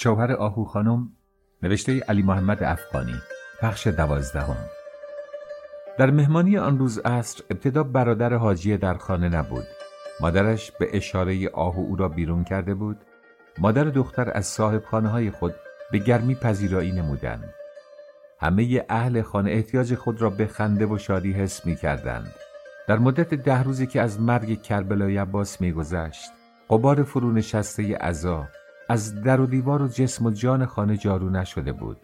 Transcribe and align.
شوهر 0.00 0.32
آهو 0.32 0.64
خانم 0.64 1.08
نوشته 1.62 2.00
علی 2.00 2.22
محمد 2.22 2.62
افغانی 2.62 3.14
بخش 3.62 3.86
دوازدهم. 3.86 4.56
در 5.98 6.10
مهمانی 6.10 6.58
آن 6.58 6.78
روز 6.78 6.98
عصر 6.98 7.42
ابتدا 7.50 7.82
برادر 7.82 8.34
حاجیه 8.34 8.76
در 8.76 8.94
خانه 8.94 9.28
نبود. 9.28 9.64
مادرش 10.20 10.70
به 10.70 10.96
اشاره 10.96 11.48
آهو 11.48 11.80
او 11.80 11.96
را 11.96 12.08
بیرون 12.08 12.44
کرده 12.44 12.74
بود. 12.74 12.96
مادر 13.58 13.84
دختر 13.84 14.30
از 14.34 14.46
صاحب 14.46 14.84
خانه 14.84 15.08
های 15.08 15.30
خود 15.30 15.54
به 15.92 15.98
گرمی 15.98 16.34
پذیرایی 16.34 16.92
نمودند. 16.92 17.54
همه 18.40 18.84
اهل 18.88 19.22
خانه 19.22 19.50
احتیاج 19.50 19.94
خود 19.94 20.22
را 20.22 20.30
به 20.30 20.46
خنده 20.46 20.86
و 20.86 20.98
شادی 20.98 21.32
حس 21.32 21.66
می 21.66 21.76
کردند. 21.76 22.34
در 22.88 22.98
مدت 22.98 23.34
ده 23.34 23.62
روزی 23.62 23.86
که 23.86 24.00
از 24.00 24.20
مرگ 24.20 24.62
کربلای 24.62 25.16
عباس 25.16 25.60
میگذشت 25.60 26.30
قبار 26.70 27.02
فرو 27.02 27.32
نشسته 27.32 27.96
عزا 27.96 28.48
از 28.88 29.22
در 29.22 29.40
و 29.40 29.46
دیوار 29.46 29.82
و 29.82 29.88
جسم 29.88 30.26
و 30.26 30.30
جان 30.30 30.66
خانه 30.66 30.96
جارو 30.96 31.30
نشده 31.30 31.72
بود 31.72 31.96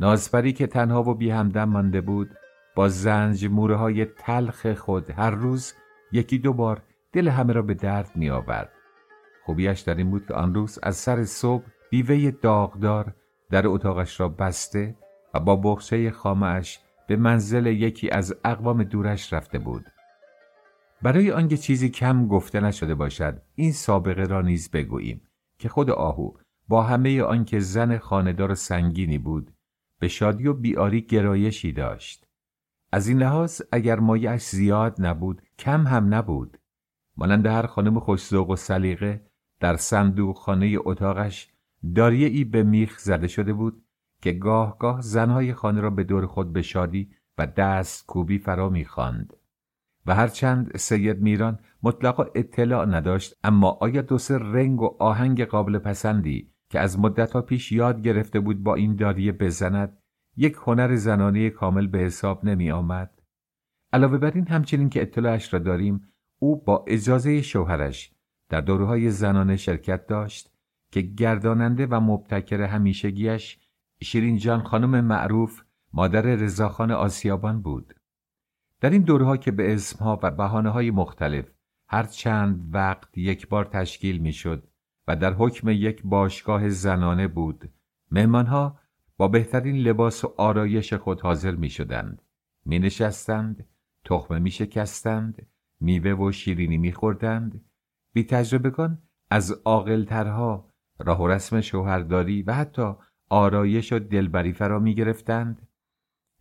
نازپری 0.00 0.52
که 0.52 0.66
تنها 0.66 1.02
و 1.02 1.14
بی 1.14 1.30
همدم 1.30 1.68
مانده 1.68 2.00
بود 2.00 2.30
با 2.74 2.88
زنج 2.88 3.46
موره 3.46 3.76
های 3.76 4.04
تلخ 4.04 4.72
خود 4.72 5.10
هر 5.10 5.30
روز 5.30 5.74
یکی 6.12 6.38
دو 6.38 6.52
بار 6.52 6.82
دل 7.12 7.28
همه 7.28 7.52
را 7.52 7.62
به 7.62 7.74
درد 7.74 8.10
می 8.14 8.30
آورد. 8.30 8.72
خوبیش 9.44 9.80
در 9.80 9.94
این 9.94 10.10
بود 10.10 10.26
که 10.26 10.34
آن 10.34 10.54
روز 10.54 10.78
از 10.82 10.96
سر 10.96 11.24
صبح 11.24 11.64
بیوه 11.90 12.30
داغدار 12.30 13.14
در 13.50 13.66
اتاقش 13.66 14.20
را 14.20 14.28
بسته 14.28 14.96
و 15.34 15.40
با 15.40 15.56
بخشه 15.56 16.10
خامش 16.10 16.80
به 17.08 17.16
منزل 17.16 17.66
یکی 17.66 18.10
از 18.10 18.34
اقوام 18.44 18.84
دورش 18.84 19.32
رفته 19.32 19.58
بود. 19.58 19.84
برای 21.02 21.30
آنکه 21.30 21.56
چیزی 21.56 21.88
کم 21.88 22.28
گفته 22.28 22.60
نشده 22.60 22.94
باشد 22.94 23.42
این 23.54 23.72
سابقه 23.72 24.24
را 24.24 24.42
نیز 24.42 24.70
بگوییم 24.70 25.25
که 25.58 25.68
خود 25.68 25.90
آهو 25.90 26.32
با 26.68 26.82
همه 26.82 27.22
آنکه 27.22 27.60
زن 27.60 27.98
خاندار 27.98 28.54
سنگینی 28.54 29.18
بود 29.18 29.50
به 29.98 30.08
شادی 30.08 30.46
و 30.46 30.52
بیاری 30.52 31.02
گرایشی 31.02 31.72
داشت. 31.72 32.26
از 32.92 33.08
این 33.08 33.18
لحاظ 33.18 33.62
اگر 33.72 33.98
مایش 33.98 34.42
زیاد 34.42 34.96
نبود 34.98 35.42
کم 35.58 35.86
هم 35.86 36.14
نبود. 36.14 36.58
مانند 37.16 37.46
هر 37.46 37.66
خانم 37.66 38.00
خوشذوق 38.00 38.50
و 38.50 38.56
سلیقه 38.56 39.26
در 39.60 39.76
صندوق 39.76 40.36
خانه 40.36 40.76
اتاقش 40.84 41.52
داریه 41.94 42.28
ای 42.28 42.44
به 42.44 42.62
میخ 42.62 42.98
زده 42.98 43.28
شده 43.28 43.52
بود 43.52 43.84
که 44.22 44.32
گاه 44.32 44.78
گاه 44.78 45.00
زنهای 45.00 45.54
خانه 45.54 45.80
را 45.80 45.90
به 45.90 46.04
دور 46.04 46.26
خود 46.26 46.52
به 46.52 46.62
شادی 46.62 47.10
و 47.38 47.46
دست 47.46 48.06
کوبی 48.06 48.38
فرا 48.38 48.68
می‌خواند. 48.68 49.32
و 50.06 50.14
هرچند 50.14 50.76
سید 50.76 51.20
میران 51.20 51.58
مطلقا 51.82 52.24
اطلاع 52.34 52.86
نداشت 52.86 53.34
اما 53.44 53.70
آیا 53.70 54.02
دو 54.02 54.18
سه 54.18 54.38
رنگ 54.38 54.82
و 54.82 54.96
آهنگ 54.98 55.44
قابل 55.44 55.78
پسندی 55.78 56.50
که 56.70 56.80
از 56.80 56.98
مدتها 56.98 57.42
پیش 57.42 57.72
یاد 57.72 58.02
گرفته 58.02 58.40
بود 58.40 58.62
با 58.62 58.74
این 58.74 58.96
داریه 58.96 59.32
بزند 59.32 59.98
یک 60.36 60.56
هنر 60.66 60.96
زنانه 60.96 61.50
کامل 61.50 61.86
به 61.86 61.98
حساب 61.98 62.44
نمی 62.44 62.70
آمد 62.70 63.22
علاوه 63.92 64.18
بر 64.18 64.30
این 64.30 64.48
همچنین 64.48 64.88
که 64.88 65.02
اطلاعش 65.02 65.54
را 65.54 65.58
داریم 65.60 66.08
او 66.38 66.64
با 66.64 66.84
اجازه 66.88 67.42
شوهرش 67.42 68.12
در 68.48 68.60
دورهای 68.60 69.10
زنانه 69.10 69.56
شرکت 69.56 70.06
داشت 70.06 70.52
که 70.92 71.00
گرداننده 71.00 71.86
و 71.86 72.00
مبتکر 72.00 72.62
همیشگیش 72.62 73.58
شیرین 74.02 74.36
جان 74.36 74.62
خانم 74.62 75.04
معروف 75.04 75.62
مادر 75.92 76.22
رضاخان 76.22 76.90
آسیابان 76.90 77.62
بود. 77.62 77.94
در 78.80 78.90
این 78.90 79.02
دورها 79.02 79.36
که 79.36 79.50
به 79.50 79.74
اسمها 79.74 80.20
و 80.22 80.30
بحانه 80.30 80.70
های 80.70 80.90
مختلف 80.90 81.50
هر 81.88 82.02
چند 82.02 82.74
وقت 82.74 83.18
یک 83.18 83.48
بار 83.48 83.64
تشکیل 83.64 84.18
می‌شد 84.18 84.68
و 85.08 85.16
در 85.16 85.32
حکم 85.32 85.68
یک 85.68 86.02
باشگاه 86.04 86.68
زنانه 86.68 87.28
بود 87.28 87.70
مهمانها 88.10 88.78
با 89.16 89.28
بهترین 89.28 89.76
لباس 89.76 90.24
و 90.24 90.34
آرایش 90.36 90.94
خود 90.94 91.20
حاضر 91.20 91.54
می 91.54 91.70
شدند 91.70 92.22
می 92.64 92.78
نشستند 92.78 93.66
تخمه 94.04 94.38
می 94.38 94.50
شکستند 94.50 95.46
میوه 95.80 96.10
و 96.10 96.32
شیرینی 96.32 96.78
می 96.78 96.92
خوردند 96.92 97.64
بی 98.12 98.24
تجربگان 98.24 99.02
از 99.30 99.52
عاقلترها 99.52 100.72
راه 100.98 101.22
و 101.22 101.28
رسم 101.28 101.60
شوهرداری 101.60 102.42
و 102.42 102.52
حتی 102.52 102.92
آرایش 103.28 103.92
و 103.92 103.98
دلبری 103.98 104.52
فرا 104.52 104.78
می 104.78 104.94
گرفتند 104.94 105.68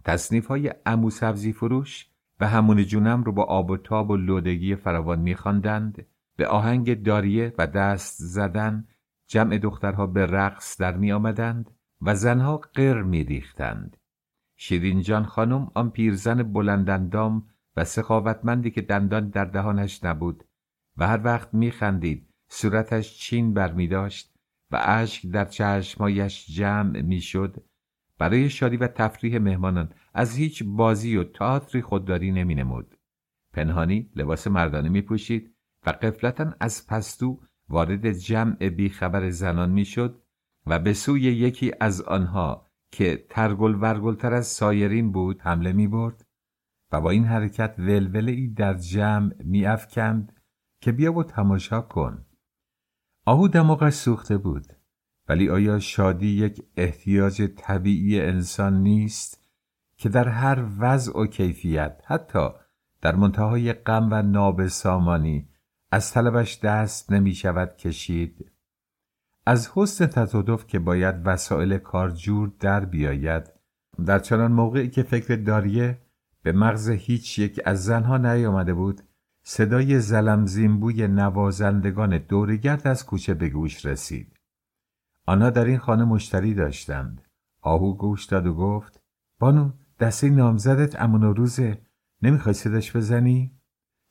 تصنیف 0.04 0.48
های 0.48 0.72
امو 0.86 1.10
سبزی 1.10 1.54
فروش 1.54 2.10
و 2.40 2.48
همون 2.48 2.84
جونم 2.84 3.24
رو 3.24 3.32
با 3.32 3.44
آب 3.44 3.70
و 3.70 3.78
تاب 3.78 4.10
و 4.10 4.18
لودگی 4.18 4.76
فراوان 4.76 5.20
میخواندند 5.20 6.06
به 6.36 6.48
آهنگ 6.48 7.04
داریه 7.04 7.54
و 7.58 7.68
دست 7.68 8.18
زدن 8.20 8.88
جمع 9.28 9.58
دخترها 9.58 10.08
به 10.08 10.26
رقص 10.26 10.82
در 10.82 10.98
می 10.98 11.12
آمدند 11.12 11.72
و 12.02 12.16
زنها 12.16 12.58
قر 12.58 13.02
می 13.02 13.24
ریختند. 13.24 13.98
شیرین 14.56 15.02
جان 15.02 15.26
خانم 15.26 15.72
آن 15.74 15.90
پیرزن 15.90 16.44
بلندندام 16.44 17.48
و 17.76 17.86
سخاوتمندی 17.86 18.72
که 18.72 18.82
دندان 18.82 19.30
در 19.30 19.46
دهانش 19.46 20.04
نبود 20.04 20.44
و 20.98 21.08
هر 21.08 21.22
وقت 21.24 21.54
می 21.54 21.72
خندید 21.72 22.30
صورتش 22.48 23.18
چین 23.18 23.54
بر 23.54 23.72
می 23.72 23.88
داشت 23.88 24.36
و 24.72 24.82
اشک 24.86 25.28
در 25.28 25.46
چشمایش 25.46 26.46
جمع 26.46 27.02
می 27.02 27.22
شد 27.22 27.64
برای 28.18 28.50
شادی 28.50 28.78
و 28.78 28.88
تفریح 28.88 29.40
مهمانان 29.40 29.90
از 30.18 30.36
هیچ 30.36 30.64
بازی 30.66 31.18
و 31.18 31.24
تئاتری 31.24 31.82
خودداری 31.82 32.32
نمی 32.32 32.56
نمود. 32.56 32.98
پنهانی 33.54 34.12
لباس 34.16 34.48
مردانه 34.48 34.90
می 34.90 35.02
پوشید 35.02 35.56
و 35.86 35.90
قفلتا 35.90 36.54
از 36.60 36.88
پستو 36.88 37.42
وارد 37.70 38.12
جمع 38.12 38.70
بیخبر 38.70 39.30
زنان 39.30 39.72
می 39.72 39.86
شد 39.86 40.24
و 40.66 40.80
به 40.80 40.94
سوی 40.94 41.22
یکی 41.22 41.72
از 41.80 42.02
آنها 42.02 42.68
که 42.92 43.26
ترگل 43.30 43.76
ورگلتر 43.82 44.34
از 44.34 44.48
سایرین 44.48 45.12
بود 45.12 45.42
حمله 45.42 45.74
می 45.74 45.88
برد 45.88 46.26
و 46.92 47.02
با 47.02 47.10
این 47.10 47.26
حرکت 47.26 47.76
ولوله 47.78 48.32
ای 48.32 48.48
در 48.48 48.74
جمع 48.74 49.34
می 49.44 49.66
افکند 49.66 50.42
که 50.82 50.92
بیا 50.92 51.14
و 51.14 51.24
تماشا 51.24 51.82
کن. 51.82 52.26
آهو 53.26 53.48
دماغش 53.48 53.94
سوخته 53.94 54.38
بود 54.38 54.74
ولی 55.28 55.50
آیا 55.50 55.80
شادی 55.80 56.28
یک 56.28 56.64
احتیاج 56.78 57.42
طبیعی 57.58 58.22
انسان 58.22 58.84
نیست 58.84 59.45
که 60.06 60.10
در 60.10 60.28
هر 60.28 60.66
وضع 60.80 61.20
و 61.20 61.26
کیفیت 61.26 62.02
حتی 62.06 62.50
در 63.02 63.16
منتهای 63.16 63.74
غم 63.74 64.10
و 64.12 64.22
نابسامانی 64.22 65.50
از 65.92 66.12
طلبش 66.12 66.60
دست 66.60 67.12
نمی 67.12 67.34
شود 67.34 67.78
کشید. 67.78 68.52
از 69.46 69.70
حسن 69.76 70.06
تصادف 70.06 70.68
که 70.68 70.80
باید 70.80 71.16
وسایل 71.26 71.78
کار 71.78 72.12
جور 72.12 72.52
در 72.60 72.86
بیاید 72.86 73.44
در 74.06 74.20
چنان 74.20 74.52
موقعی 74.52 74.90
که 74.90 75.04
فکر 75.04 75.36
داریه 75.36 76.02
به 76.44 76.52
مغز 76.52 76.90
هیچ 76.90 77.40
یک 77.40 77.62
از 77.66 77.84
زنها 77.84 78.18
نیامده 78.18 78.74
بود 78.74 79.02
صدای 79.44 80.00
زلمزیمبوی 80.00 81.08
نوازندگان 81.08 82.18
دورگرد 82.18 82.88
از 82.88 83.06
کوچه 83.06 83.34
به 83.34 83.50
گوش 83.50 83.86
رسید. 83.86 84.40
آنها 85.26 85.50
در 85.50 85.66
این 85.66 85.78
خانه 85.78 86.04
مشتری 86.04 86.54
داشتند. 86.54 87.22
آهو 87.62 87.94
گوش 87.94 88.26
داد 88.26 88.48
و 88.48 88.54
گفت 88.54 89.02
بانو 89.40 89.72
دسته 90.00 90.30
نامزدت 90.30 91.02
امون 91.02 91.24
و 91.24 91.34
روزه 91.34 91.78
نمی‌خوای 92.22 92.54
صداش 92.54 92.96
بزنی؟ 92.96 93.52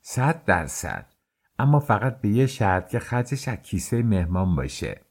صد 0.01 0.45
درصد. 0.45 1.05
اما 1.59 1.79
فقط 1.79 2.21
به 2.21 2.29
یه 2.29 2.47
شرط 2.47 2.89
که 2.89 2.99
خرجش 2.99 3.47
از 3.47 3.57
کیسه 3.57 4.03
مهمان 4.03 4.55
باشه. 4.55 5.01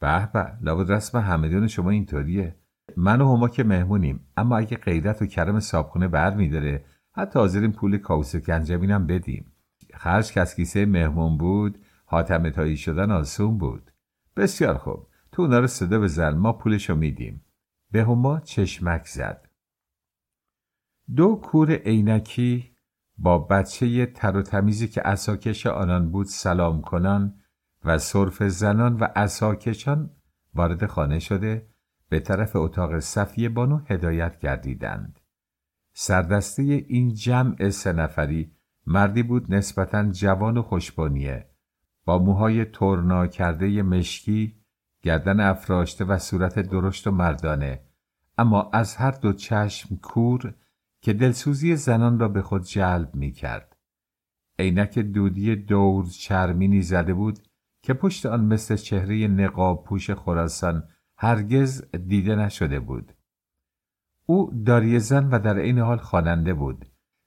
به 0.00 0.28
به 0.32 0.52
لابد 0.60 0.92
رسم 0.92 1.18
همدون 1.18 1.66
شما 1.66 1.90
اینطوریه. 1.90 2.56
من 2.96 3.20
و 3.20 3.36
هما 3.36 3.48
که 3.48 3.64
مهمونیم 3.64 4.26
اما 4.36 4.56
اگه 4.56 4.76
غیرت 4.76 5.22
و 5.22 5.26
کرم 5.26 5.60
صابخونه 5.60 6.08
بر 6.08 6.34
میداره 6.34 6.84
حتی 7.12 7.38
حاضرین 7.38 7.72
پول 7.72 7.98
کاوس 7.98 8.36
کنجمینم 8.36 9.06
بدیم. 9.06 9.52
خرج 9.94 10.32
که 10.32 10.40
از 10.40 10.54
کیسه 10.54 10.86
مهمون 10.86 11.38
بود 11.38 11.78
حاتم 12.04 12.50
تایی 12.50 12.76
شدن 12.76 13.10
آسون 13.10 13.58
بود. 13.58 13.90
بسیار 14.36 14.78
خوب. 14.78 15.06
تو 15.32 15.42
اونا 15.42 15.58
رو 15.58 15.66
صدا 15.66 16.00
بزن 16.00 16.34
ما 16.34 16.52
پولشو 16.52 16.94
میدیم. 16.94 17.44
به 17.90 18.02
هما 18.02 18.40
چشمک 18.40 19.06
زد. 19.06 19.48
دو 21.16 21.36
کور 21.36 21.72
عینکی 21.72 22.76
با 23.18 23.38
بچه 23.38 24.06
تر 24.06 24.36
و 24.36 24.42
تمیزی 24.42 24.88
که 24.88 25.08
اساکش 25.08 25.66
آنان 25.66 26.10
بود 26.10 26.26
سلام 26.26 26.80
کنان 26.80 27.34
و 27.84 27.98
صرف 27.98 28.42
زنان 28.42 28.96
و 28.96 29.06
اساکشان 29.16 30.10
وارد 30.54 30.86
خانه 30.86 31.18
شده 31.18 31.68
به 32.08 32.20
طرف 32.20 32.56
اتاق 32.56 32.98
صفیه 32.98 33.48
بانو 33.48 33.80
هدایت 33.86 34.38
گردیدند. 34.38 35.20
سردسته 35.94 36.62
این 36.62 37.14
جمع 37.14 37.68
سه 37.70 37.92
نفری 37.92 38.52
مردی 38.86 39.22
بود 39.22 39.54
نسبتا 39.54 40.10
جوان 40.10 40.56
و 40.56 40.62
خوشبانیه 40.62 41.48
با 42.04 42.18
موهای 42.18 42.64
تورنا 42.64 43.26
کرده 43.26 43.82
مشکی 43.82 44.56
گردن 45.02 45.40
افراشته 45.40 46.04
و 46.04 46.18
صورت 46.18 46.58
درشت 46.58 47.06
و 47.06 47.10
مردانه. 47.10 47.80
اما 48.38 48.70
از 48.72 48.96
هر 48.96 49.10
دو 49.10 49.32
چشم 49.32 49.96
کور 49.96 50.54
که 51.02 51.12
دلسوزی 51.12 51.76
زنان 51.76 52.18
را 52.18 52.28
به 52.28 52.42
خود 52.42 52.62
جلب 52.62 53.14
می 53.14 53.32
کرد. 53.32 53.76
عینک 54.58 54.98
دودی 54.98 55.56
دور 55.56 56.06
چرمینی 56.06 56.82
زده 56.82 57.14
بود 57.14 57.38
که 57.82 57.94
پشت 57.94 58.26
آن 58.26 58.44
مثل 58.44 58.76
چهره 58.76 59.28
نقاب 59.28 59.84
پوش 59.84 60.10
خراسان 60.10 60.88
هرگز 61.16 61.84
دیده 62.08 62.36
نشده 62.36 62.80
بود. 62.80 63.12
او 64.26 64.52
داری 64.66 64.98
زن 64.98 65.28
و 65.30 65.38
در 65.38 65.56
این 65.56 65.78
حال 65.78 65.98
خواننده 65.98 66.54
بود. 66.54 66.86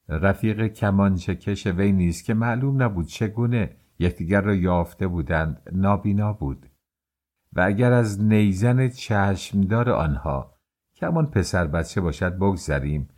رفیق 0.10 0.68
کمانچه 0.68 1.36
کش 1.36 1.68
وی 1.68 1.92
نیست 1.92 2.26
که 2.26 2.34
معلوم 2.34 2.84
نبود 2.84 3.06
چگونه 3.06 3.76
یکدیگر 4.00 4.42
را 4.42 4.56
یافته 4.56 5.08
بودند 5.08 5.62
نابینا 5.72 6.34
بود. 6.34 6.66
و 7.54 7.62
اگر 7.62 7.92
از 7.92 8.22
نیزن 8.22 8.88
چشمدار 8.88 9.90
آنها 9.90 10.56
که 10.94 11.06
همان 11.06 11.26
پسر 11.26 11.68
بچه 11.68 12.02
باشد 12.02 12.38
بگذریم. 12.38 13.10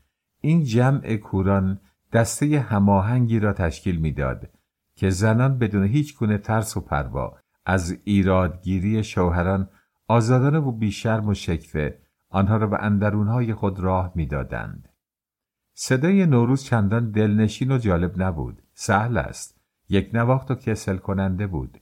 این 0.48 0.64
جمع 0.64 1.16
کوران 1.16 1.80
دسته 2.14 2.60
هماهنگی 2.60 3.40
را 3.40 3.54
تشکیل 3.54 4.00
می‌داد 4.00 4.50
که 4.96 5.10
زنان 5.10 5.58
بدون 5.58 5.84
هیچ 5.84 6.18
گونه 6.18 6.38
ترس 6.38 6.78
و 6.78 6.82
پروا 6.82 7.38
از 7.66 7.98
ایرادگیری 8.04 9.04
شوهران 9.04 9.70
آزادانه 10.08 10.60
و 10.60 10.72
بیشرم 10.72 11.28
و 11.28 11.34
شکفه 11.34 12.00
آنها 12.30 12.58
را 12.58 12.68
به 12.68 12.78
اندرونهای 12.80 13.54
خود 13.54 13.80
راه 13.80 14.12
می‌دادند. 14.16 14.90
صدای 15.74 16.26
نوروز 16.26 16.64
چندان 16.64 17.12
دلنشین 17.12 17.72
و 17.72 17.78
جالب 17.78 18.22
نبود. 18.22 18.62
سهل 18.74 19.18
است. 19.18 19.62
یک 19.90 20.10
نواخت 20.14 20.52
و 20.52 20.56
کسل 20.56 20.98
کننده 20.98 21.48
بود. 21.48 21.78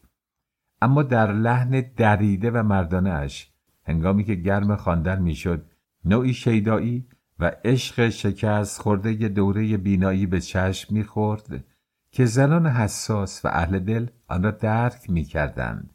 اما 0.81 1.03
در 1.03 1.31
لحن 1.31 1.83
دریده 1.97 2.51
و 2.51 2.63
مردانه 2.63 3.09
اش 3.09 3.53
هنگامی 3.83 4.23
که 4.23 4.35
گرم 4.35 4.75
خواندن 4.75 5.21
می‌شد 5.21 5.65
نوعی 6.05 6.33
شیدایی 6.33 7.07
و 7.39 7.51
عشق 7.65 8.09
شکست 8.09 8.81
خورده 8.81 9.13
دوره 9.13 9.77
بینایی 9.77 10.25
به 10.25 10.41
چشم 10.41 10.95
می‌خورد 10.95 11.63
که 12.11 12.25
زنان 12.25 12.67
حساس 12.67 13.45
و 13.45 13.47
اهل 13.47 13.79
دل 13.79 14.07
آن 14.27 14.43
را 14.43 14.51
درک 14.51 15.09
می‌کردند. 15.09 15.93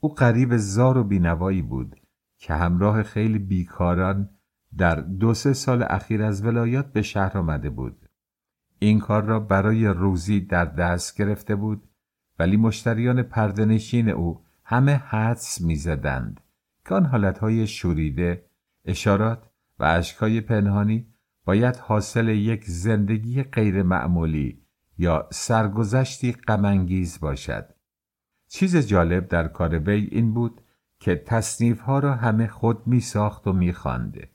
او 0.00 0.14
قریب 0.14 0.56
زار 0.56 0.98
و 0.98 1.04
بینوایی 1.04 1.62
بود 1.62 2.00
که 2.38 2.54
همراه 2.54 3.02
خیلی 3.02 3.38
بیکاران 3.38 4.28
در 4.76 4.94
دو 4.94 5.34
سه 5.34 5.52
سال 5.52 5.84
اخیر 5.88 6.22
از 6.22 6.44
ولایات 6.44 6.92
به 6.92 7.02
شهر 7.02 7.38
آمده 7.38 7.70
بود. 7.70 8.08
این 8.78 9.00
کار 9.00 9.24
را 9.24 9.40
برای 9.40 9.86
روزی 9.86 10.40
در 10.40 10.64
دست 10.64 11.18
گرفته 11.18 11.56
بود 11.56 11.88
ولی 12.38 12.56
مشتریان 12.56 13.22
پردنشین 13.22 14.08
او 14.08 14.44
همه 14.64 14.94
حدس 14.94 15.60
می‌زدند 15.60 16.40
که 16.88 16.94
آن 16.94 17.06
حالتهای 17.06 17.66
شوریده، 17.66 18.46
اشارات 18.84 19.50
و 19.78 19.84
اشکای 19.84 20.40
پنهانی 20.40 21.06
باید 21.44 21.76
حاصل 21.76 22.28
یک 22.28 22.64
زندگی 22.64 23.42
غیر 23.42 23.82
معمولی 23.82 24.62
یا 24.98 25.28
سرگذشتی 25.32 26.32
غمانگیز 26.32 27.20
باشد. 27.20 27.74
چیز 28.48 28.76
جالب 28.76 29.28
در 29.28 29.48
کار 29.48 29.78
وی 29.78 30.08
این 30.10 30.34
بود 30.34 30.60
که 31.00 31.16
تصنیف 31.16 31.80
ها 31.80 31.98
را 31.98 32.14
همه 32.14 32.46
خود 32.46 32.86
می 32.86 33.00
ساخت 33.00 33.46
و 33.46 33.52
می 33.52 33.72
خانده. 33.72 34.30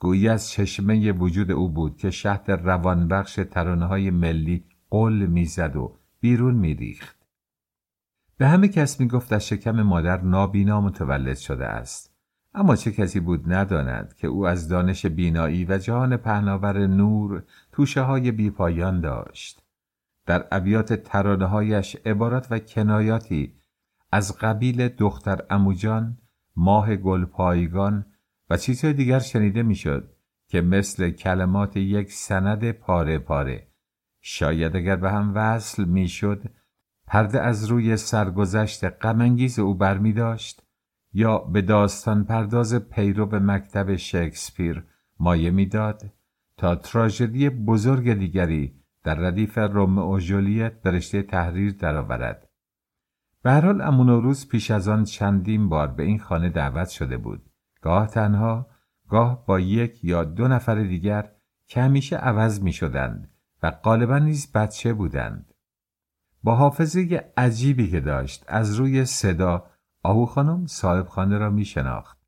گویی 0.00 0.28
از 0.28 0.50
چشمه 0.50 1.12
وجود 1.12 1.50
او 1.50 1.68
بود 1.68 1.96
که 1.96 2.10
شهد 2.10 2.50
روانبخش 2.50 3.40
ترانه 3.50 4.10
ملی 4.10 4.64
قل 4.90 5.12
می‌زد 5.12 5.76
و 5.76 5.96
بیرون 6.20 6.54
میریخت. 6.54 7.26
به 8.36 8.48
همه 8.48 8.68
کس 8.68 9.00
می 9.00 9.08
گفت 9.08 9.32
از 9.32 9.48
شکم 9.48 9.82
مادر 9.82 10.20
نابینا 10.20 10.80
متولد 10.80 11.36
شده 11.36 11.66
است. 11.66 12.11
اما 12.54 12.76
چه 12.76 12.92
کسی 12.92 13.20
بود 13.20 13.52
نداند 13.52 14.14
که 14.14 14.26
او 14.26 14.46
از 14.46 14.68
دانش 14.68 15.06
بینایی 15.06 15.64
و 15.64 15.78
جهان 15.78 16.16
پهناور 16.16 16.86
نور 16.86 17.42
توشه 17.72 18.00
های 18.00 18.30
بیپایان 18.30 19.00
داشت. 19.00 19.62
در 20.26 20.46
ابیات 20.52 20.92
ترانه 20.92 21.46
هایش 21.46 21.96
عبارات 22.06 22.46
و 22.50 22.58
کنایاتی 22.58 23.54
از 24.12 24.38
قبیل 24.38 24.88
دختر 24.88 25.40
اموجان، 25.50 26.18
ماه 26.56 26.96
گل 26.96 27.24
پایگان 27.24 28.06
و 28.50 28.56
چیزهای 28.56 28.92
دیگر 28.92 29.18
شنیده 29.18 29.62
می‌شد 29.62 30.12
که 30.48 30.60
مثل 30.60 31.10
کلمات 31.10 31.76
یک 31.76 32.12
سند 32.12 32.70
پاره 32.70 33.18
پاره 33.18 33.66
شاید 34.20 34.76
اگر 34.76 34.96
به 34.96 35.10
هم 35.10 35.32
وصل 35.34 35.84
می‌شد 35.84 36.42
پرده 37.06 37.40
از 37.40 37.64
روی 37.64 37.96
سرگذشت 37.96 38.84
غمانگیز 38.84 39.58
او 39.58 39.74
برمی 39.74 40.12
داشت 40.12 40.61
یا 41.12 41.38
به 41.38 41.62
داستان 41.62 42.24
پرداز 42.24 42.74
پیرو 42.74 43.26
به 43.26 43.38
مکتب 43.38 43.96
شکسپیر 43.96 44.84
مایه 45.20 45.50
می‌داد 45.50 46.02
تا 46.56 46.74
تراژدی 46.74 47.50
بزرگ 47.50 48.12
دیگری 48.12 48.82
در 49.04 49.14
ردیف 49.14 49.58
روم 49.58 49.98
و 49.98 50.18
به 50.82 50.90
رشته 50.90 51.22
تحریر 51.22 51.72
درآورد. 51.72 52.48
به 53.42 53.50
هر 53.50 53.66
حال 53.66 53.80
امونوروز 53.80 54.48
پیش 54.48 54.70
از 54.70 54.88
آن 54.88 55.04
چندین 55.04 55.68
بار 55.68 55.88
به 55.88 56.02
این 56.02 56.18
خانه 56.18 56.48
دعوت 56.48 56.88
شده 56.88 57.16
بود. 57.16 57.50
گاه 57.80 58.06
تنها 58.06 58.66
گاه 59.08 59.46
با 59.46 59.60
یک 59.60 60.04
یا 60.04 60.24
دو 60.24 60.48
نفر 60.48 60.74
دیگر 60.82 61.30
که 61.66 61.82
همیشه 61.82 62.16
عوض 62.16 62.62
می 62.62 62.72
شدند 62.72 63.30
و 63.62 63.70
غالبا 63.70 64.18
نیز 64.18 64.52
بچه 64.52 64.92
بودند. 64.92 65.54
با 66.42 66.56
حافظه 66.56 67.24
عجیبی 67.36 67.90
که 67.90 68.00
داشت 68.00 68.44
از 68.48 68.74
روی 68.74 69.04
صدا 69.04 69.71
آهو 70.02 70.26
خانم 70.26 70.66
صاحب 70.66 71.06
خانه 71.06 71.38
را 71.38 71.50
می 71.50 71.64
شناخت. 71.64 72.18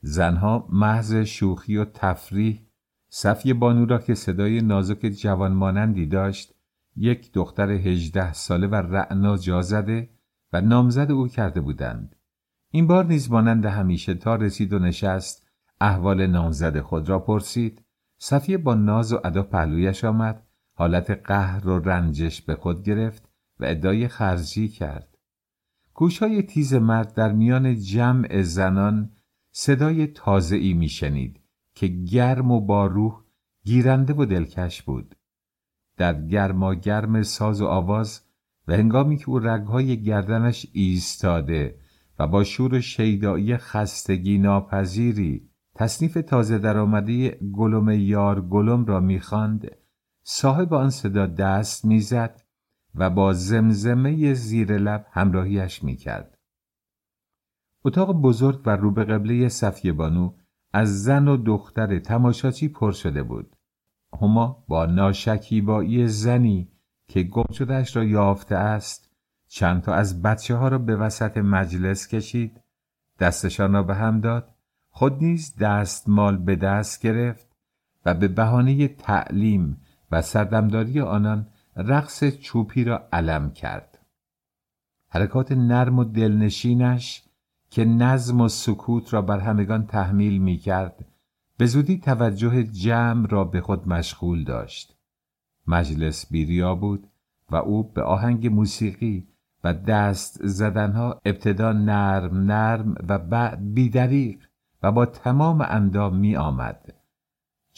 زنها 0.00 0.68
محض 0.72 1.14
شوخی 1.14 1.76
و 1.76 1.84
تفریح 1.84 2.68
صفی 3.10 3.52
بانو 3.52 3.86
را 3.86 3.98
که 3.98 4.14
صدای 4.14 4.60
نازک 4.60 5.06
جوانمانندی 5.06 6.06
داشت 6.06 6.54
یک 6.96 7.32
دختر 7.32 7.70
هجده 7.70 8.32
ساله 8.32 8.66
و 8.66 8.74
رعنا 8.74 9.36
جا 9.36 9.62
زده 9.62 10.10
و 10.52 10.60
نامزد 10.60 11.10
او 11.10 11.28
کرده 11.28 11.60
بودند. 11.60 12.16
این 12.70 12.86
بار 12.86 13.04
نیز 13.04 13.30
مانند 13.30 13.66
همیشه 13.66 14.14
تا 14.14 14.34
رسید 14.34 14.72
و 14.72 14.78
نشست 14.78 15.46
احوال 15.80 16.26
نامزد 16.26 16.80
خود 16.80 17.08
را 17.08 17.18
پرسید. 17.18 17.84
صفیه 18.18 18.58
با 18.58 18.74
ناز 18.74 19.12
و 19.12 19.20
ادا 19.24 19.42
پهلویش 19.42 20.04
آمد 20.04 20.46
حالت 20.74 21.10
قهر 21.10 21.68
و 21.68 21.78
رنجش 21.78 22.42
به 22.42 22.54
خود 22.54 22.82
گرفت 22.82 23.28
و 23.60 23.64
ادای 23.64 24.08
خرجی 24.08 24.68
کرد. 24.68 25.17
گوشهای 25.98 26.42
تیز 26.42 26.74
مرد 26.74 27.14
در 27.14 27.32
میان 27.32 27.78
جمع 27.78 28.42
زنان 28.42 29.10
صدای 29.52 30.06
تازه 30.06 30.56
ای 30.56 30.72
میشنید 30.72 31.40
که 31.74 31.86
گرم 31.86 32.50
و 32.50 32.60
با 32.60 32.86
روح 32.86 33.22
گیرنده 33.64 34.14
و 34.14 34.24
دلکش 34.24 34.82
بود. 34.82 35.14
در 35.96 36.26
گرما 36.26 36.74
گرم 36.74 37.22
ساز 37.22 37.60
و 37.60 37.66
آواز 37.66 38.20
و 38.68 38.72
هنگامی 38.72 39.16
که 39.16 39.28
او 39.28 39.38
رگهای 39.38 40.02
گردنش 40.02 40.66
ایستاده 40.72 41.78
و 42.18 42.26
با 42.26 42.44
شور 42.44 42.80
شیدایی 42.80 43.56
خستگی 43.56 44.38
ناپذیری 44.38 45.48
تصنیف 45.74 46.18
تازه 46.26 46.58
درآمده 46.58 47.30
گلم 47.30 47.88
یار 47.88 48.40
گلم 48.40 48.84
را 48.84 49.00
می‌خواند 49.00 49.70
صاحب 50.22 50.74
آن 50.74 50.90
صدا 50.90 51.26
دست 51.26 51.84
می‌زد 51.84 52.42
و 52.94 53.10
با 53.10 53.32
زمزمه 53.32 54.34
زیر 54.34 54.78
لب 54.78 55.06
همراهیش 55.10 55.84
می‌کرد. 55.84 56.38
اتاق 57.84 58.12
بزرگ 58.12 58.62
و 58.66 58.70
رو 58.70 58.90
به 58.90 59.04
قبله 59.04 59.48
صفیه 59.48 59.92
بانو 59.92 60.32
از 60.72 61.02
زن 61.02 61.28
و 61.28 61.36
دختر 61.36 61.98
تماشاچی 61.98 62.68
پر 62.68 62.92
شده 62.92 63.22
بود. 63.22 63.56
هما 64.22 64.64
با 64.68 64.86
ناشکیبایی 64.86 66.08
زنی 66.08 66.72
که 67.08 67.22
گم 67.22 67.52
شدهش 67.52 67.96
را 67.96 68.04
یافته 68.04 68.56
است 68.56 69.10
چند 69.48 69.82
تا 69.82 69.94
از 69.94 70.22
بچه 70.22 70.56
ها 70.56 70.68
را 70.68 70.78
به 70.78 70.96
وسط 70.96 71.36
مجلس 71.36 72.08
کشید 72.08 72.60
دستشان 73.20 73.72
را 73.72 73.82
به 73.82 73.94
هم 73.94 74.20
داد 74.20 74.54
خود 74.90 75.24
نیز 75.24 75.56
دستمال 75.56 76.36
به 76.36 76.56
دست 76.56 77.02
گرفت 77.02 77.56
و 78.04 78.14
به 78.14 78.28
بهانه 78.28 78.88
تعلیم 78.88 79.80
و 80.10 80.22
سردمداری 80.22 81.00
آنان 81.00 81.46
رقص 81.78 82.24
چوپی 82.24 82.84
را 82.84 83.08
علم 83.12 83.50
کرد 83.50 83.98
حرکات 85.08 85.52
نرم 85.52 85.98
و 85.98 86.04
دلنشینش 86.04 87.24
که 87.70 87.84
نظم 87.84 88.40
و 88.40 88.48
سکوت 88.48 89.14
را 89.14 89.22
بر 89.22 89.38
همگان 89.38 89.86
تحمیل 89.86 90.38
می 90.38 90.56
کرد 90.56 91.04
به 91.56 91.66
زودی 91.66 91.98
توجه 91.98 92.62
جمع 92.62 93.28
را 93.28 93.44
به 93.44 93.60
خود 93.60 93.88
مشغول 93.88 94.44
داشت 94.44 94.96
مجلس 95.66 96.32
بیریا 96.32 96.74
بود 96.74 97.08
و 97.50 97.56
او 97.56 97.92
به 97.92 98.02
آهنگ 98.02 98.46
موسیقی 98.46 99.28
و 99.64 99.74
دست 99.74 100.46
زدنها 100.46 101.20
ابتدا 101.24 101.72
نرم 101.72 102.36
نرم 102.36 102.94
و 103.08 103.18
بعد 103.18 103.74
بیدریق 103.74 104.44
و 104.82 104.92
با 104.92 105.06
تمام 105.06 105.60
اندام 105.60 106.16
می 106.16 106.36
آمد. 106.36 106.94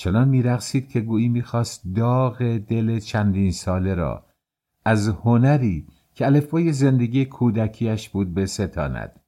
چنان 0.00 0.28
می 0.28 0.42
رقصید 0.42 0.88
که 0.88 1.00
گویی 1.00 1.28
می 1.28 1.42
خواست 1.42 1.82
داغ 1.94 2.56
دل 2.56 2.98
چندین 2.98 3.52
ساله 3.52 3.94
را 3.94 4.26
از 4.84 5.08
هنری 5.08 5.86
که 6.14 6.26
الفبای 6.26 6.72
زندگی 6.72 7.24
کودکیش 7.24 8.08
بود 8.08 8.34
به 8.34 8.46
ستاند. 8.46 9.20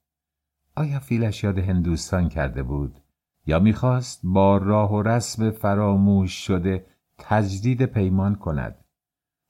آیا 0.75 0.99
فیلش 0.99 1.43
یاد 1.43 1.59
هندوستان 1.59 2.29
کرده 2.29 2.63
بود؟ 2.63 2.99
یا 3.45 3.59
می‌خواست 3.59 4.21
با 4.23 4.57
راه 4.57 4.93
و 4.93 5.01
رسم 5.01 5.51
فراموش 5.51 6.45
شده 6.45 6.85
تجدید 7.17 7.85
پیمان 7.85 8.35
کند 8.35 8.75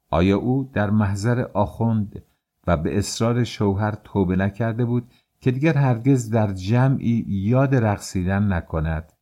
آیا 0.09 0.37
او 0.37 0.69
در 0.73 0.89
محضر 0.89 1.41
آخوند 1.53 2.23
و 2.67 2.77
به 2.77 2.97
اصرار 2.97 3.43
شوهر 3.43 3.91
توبه 3.91 4.35
نکرده 4.35 4.85
بود 4.85 5.11
که 5.41 5.51
دیگر 5.51 5.77
هرگز 5.77 6.29
در 6.29 6.53
جمعی 6.53 7.25
یاد 7.27 7.75
رقصیدن 7.75 8.53
نکند 8.53 9.12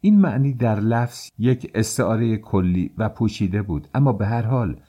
این 0.00 0.20
معنی 0.20 0.52
در 0.52 0.80
لفظ 0.80 1.30
یک 1.38 1.70
استعاره 1.74 2.36
کلی 2.36 2.90
و 2.98 3.08
پوشیده 3.08 3.62
بود 3.62 3.88
اما 3.94 4.12
به 4.12 4.26
هر 4.26 4.42
حال 4.42 4.80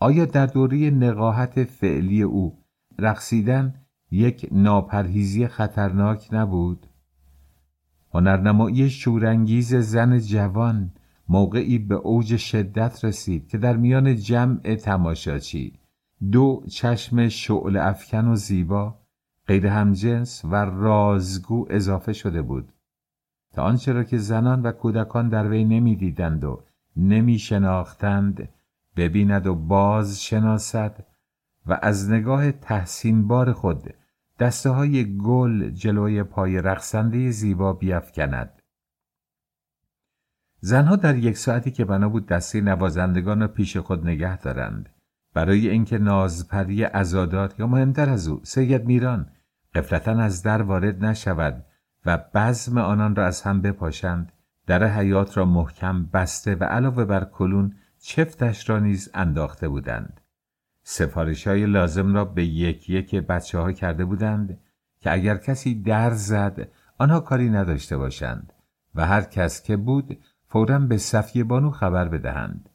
آیا 0.00 0.24
در 0.24 0.46
دوره 0.46 0.90
نقاهت 0.90 1.64
فعلی 1.64 2.22
او 2.22 2.58
رقصیدن 2.98 3.74
یک 4.10 4.48
ناپرهیزی 4.52 5.46
خطرناک 5.46 6.28
نبود؟ 6.32 6.86
هنرنمایی 8.14 8.90
شورانگیز 8.90 9.74
زن 9.74 10.18
جوان 10.18 10.90
موقعی 11.28 11.78
به 11.78 11.94
اوج 11.94 12.36
شدت 12.36 13.04
رسید 13.04 13.48
که 13.48 13.58
در 13.58 13.76
میان 13.76 14.16
جمع 14.16 14.74
تماشاچی 14.74 15.78
دو 16.32 16.64
چشم 16.68 17.28
شعل 17.28 17.76
افکن 17.76 18.28
و 18.28 18.36
زیبا 18.36 18.98
غیر 19.46 19.66
همجنس 19.66 20.44
و 20.44 20.54
رازگو 20.54 21.66
اضافه 21.70 22.12
شده 22.12 22.42
بود. 22.42 22.72
تا 23.54 23.62
آنچه 23.62 23.92
را 23.92 24.04
که 24.04 24.18
زنان 24.18 24.62
و 24.62 24.72
کودکان 24.72 25.28
در 25.28 25.48
وی 25.48 25.64
نمی‌دیدند 25.64 26.44
و 26.44 26.64
نمی 26.96 27.38
شناختند 27.38 28.48
ببیند 28.96 29.46
و 29.46 29.54
باز 29.54 30.22
شناسد 30.22 31.06
و 31.66 31.78
از 31.82 32.10
نگاه 32.10 32.52
تحسین 32.52 33.28
بار 33.28 33.52
خود 33.52 33.94
دسته 34.38 34.70
های 34.70 35.16
گل 35.16 35.70
جلوی 35.70 36.22
پای 36.22 36.62
رقصنده 36.62 37.30
زیبا 37.30 37.72
بیافکند 37.72 38.62
زنها 40.60 40.96
در 40.96 41.16
یک 41.16 41.38
ساعتی 41.38 41.70
که 41.70 41.84
بنا 41.84 42.08
بود 42.08 42.26
دسته 42.26 42.60
نوازندگان 42.60 43.40
را 43.40 43.48
پیش 43.48 43.76
خود 43.76 44.06
نگه 44.06 44.36
دارند. 44.36 44.88
برای 45.34 45.68
اینکه 45.68 45.98
نازپری 45.98 46.84
ازادار 46.84 47.54
یا 47.58 47.66
مهمتر 47.66 48.10
از 48.10 48.28
او 48.28 48.40
سید 48.44 48.84
میران 48.84 49.30
قفلتا 49.74 50.12
از 50.12 50.42
در 50.42 50.62
وارد 50.62 51.04
نشود. 51.04 51.64
و 52.08 52.18
بزم 52.34 52.78
آنان 52.78 53.16
را 53.16 53.26
از 53.26 53.42
هم 53.42 53.60
بپاشند. 53.60 54.32
در 54.66 54.84
حیات 54.84 55.36
را 55.36 55.44
محکم 55.44 56.06
بسته 56.06 56.54
و 56.54 56.64
علاوه 56.64 57.04
بر 57.04 57.24
کلون 57.24 57.74
چفتش 58.00 58.70
را 58.70 58.78
نیز 58.78 59.10
انداخته 59.14 59.68
بودند. 59.68 60.20
سفارش 60.82 61.46
های 61.46 61.66
لازم 61.66 62.14
را 62.14 62.24
به 62.24 62.44
یک 62.44 62.90
یک 62.90 63.14
بچه 63.14 63.58
ها 63.58 63.72
کرده 63.72 64.04
بودند 64.04 64.60
که 65.00 65.12
اگر 65.12 65.36
کسی 65.36 65.82
در 65.82 66.10
زد 66.10 66.68
آنها 66.98 67.20
کاری 67.20 67.50
نداشته 67.50 67.96
باشند 67.96 68.52
و 68.94 69.06
هر 69.06 69.22
کس 69.22 69.62
که 69.62 69.76
بود 69.76 70.18
فورا 70.46 70.78
به 70.78 70.96
صفیه 70.96 71.44
بانو 71.44 71.70
خبر 71.70 72.08
بدهند. 72.08 72.68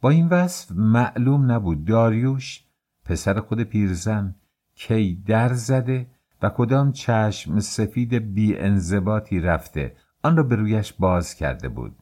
با 0.00 0.10
این 0.10 0.28
وصف 0.28 0.72
معلوم 0.72 1.52
نبود 1.52 1.84
داریوش 1.84 2.64
پسر 3.04 3.40
خود 3.40 3.62
پیرزن 3.62 4.34
کی 4.74 5.22
در 5.26 5.52
زده 5.52 6.06
و 6.42 6.50
کدام 6.50 6.92
چشم 6.92 7.60
سفید 7.60 8.14
بی 8.14 8.58
انضباطی 8.58 9.40
رفته 9.40 9.96
آن 10.22 10.36
را 10.36 10.42
به 10.42 10.56
رویش 10.56 10.92
باز 10.92 11.34
کرده 11.34 11.68
بود. 11.68 11.96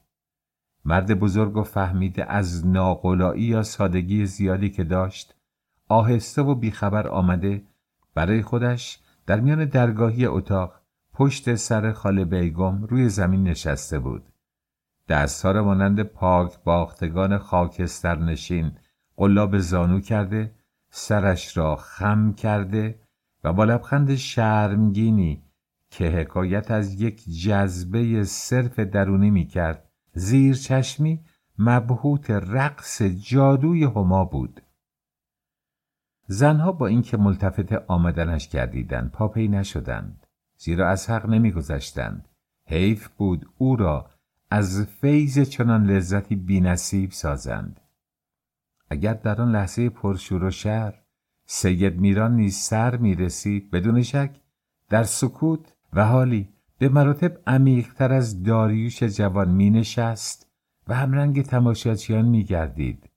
مرد 0.84 1.18
بزرگ 1.18 1.56
و 1.56 1.62
فهمیده 1.62 2.32
از 2.32 2.66
ناقلایی 2.66 3.42
یا 3.42 3.62
سادگی 3.62 4.26
زیادی 4.26 4.70
که 4.70 4.84
داشت 4.84 5.34
آهسته 5.88 6.42
و 6.42 6.54
بیخبر 6.54 7.08
آمده 7.08 7.62
برای 8.14 8.42
خودش 8.42 9.00
در 9.26 9.40
میان 9.40 9.64
درگاهی 9.64 10.26
اتاق 10.26 10.80
پشت 11.14 11.54
سر 11.54 11.92
خاله 11.92 12.24
بیگم 12.24 12.84
روی 12.84 13.08
زمین 13.08 13.42
نشسته 13.42 13.98
بود. 13.98 14.22
دستها 15.08 15.50
را 15.50 15.64
مانند 15.64 16.02
پاک 16.02 16.64
باختگان 16.64 17.38
خاکستر 17.38 18.18
نشین 18.18 18.72
قلاب 19.16 19.58
زانو 19.58 20.00
کرده 20.00 20.54
سرش 20.90 21.56
را 21.56 21.76
خم 21.76 22.32
کرده 22.32 22.98
و 23.44 23.52
با 23.52 23.64
لبخند 23.64 24.14
شرمگینی 24.14 25.42
که 25.90 26.04
حکایت 26.04 26.70
از 26.70 27.00
یک 27.00 27.24
جذبه 27.24 28.24
صرف 28.24 28.78
درونی 28.78 29.30
می 29.30 29.46
کرد 29.46 29.90
زیر 30.12 30.54
چشمی 30.54 31.24
مبهوت 31.58 32.30
رقص 32.30 33.02
جادوی 33.02 33.84
هما 33.84 34.24
بود. 34.24 34.60
زنها 36.26 36.72
با 36.72 36.86
اینکه 36.86 37.16
ملتفت 37.16 37.72
آمدنش 37.72 38.48
گردیدند 38.48 39.10
پاپی 39.10 39.48
نشدند 39.48 40.26
زیرا 40.56 40.88
از 40.88 41.10
حق 41.10 41.26
نمیگذشتند. 41.26 42.28
حیف 42.66 43.08
بود 43.08 43.48
او 43.58 43.76
را 43.76 44.10
از 44.50 44.86
فیض 45.00 45.38
چنان 45.38 45.86
لذتی 45.90 46.36
بینصیب 46.36 47.10
سازند. 47.10 47.80
اگر 48.90 49.14
در 49.14 49.42
آن 49.42 49.52
لحظه 49.52 49.88
پرشور 49.88 50.44
و 50.44 50.50
شر 50.50 51.03
سید 51.46 52.00
میران 52.00 52.36
نیز 52.36 52.56
سر 52.56 52.96
می 52.96 53.14
رسید 53.14 53.70
بدون 53.70 54.02
شک 54.02 54.40
در 54.88 55.02
سکوت 55.02 55.72
و 55.92 56.06
حالی 56.06 56.48
به 56.78 56.88
مراتب 56.88 57.38
عمیقتر 57.46 58.12
از 58.12 58.42
داریوش 58.42 59.02
جوان 59.02 59.50
می 59.50 59.70
نشست 59.70 60.50
و 60.88 60.94
همرنگ 60.94 61.42
تماشاچیان 61.42 62.24
می 62.24 62.44
گردید. 62.44 63.10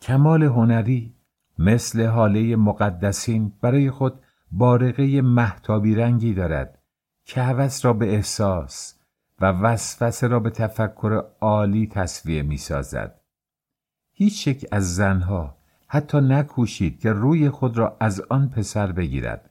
کمال 0.00 0.42
هنری 0.42 1.14
مثل 1.58 2.06
حاله 2.06 2.56
مقدسین 2.56 3.52
برای 3.60 3.90
خود 3.90 4.20
بارقه 4.52 5.20
محتابی 5.20 5.94
رنگی 5.94 6.34
دارد 6.34 6.82
که 7.24 7.42
هوس 7.42 7.84
را 7.84 7.92
به 7.92 8.14
احساس 8.14 8.94
و 9.40 9.46
وسوسه 9.46 10.26
را 10.26 10.40
به 10.40 10.50
تفکر 10.50 11.24
عالی 11.40 11.86
تصویه 11.86 12.42
می 12.42 12.56
سازد. 12.56 13.20
هیچ 14.12 14.46
یک 14.46 14.66
از 14.72 14.94
زنها 14.94 15.57
حتی 15.88 16.20
نکوشید 16.20 17.00
که 17.00 17.12
روی 17.12 17.50
خود 17.50 17.78
را 17.78 17.96
از 18.00 18.20
آن 18.20 18.48
پسر 18.48 18.92
بگیرد. 18.92 19.50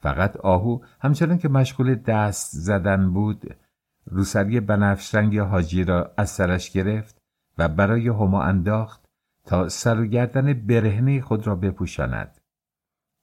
فقط 0.00 0.36
آهو 0.36 0.80
همچنان 1.00 1.38
که 1.38 1.48
مشغول 1.48 1.94
دست 1.94 2.50
زدن 2.56 3.12
بود 3.12 3.56
روسری 4.06 4.60
بنفش 4.60 5.14
رنگ 5.14 5.38
حاجی 5.38 5.84
را 5.84 6.12
از 6.16 6.30
سرش 6.30 6.70
گرفت 6.70 7.22
و 7.58 7.68
برای 7.68 8.08
هما 8.08 8.42
انداخت 8.42 9.04
تا 9.46 9.68
سر 9.68 10.00
و 10.00 10.06
گردن 10.06 10.52
برهنه 10.52 11.20
خود 11.20 11.46
را 11.46 11.54
بپوشاند. 11.54 12.40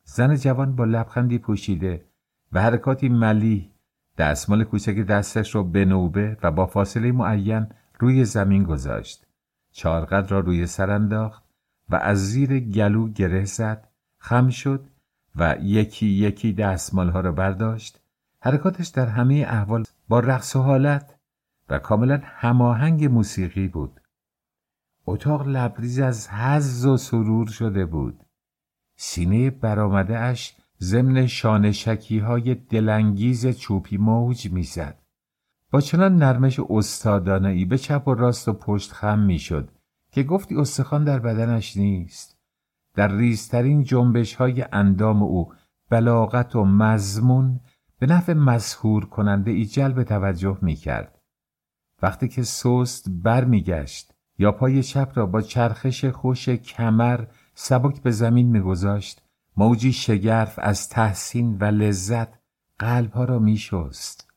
زن 0.04 0.36
جوان 0.36 0.76
با 0.76 0.86
لبخندی 0.86 1.40
پوشیده 1.40 2.06
و 2.52 2.62
حرکاتی 2.62 3.10
ملی 3.10 3.72
دستمال 4.18 4.64
کوچک 4.64 4.98
دستش 4.98 5.56
را 5.56 5.64
به 5.64 5.86
نوبه 5.86 6.38
و 6.44 6.52
با 6.52 6.66
فاصله 6.66 7.12
معین 7.12 7.68
روی 8.00 8.26
زمین 8.26 8.64
گذاشت. 8.64 9.28
چارقد 9.72 10.32
را 10.32 10.40
روی 10.40 10.66
سر 10.68 10.92
انداخت 10.92 11.51
و 11.92 11.96
از 11.96 12.32
زیر 12.32 12.60
گلو 12.60 13.10
گره 13.10 13.46
زد 13.46 13.88
خم 14.18 14.50
شد 14.50 14.88
و 15.36 15.58
یکی 15.62 16.06
یکی 16.08 16.54
دستمالها 16.54 17.20
را 17.20 17.32
برداشت. 17.32 18.00
حرکاتش 18.40 18.88
در 18.88 19.08
همه 19.08 19.46
احوال 19.48 19.84
با 20.08 20.20
رقص 20.20 20.56
و 20.56 20.62
حالت 20.62 21.16
و 21.70 21.80
کاملا 21.80 22.22
هماهنگ 22.24 23.06
موسیقی 23.06 23.68
بود. 23.68 24.02
اتاق 25.06 25.48
لبریز 25.48 26.00
از 26.00 26.30
حز 26.30 26.86
و 26.86 26.98
سرور 26.98 27.48
شده 27.48 27.86
بود. 27.86 28.24
سینه 28.96 29.50
برامده 29.50 30.20
اش 30.20 30.56
ضمن 30.82 31.28
شانشکی 31.28 32.20
های 32.20 32.56
دلانگیز 32.56 33.48
چوپی 33.48 33.98
موج 33.98 34.52
می‌زد. 34.52 34.98
با 35.72 35.82
چنان 35.82 36.16
نرمش 36.16 36.60
استادانه 36.70 37.66
به 37.66 37.78
چپ 37.78 38.08
و 38.08 38.14
راست 38.14 38.48
و 38.48 38.54
پشت 38.54 38.92
خم 38.92 39.20
می‌شد. 39.20 39.70
که 40.12 40.24
گفتی 40.24 40.56
استخوان 40.56 41.04
در 41.04 41.20
بدنش 41.20 41.78
نیست 41.78 42.38
در 42.94 43.12
ریزترین 43.12 43.84
جنبش 43.84 44.36
های 44.36 44.66
اندام 44.72 45.24
او 45.24 45.54
بلاغت 45.90 46.56
و 46.56 46.66
مضمون 46.66 47.60
به 48.00 48.08
نفع 48.08 48.34
مسهور 48.34 49.06
کننده 49.06 49.52
ای 49.52 49.66
جلب 49.66 50.04
توجه 50.04 50.58
می 50.62 50.76
کرد. 50.76 51.22
وقتی 52.02 52.28
که 52.28 52.44
سست 52.44 53.06
بر 53.10 53.46
می 53.46 53.64
گشت 53.64 54.14
یا 54.38 54.52
پای 54.52 54.84
چپ 54.84 55.12
را 55.16 55.26
با 55.26 55.42
چرخش 55.42 56.06
خوش 56.06 56.50
کمر 56.50 57.26
سبک 57.54 58.02
به 58.02 58.12
زمین 58.12 58.48
می 58.48 58.60
گذاشت 58.60 59.22
موجی 59.58 59.94
شگرف 59.94 60.60
از 60.62 60.90
تحسین 60.90 61.58
و 61.58 61.64
لذت 61.64 62.40
قلبها 62.80 63.24
را 63.24 63.40
می 63.40 63.58
شست. 63.58 64.28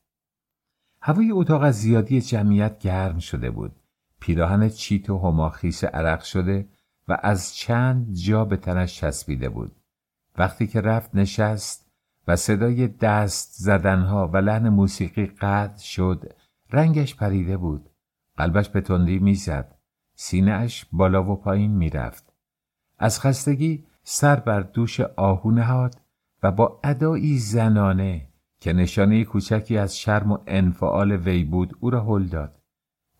هوای 1.01 1.31
اتاق 1.31 1.61
از 1.61 1.75
زیادی 1.75 2.21
جمعیت 2.21 2.79
گرم 2.79 3.19
شده 3.19 3.51
بود. 3.51 3.75
پیراهن 4.19 4.69
چیت 4.69 5.09
و 5.09 5.17
هماخیس 5.17 5.83
عرق 5.83 6.21
شده 6.21 6.67
و 7.07 7.17
از 7.23 7.55
چند 7.55 8.13
جا 8.13 8.45
به 8.45 8.57
تنش 8.57 8.99
چسبیده 8.99 9.49
بود. 9.49 9.75
وقتی 10.37 10.67
که 10.67 10.81
رفت 10.81 11.15
نشست 11.15 11.91
و 12.27 12.35
صدای 12.35 12.87
دست 12.87 13.53
زدنها 13.57 14.27
و 14.27 14.37
لحن 14.37 14.69
موسیقی 14.69 15.25
قطع 15.25 15.83
شد 15.83 16.33
رنگش 16.71 17.15
پریده 17.15 17.57
بود. 17.57 17.89
قلبش 18.37 18.69
به 18.69 18.81
تندی 18.81 19.19
می‌زد. 19.19 19.75
سینهاش 20.15 20.85
بالا 20.91 21.31
و 21.31 21.35
پایین 21.35 21.71
می‌رفت. 21.71 22.33
از 22.97 23.19
خستگی 23.19 23.85
سر 24.03 24.35
بر 24.35 24.61
دوش 24.61 24.99
آهو 24.99 25.51
نهاد 25.51 26.01
و 26.43 26.51
با 26.51 26.79
ادایی 26.83 27.37
زنانه 27.37 28.27
که 28.59 28.73
نشانه 28.73 29.23
کوچکی 29.23 29.77
از 29.77 29.97
شرم 29.97 30.31
و 30.31 30.37
انفعال 30.47 31.11
وی 31.11 31.43
بود 31.43 31.77
او 31.79 31.89
را 31.89 32.03
هل 32.03 32.23
داد. 32.27 32.61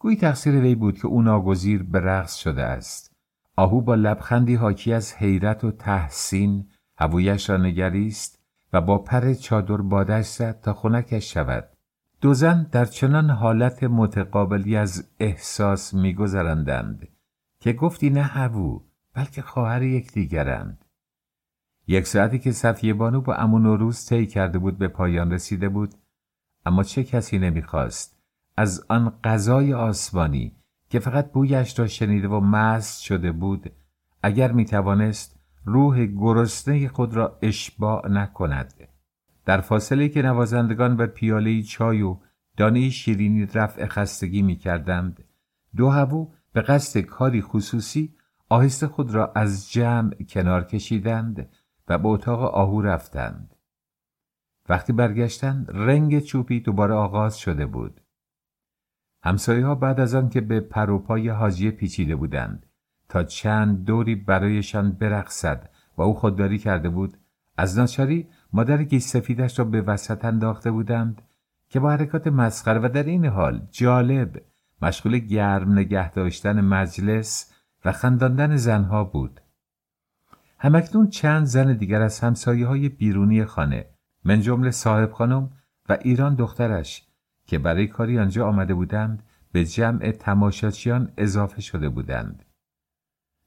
گویی 0.05 0.17
تقصیر 0.17 0.55
وی 0.55 0.75
بود 0.75 0.99
که 0.99 1.07
او 1.07 1.21
ناگزیر 1.21 1.83
به 1.83 1.99
رقص 1.99 2.35
شده 2.35 2.63
است. 2.63 3.15
آهو 3.55 3.81
با 3.81 3.95
لبخندی 3.95 4.55
حاکی 4.55 4.93
از 4.93 5.13
حیرت 5.13 5.63
و 5.63 5.71
تحسین 5.71 6.67
هوویش 6.97 7.49
را 7.49 7.57
نگریست 7.57 8.39
و 8.73 8.81
با 8.81 8.97
پر 8.97 9.33
چادر 9.33 9.77
بادش 9.77 10.25
زد 10.25 10.61
تا 10.61 10.73
خونکش 10.73 11.33
شود. 11.33 11.69
دو 12.21 12.33
زن 12.33 12.67
در 12.71 12.85
چنان 12.85 13.29
حالت 13.29 13.83
متقابلی 13.83 14.75
از 14.75 15.09
احساس 15.19 15.93
میگذرندند 15.93 17.07
که 17.59 17.73
گفتی 17.73 18.09
نه 18.09 18.23
هوو 18.23 18.81
بلکه 19.13 19.41
خواهر 19.41 19.83
یکدیگرند. 19.83 20.85
یک 21.87 22.07
ساعتی 22.07 22.39
که 22.39 22.51
صفیه 22.51 22.93
بانو 22.93 23.21
با 23.21 23.35
امون 23.35 23.65
و 23.65 23.77
روز 23.77 24.05
طی 24.05 24.25
کرده 24.25 24.59
بود 24.59 24.77
به 24.77 24.87
پایان 24.87 25.31
رسیده 25.31 25.69
بود 25.69 25.93
اما 26.65 26.83
چه 26.83 27.03
کسی 27.03 27.39
نمی‌خواست. 27.39 28.14
از 28.57 28.85
آن 28.89 29.13
غذای 29.23 29.73
آسمانی 29.73 30.55
که 30.89 30.99
فقط 30.99 31.31
بویش 31.31 31.79
را 31.79 31.87
شنیده 31.87 32.27
و 32.27 32.39
مست 32.39 33.01
شده 33.01 33.31
بود 33.31 33.71
اگر 34.23 34.51
می‌توانست 34.51 35.39
روح 35.65 36.05
گرسنه 36.05 36.87
خود 36.87 37.13
را 37.15 37.39
اشباع 37.41 38.07
نکند. 38.07 38.73
در 39.45 39.61
فاصله 39.61 40.09
که 40.09 40.21
نوازندگان 40.21 40.97
و 40.97 41.07
پیاله 41.07 41.61
چای 41.61 42.01
و 42.01 42.17
دانه 42.57 42.89
شیرینی 42.89 43.45
رفع 43.45 43.85
خستگی 43.85 44.41
می‌کردند 44.41 45.23
دو 45.75 45.89
هوو 45.89 46.31
به 46.53 46.61
قصد 46.61 46.99
کاری 46.99 47.41
خصوصی 47.41 48.15
آهسته 48.49 48.87
خود 48.87 49.11
را 49.11 49.31
از 49.35 49.71
جمع 49.71 50.15
کنار 50.29 50.63
کشیدند 50.63 51.49
و 51.87 51.97
به 51.97 52.07
اتاق 52.07 52.41
آهو 52.41 52.81
رفتند. 52.81 53.55
وقتی 54.69 54.93
برگشتند 54.93 55.67
رنگ 55.69 56.19
چوبی 56.19 56.59
دوباره 56.59 56.93
آغاز 56.93 57.37
شده 57.37 57.65
بود. 57.65 58.01
همسایه 59.25 59.65
ها 59.65 59.75
بعد 59.75 59.99
از 59.99 60.15
آن 60.15 60.29
که 60.29 60.41
به 60.41 60.59
پروپای 60.59 61.29
حاجیه 61.29 61.71
پیچیده 61.71 62.15
بودند 62.15 62.65
تا 63.09 63.23
چند 63.23 63.85
دوری 63.85 64.15
برایشان 64.15 64.91
برقصد 64.91 65.69
و 65.97 66.01
او 66.01 66.13
خودداری 66.13 66.57
کرده 66.57 66.89
بود 66.89 67.17
از 67.57 67.79
ناچاری 67.79 68.27
مادر 68.53 68.83
گیس 68.83 69.11
سفیدش 69.11 69.59
را 69.59 69.65
به 69.65 69.81
وسط 69.81 70.25
انداخته 70.25 70.71
بودند 70.71 71.21
که 71.69 71.79
با 71.79 71.91
حرکات 71.91 72.27
مسخره 72.27 72.79
و 72.79 72.89
در 72.89 73.03
این 73.03 73.25
حال 73.25 73.67
جالب 73.71 74.41
مشغول 74.81 75.17
گرم 75.17 75.71
نگه 75.71 76.11
داشتن 76.11 76.61
مجلس 76.61 77.53
و 77.85 77.91
خنداندن 77.91 78.55
زنها 78.55 79.03
بود. 79.03 79.41
همکنون 80.59 81.09
چند 81.09 81.45
زن 81.45 81.73
دیگر 81.73 82.01
از 82.01 82.19
همسایه 82.19 82.67
های 82.67 82.89
بیرونی 82.89 83.45
خانه 83.45 83.85
من 84.23 84.41
جمله 84.41 84.71
صاحب 84.71 85.11
خانم 85.11 85.49
و 85.89 85.97
ایران 86.01 86.35
دخترش 86.35 87.04
که 87.45 87.59
برای 87.59 87.87
کاری 87.87 88.19
آنجا 88.19 88.47
آمده 88.47 88.73
بودند 88.73 89.23
به 89.51 89.65
جمع 89.65 90.11
تماشاچیان 90.11 91.11
اضافه 91.17 91.61
شده 91.61 91.89
بودند. 91.89 92.45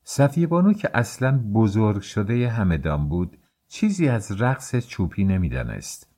صفیه 0.05 0.47
بانو 0.47 0.73
که 0.73 0.90
اصلا 0.95 1.38
بزرگ 1.38 2.03
شده 2.03 2.49
همدان 2.49 3.09
بود 3.09 3.38
چیزی 3.68 4.09
از 4.09 4.42
رقص 4.42 4.77
چوپی 4.77 5.25
نمی‌دانست. 5.25 6.11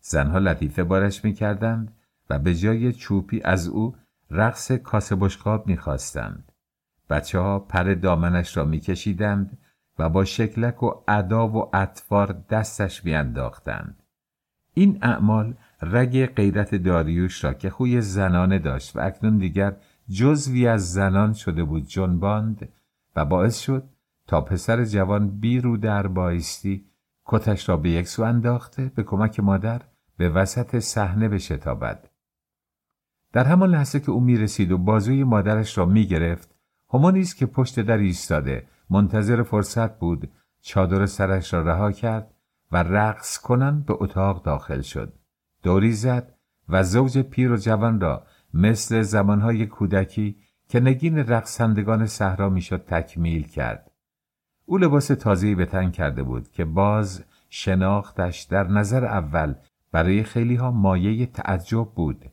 زنها 0.00 0.38
لطیفه 0.38 0.84
بارش 0.84 1.24
می‌کردند 1.24 1.94
و 2.30 2.38
به 2.38 2.54
جای 2.54 2.92
چوپی 2.92 3.40
از 3.44 3.68
او 3.68 3.96
رقص 4.30 4.72
کاسه 4.72 5.16
بشقاب 5.16 5.66
می‌خواستند. 5.66 6.52
بچه 7.10 7.38
ها 7.38 7.58
پر 7.58 7.94
دامنش 7.94 8.56
را 8.56 8.64
میکشیدند 8.64 9.58
و 9.98 10.08
با 10.08 10.24
شکلک 10.24 10.82
و 10.82 11.02
ادا 11.08 11.48
و 11.48 11.76
اطوار 11.76 12.44
دستش 12.50 13.04
میانداختند. 13.04 14.02
این 14.74 14.98
اعمال 15.02 15.54
رگ 15.82 16.26
غیرت 16.26 16.74
داریوش 16.74 17.44
را 17.44 17.54
که 17.54 17.70
خوی 17.70 18.00
زنانه 18.00 18.58
داشت 18.58 18.96
و 18.96 19.00
اکنون 19.00 19.38
دیگر 19.38 19.76
جزوی 20.08 20.66
از 20.66 20.92
زنان 20.92 21.32
شده 21.32 21.64
بود 21.64 21.86
جنباند 21.86 22.68
و 23.16 23.24
باعث 23.24 23.58
شد 23.58 23.88
تا 24.26 24.40
پسر 24.40 24.84
جوان 24.84 25.40
بی 25.40 25.60
رو 25.60 25.76
در 25.76 26.06
بایستی 26.06 26.84
کتش 27.24 27.68
را 27.68 27.76
به 27.76 27.90
یک 27.90 28.08
سو 28.08 28.22
انداخته 28.22 28.92
به 28.94 29.02
کمک 29.02 29.40
مادر 29.40 29.82
به 30.16 30.28
وسط 30.28 30.78
صحنه 30.78 31.28
بشتابد. 31.28 32.08
در 33.32 33.44
همان 33.44 33.70
لحظه 33.70 34.00
که 34.00 34.10
او 34.10 34.20
می‌رسید 34.20 34.72
و 34.72 34.78
بازوی 34.78 35.24
مادرش 35.24 35.78
را 35.78 35.84
می‌گرفت 35.84 36.54
همانیست 36.92 37.36
که 37.36 37.46
پشت 37.46 37.80
در 37.80 37.98
ایستاده 37.98 38.66
منتظر 38.90 39.42
فرصت 39.42 39.98
بود 39.98 40.30
چادر 40.60 41.06
سرش 41.06 41.54
را 41.54 41.62
رها 41.62 41.92
کرد 41.92 42.34
و 42.72 42.82
رقص 42.82 43.38
کنن 43.38 43.80
به 43.80 43.94
اتاق 44.00 44.42
داخل 44.44 44.80
شد. 44.80 45.17
دوری 45.62 45.92
زد 45.92 46.34
و 46.68 46.82
زوج 46.82 47.18
پیر 47.18 47.52
و 47.52 47.56
جوان 47.56 48.00
را 48.00 48.26
مثل 48.54 49.02
زمانهای 49.02 49.66
کودکی 49.66 50.36
که 50.68 50.80
نگین 50.80 51.18
رقصندگان 51.18 52.06
صحرا 52.06 52.48
می‌شد 52.48 52.84
تکمیل 52.84 53.42
کرد. 53.48 53.90
او 54.66 54.78
لباس 54.78 55.06
تازهی 55.06 55.54
به 55.54 55.66
تن 55.66 55.90
کرده 55.90 56.22
بود 56.22 56.50
که 56.50 56.64
باز 56.64 57.24
شناختش 57.48 58.42
در 58.42 58.68
نظر 58.68 59.04
اول 59.04 59.54
برای 59.92 60.22
خیلی 60.22 60.54
ها 60.54 60.70
مایه 60.70 61.26
تعجب 61.26 61.88
بود. 61.94 62.24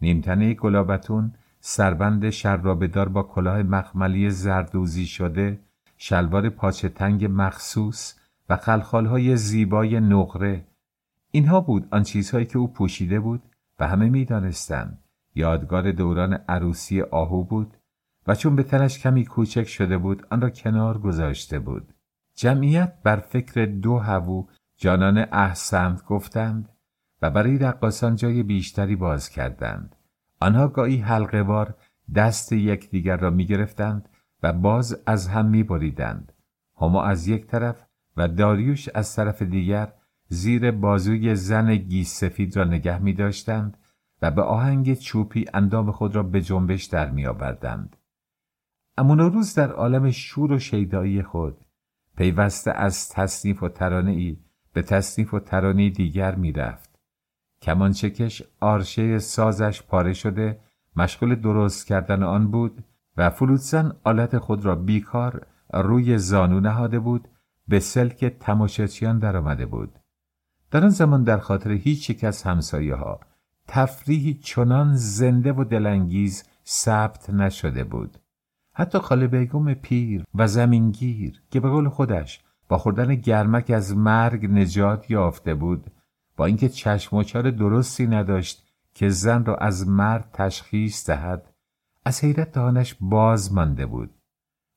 نیمتنه 0.00 0.54
گلابتون 0.54 1.32
سربند 1.60 2.30
شرابدار 2.30 3.08
با 3.08 3.22
کلاه 3.22 3.62
مخملی 3.62 4.30
زردوزی 4.30 5.06
شده 5.06 5.60
شلوار 5.96 6.48
پاچه 6.48 6.88
تنگ 6.88 7.26
مخصوص 7.30 8.14
و 8.48 8.56
خلخالهای 8.56 9.36
زیبای 9.36 10.00
نقره 10.00 10.64
اینها 11.34 11.60
بود 11.60 11.88
آن 11.90 12.02
چیزهایی 12.02 12.46
که 12.46 12.58
او 12.58 12.72
پوشیده 12.72 13.20
بود 13.20 13.42
و 13.78 13.88
همه 13.88 14.08
می‌دانستند. 14.08 15.04
یادگار 15.34 15.92
دوران 15.92 16.32
عروسی 16.32 17.02
آهو 17.02 17.44
بود 17.44 17.76
و 18.26 18.34
چون 18.34 18.56
به 18.56 18.62
تنش 18.62 18.98
کمی 18.98 19.24
کوچک 19.24 19.68
شده 19.68 19.98
بود 19.98 20.26
آن 20.30 20.40
را 20.40 20.50
کنار 20.50 20.98
گذاشته 20.98 21.58
بود. 21.58 21.94
جمعیت 22.34 22.92
بر 23.02 23.16
فکر 23.16 23.64
دو 23.64 23.98
هوو 23.98 24.46
جانان 24.76 25.26
احسمت 25.32 26.04
گفتند 26.04 26.68
و 27.22 27.30
برای 27.30 27.58
رقاسان 27.58 28.16
جای 28.16 28.42
بیشتری 28.42 28.96
باز 28.96 29.28
کردند. 29.28 29.96
آنها 30.40 30.68
گاهی 30.68 30.96
حلقه 30.96 31.74
دست 32.14 32.52
یکدیگر 32.52 33.16
را 33.16 33.30
می 33.30 33.46
گرفتند 33.46 34.08
و 34.42 34.52
باز 34.52 35.02
از 35.06 35.28
هم 35.28 35.46
می 35.46 35.62
بریدند. 35.62 36.32
هما 36.80 37.04
از 37.04 37.28
یک 37.28 37.46
طرف 37.46 37.86
و 38.16 38.28
داریوش 38.28 38.88
از 38.88 39.16
طرف 39.16 39.42
دیگر 39.42 39.92
زیر 40.28 40.70
بازوی 40.70 41.34
زن 41.34 41.76
گیس 41.76 42.20
سفید 42.20 42.56
را 42.56 42.64
نگه 42.64 42.98
می 42.98 43.12
داشتند 43.12 43.78
و 44.22 44.30
به 44.30 44.42
آهنگ 44.42 44.94
چوپی 44.94 45.44
اندام 45.54 45.90
خود 45.90 46.16
را 46.16 46.22
به 46.22 46.40
جنبش 46.40 46.84
در 46.84 47.10
می 47.10 47.26
آوردند. 47.26 47.96
روز 48.98 49.54
در 49.54 49.72
عالم 49.72 50.10
شور 50.10 50.52
و 50.52 50.58
شیدایی 50.58 51.22
خود 51.22 51.56
پیوسته 52.16 52.72
از 52.72 53.08
تصنیف 53.08 53.62
و 53.62 53.68
ترانه 53.68 54.10
ای 54.10 54.38
به 54.72 54.82
تصنیف 54.82 55.34
و 55.34 55.40
ترانه 55.40 55.90
دیگر 55.90 56.34
می 56.34 56.52
رفت. 56.52 56.98
کمانچکش 57.62 58.42
آرشه 58.60 59.18
سازش 59.18 59.82
پاره 59.82 60.12
شده 60.12 60.60
مشغول 60.96 61.34
درست 61.34 61.86
کردن 61.86 62.22
آن 62.22 62.50
بود 62.50 62.84
و 63.16 63.30
فلوتزن 63.30 63.92
آلت 64.04 64.38
خود 64.38 64.64
را 64.64 64.74
بیکار 64.74 65.46
روی 65.74 66.18
زانو 66.18 66.60
نهاده 66.60 66.98
بود 66.98 67.28
به 67.68 67.80
سلک 67.80 68.24
تماشاچیان 68.24 69.18
درآمده 69.18 69.66
بود 69.66 69.98
در 70.74 70.84
آن 70.84 70.88
زمان 70.88 71.24
در 71.24 71.38
خاطر 71.38 71.70
هیچ 71.70 72.10
یک 72.10 72.24
از 72.24 72.42
همسایه 72.42 72.94
ها 72.94 73.20
تفریحی 73.68 74.34
چنان 74.34 74.96
زنده 74.96 75.52
و 75.52 75.64
دلانگیز 75.64 76.44
ثبت 76.66 77.30
نشده 77.30 77.84
بود. 77.84 78.18
حتی 78.72 78.98
خاله 78.98 79.26
بیگم 79.26 79.74
پیر 79.74 80.24
و 80.34 80.46
زمینگیر 80.46 81.42
که 81.50 81.60
به 81.60 81.68
قول 81.68 81.88
خودش 81.88 82.44
با 82.68 82.78
خوردن 82.78 83.14
گرمک 83.14 83.70
از 83.70 83.96
مرگ 83.96 84.46
نجات 84.46 85.10
یافته 85.10 85.54
بود 85.54 85.90
با 86.36 86.46
اینکه 86.46 86.68
چشم 86.68 87.16
و 87.16 87.22
درستی 87.22 88.06
نداشت 88.06 88.66
که 88.94 89.08
زن 89.08 89.44
را 89.44 89.56
از 89.56 89.88
مرد 89.88 90.30
تشخیص 90.32 91.10
دهد 91.10 91.54
از 92.04 92.24
حیرت 92.24 92.52
دهانش 92.52 92.96
باز 93.00 93.52
مانده 93.52 93.86
بود. 93.86 94.10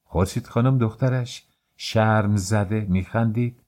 خورشید 0.04 0.48
خانم 0.48 0.78
دخترش 0.78 1.48
شرم 1.78 2.36
زده 2.36 2.86
میخندید 2.90 3.67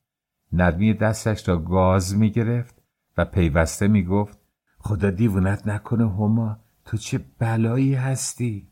نرمی 0.51 0.93
دستش 0.93 1.49
را 1.49 1.57
گاز 1.57 2.17
می‌گرفت 2.17 2.81
و 3.17 3.25
پیوسته 3.25 3.87
می‌گفت 3.87 4.39
خدا 4.79 5.09
دیوونت 5.11 5.67
نکنه 5.67 6.09
هما 6.09 6.59
تو 6.85 6.97
چه 6.97 7.25
بلایی 7.39 7.93
هستی؟ 7.93 8.71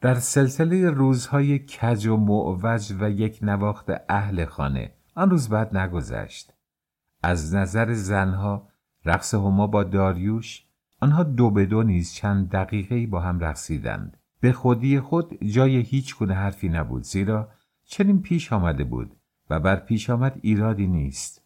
در 0.00 0.14
سلسله 0.14 0.90
روزهای 0.90 1.58
کج 1.58 2.06
و 2.06 2.16
معوج 2.16 2.94
و 3.00 3.10
یک 3.10 3.38
نواخت 3.42 3.90
اهل 4.08 4.44
خانه 4.44 4.94
آن 5.14 5.30
روز 5.30 5.48
بعد 5.48 5.76
نگذشت. 5.76 6.52
از 7.22 7.54
نظر 7.54 7.92
زنها 7.92 8.68
رقص 9.04 9.34
هما 9.34 9.66
با 9.66 9.84
داریوش 9.84 10.66
آنها 11.00 11.22
دو 11.22 11.50
به 11.50 11.66
دو 11.66 11.82
نیز 11.82 12.12
چند 12.12 12.50
دقیقه 12.50 13.06
با 13.06 13.20
هم 13.20 13.40
رقصیدند. 13.40 14.16
به 14.40 14.52
خودی 14.52 15.00
خود 15.00 15.44
جای 15.44 15.76
هیچ 15.76 16.16
گونه 16.16 16.34
حرفی 16.34 16.68
نبود 16.68 17.02
زیرا 17.02 17.48
چنین 17.84 18.22
پیش 18.22 18.52
آمده 18.52 18.84
بود. 18.84 19.16
و 19.50 19.60
بر 19.60 19.76
پیش 19.76 20.10
آمد 20.10 20.38
ایرادی 20.42 20.86
نیست. 20.86 21.42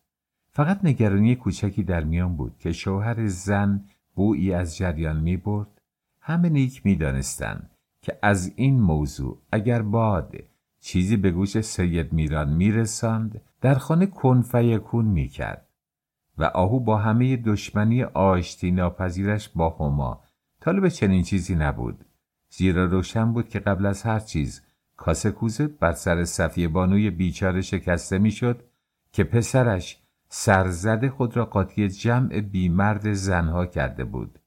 فقط 0.50 0.84
نگرانی 0.84 1.36
کوچکی 1.36 1.82
در 1.82 2.04
میان 2.04 2.36
بود 2.36 2.58
که 2.58 2.72
شوهر 2.72 3.26
زن 3.26 3.84
بویی 4.14 4.52
از 4.52 4.76
جریان 4.76 5.20
می 5.20 5.36
برد. 5.36 5.80
همه 6.20 6.48
نیک 6.48 6.86
می 6.86 6.96
دانستند 6.96 7.70
که 8.02 8.18
از 8.22 8.52
این 8.56 8.80
موضوع 8.80 9.42
اگر 9.52 9.82
باد 9.82 10.34
چیزی 10.80 11.16
به 11.16 11.30
گوش 11.30 11.60
سید 11.60 12.12
میران 12.12 12.52
میرساند 12.52 13.40
در 13.60 13.74
خانه 13.74 14.06
کنفیکون 14.06 15.04
می‌کرد 15.04 15.68
و 16.38 16.44
آهو 16.44 16.80
با 16.80 16.96
همه 16.96 17.36
دشمنی 17.36 18.02
آشتی 18.02 18.70
ناپذیرش 18.70 19.48
با 19.48 19.70
هما 19.70 20.22
طالب 20.60 20.88
چنین 20.88 21.22
چیزی 21.22 21.54
نبود. 21.54 22.04
زیرا 22.50 22.84
روشن 22.84 23.32
بود 23.32 23.48
که 23.48 23.58
قبل 23.58 23.86
از 23.86 24.02
هر 24.02 24.18
چیز 24.18 24.62
کاسه 24.98 25.30
کوزه 25.30 25.66
بر 25.66 25.92
سر 25.92 26.24
صفیه 26.24 26.68
بانوی 26.68 27.10
بیچاره 27.10 27.60
شکسته 27.60 28.18
می‌شد 28.18 28.64
که 29.12 29.24
پسرش 29.24 30.02
سرزده 30.28 31.10
خود 31.10 31.36
را 31.36 31.44
قاطی 31.44 31.88
جمع 31.88 32.40
بیمرد 32.40 33.12
زنها 33.12 33.66
کرده 33.66 34.04
بود. 34.04 34.38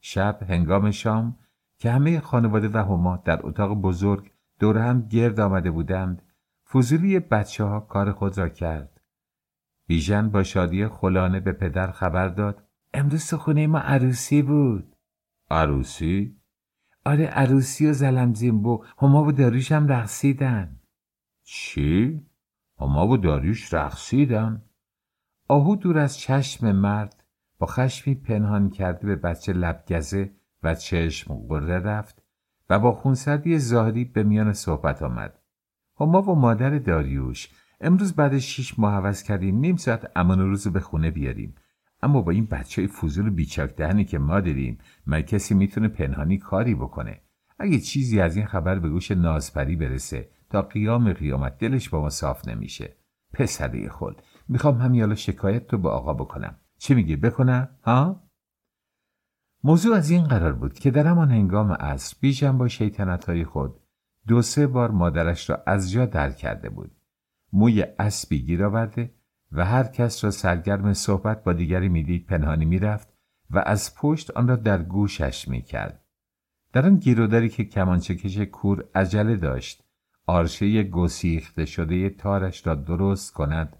شب 0.00 0.38
هنگام 0.48 0.90
شام 0.90 1.38
که 1.78 1.90
همه 1.90 2.20
خانواده 2.20 2.68
و 2.68 2.76
هما 2.76 3.16
در 3.16 3.46
اتاق 3.46 3.74
بزرگ 3.74 4.30
دور 4.58 4.78
هم 4.78 5.08
گرد 5.08 5.40
آمده 5.40 5.70
بودند 5.70 6.22
فضولی 6.72 7.18
بچه 7.18 7.64
ها 7.64 7.80
کار 7.80 8.12
خود 8.12 8.38
را 8.38 8.48
کرد. 8.48 9.00
بیژن 9.86 10.30
با 10.30 10.42
شادی 10.42 10.86
خلانه 10.86 11.40
به 11.40 11.52
پدر 11.52 11.90
خبر 11.90 12.28
داد 12.28 12.64
امروز 12.94 13.22
سخونه 13.22 13.66
ما 13.66 13.78
عروسی 13.78 14.42
بود. 14.42 14.96
عروسی؟ 15.50 16.39
آره 17.04 17.26
عروسی 17.26 17.86
و 17.86 17.92
زلم 17.92 18.32
بو 18.62 18.84
هما 18.98 19.24
و 19.24 19.32
داریوش 19.32 19.72
هم 19.72 19.88
رقصیدن 19.88 20.80
چی؟ 21.44 22.20
هما 22.80 23.08
و 23.08 23.16
داریوش 23.16 23.74
رقصیدن؟ 23.74 24.62
آهو 25.48 25.76
دور 25.76 25.98
از 25.98 26.18
چشم 26.18 26.72
مرد 26.72 27.24
با 27.58 27.66
خشمی 27.66 28.14
پنهان 28.14 28.70
کرده 28.70 29.06
به 29.06 29.16
بچه 29.16 29.52
لبگزه 29.52 30.30
و 30.62 30.74
چشم 30.74 31.34
قره 31.34 31.78
رفت 31.78 32.22
و 32.70 32.78
با 32.78 32.92
خونسردی 32.92 33.58
ظاهری 33.58 34.04
به 34.04 34.22
میان 34.22 34.52
صحبت 34.52 35.02
آمد 35.02 35.38
هما 36.00 36.22
و 36.22 36.34
مادر 36.34 36.78
داریوش 36.78 37.48
امروز 37.80 38.12
بعد 38.12 38.38
شیش 38.38 38.78
ماه 38.78 38.94
عوض 38.94 39.22
کردیم 39.22 39.58
نیم 39.58 39.76
ساعت 39.76 40.10
امان 40.16 40.40
روز 40.40 40.68
به 40.68 40.80
خونه 40.80 41.10
بیاریم 41.10 41.54
اما 42.02 42.22
با 42.22 42.32
این 42.32 42.46
بچه 42.46 42.86
فضول 42.86 43.30
بیچاک 43.30 43.76
دهنی 43.76 44.04
که 44.04 44.18
ما 44.18 44.40
داریم 44.40 44.78
من 45.06 45.22
کسی 45.22 45.54
می‌تونه 45.54 45.88
پنهانی 45.88 46.38
کاری 46.38 46.74
بکنه؟ 46.74 47.20
اگه 47.58 47.78
چیزی 47.78 48.20
از 48.20 48.36
این 48.36 48.46
خبر 48.46 48.78
به 48.78 48.88
گوش 48.88 49.10
نازپری 49.10 49.76
برسه 49.76 50.30
تا 50.50 50.62
قیام 50.62 51.12
قیامت 51.12 51.58
دلش 51.58 51.88
با 51.88 52.00
ما 52.00 52.10
صاف 52.10 52.48
نمیشه. 52.48 52.96
پسره 53.32 53.88
خود 53.88 54.22
می‌خوام 54.48 54.78
همین 54.78 55.00
حالا 55.00 55.14
شکایت 55.14 55.66
تو 55.66 55.78
به 55.78 55.88
آقا 55.88 56.14
بکنم. 56.14 56.56
چی 56.78 56.94
میگی؟ 56.94 57.16
بکنم 57.16 57.68
ها؟ 57.82 58.30
موضوع 59.64 59.96
از 59.96 60.10
این 60.10 60.24
قرار 60.24 60.52
بود 60.52 60.72
که 60.72 60.90
در 60.90 61.06
همان 61.06 61.30
هنگام 61.30 61.72
عصر 61.72 62.16
بیژن 62.20 62.58
با 62.58 62.68
شیطنت 62.68 63.24
های 63.24 63.44
خود 63.44 63.80
دو 64.26 64.42
سه 64.42 64.66
بار 64.66 64.90
مادرش 64.90 65.50
را 65.50 65.62
از 65.66 65.90
جا 65.90 66.06
در 66.06 66.32
کرده 66.32 66.68
بود. 66.68 66.96
موی 67.52 67.82
اسبی 67.98 68.42
گیر 68.42 68.64
آورده 68.64 69.14
و 69.52 69.64
هر 69.64 69.84
کس 69.84 70.24
را 70.24 70.30
سرگرم 70.30 70.92
صحبت 70.92 71.44
با 71.44 71.52
دیگری 71.52 71.88
می‌دید 71.88 72.26
پنهانی 72.26 72.64
می‌رفت 72.64 73.08
و 73.50 73.62
از 73.66 73.94
پشت 73.94 74.30
آن 74.30 74.48
را 74.48 74.56
در 74.56 74.82
گوشش 74.82 75.48
می‌کرد. 75.48 76.04
در 76.72 76.86
آن 76.86 76.96
گیروداری 76.96 77.48
که 77.48 77.64
کمانچکش 77.64 78.38
کور 78.38 78.84
عجله 78.94 79.36
داشت 79.36 79.84
آرشه 80.26 80.82
گسیخته 80.82 81.64
شده 81.64 82.10
تارش 82.10 82.66
را 82.66 82.74
درست 82.74 83.32
کند 83.32 83.76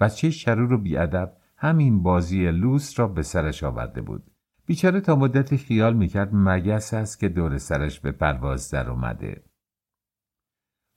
بچه 0.00 0.30
شرور 0.30 0.72
و 0.72 0.78
بیادب 0.78 1.36
همین 1.56 2.02
بازی 2.02 2.50
لوس 2.50 2.98
را 3.00 3.08
به 3.08 3.22
سرش 3.22 3.62
آورده 3.62 4.02
بود. 4.02 4.30
بیچاره 4.66 5.00
تا 5.00 5.16
مدت 5.16 5.56
خیال 5.56 5.96
می‌کرد 5.96 6.30
مگس 6.32 6.94
است 6.94 7.20
که 7.20 7.28
دور 7.28 7.58
سرش 7.58 8.00
به 8.00 8.12
پرواز 8.12 8.70
در 8.70 8.90
اومده. 8.90 9.44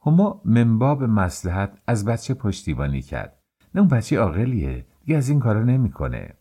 هما 0.06 0.42
منباب 0.46 1.04
مسلحت 1.04 1.82
از 1.88 2.06
بچه 2.06 2.34
پشتیبانی 2.34 3.02
کرد. 3.02 3.37
نه 3.76 3.82
اون 3.82 3.90
بچه 3.90 4.20
عاقلیه. 4.20 4.86
دیگه 5.00 5.18
از 5.18 5.30
این 5.30 5.40
کارا 5.40 5.64
نمی‌کنه. 5.64 6.34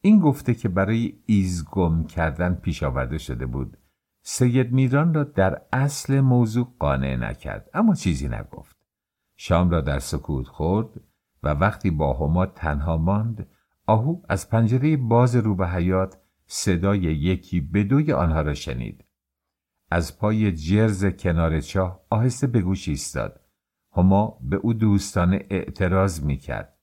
این 0.00 0.20
گفته 0.20 0.54
که 0.54 0.68
برای 0.68 1.18
ایزگم 1.26 2.04
کردن 2.04 2.54
پیش 2.54 2.82
آورده 2.82 3.18
شده 3.18 3.46
بود. 3.46 3.78
سید 4.22 4.72
میران 4.72 5.14
را 5.14 5.24
در 5.24 5.62
اصل 5.72 6.20
موضوع 6.20 6.74
قانع 6.78 7.16
نکرد 7.16 7.70
اما 7.74 7.94
چیزی 7.94 8.28
نگفت. 8.28 8.76
شام 9.36 9.70
را 9.70 9.80
در 9.80 9.98
سکوت 9.98 10.46
خورد 10.46 11.00
و 11.42 11.48
وقتی 11.48 11.90
با 11.90 12.12
هما 12.12 12.46
تنها 12.46 12.96
ماند 12.96 13.48
آهو 13.86 14.22
از 14.28 14.50
پنجره 14.50 14.96
باز 14.96 15.36
رو 15.36 15.54
به 15.54 15.68
حیات 15.68 16.18
صدای 16.46 16.98
یکی 17.00 17.60
به 17.60 17.84
دوی 17.84 18.12
آنها 18.12 18.40
را 18.40 18.54
شنید. 18.54 19.04
از 19.90 20.18
پای 20.18 20.52
جرز 20.52 21.04
کنار 21.04 21.60
چاه 21.60 22.00
آهسته 22.10 22.46
به 22.46 22.60
گوش 22.60 22.88
ایستاد. 22.88 23.40
هما 23.96 24.38
به 24.42 24.56
او 24.56 24.72
دوستانه 24.72 25.40
اعتراض 25.50 26.22
می‌کرد. 26.24 26.76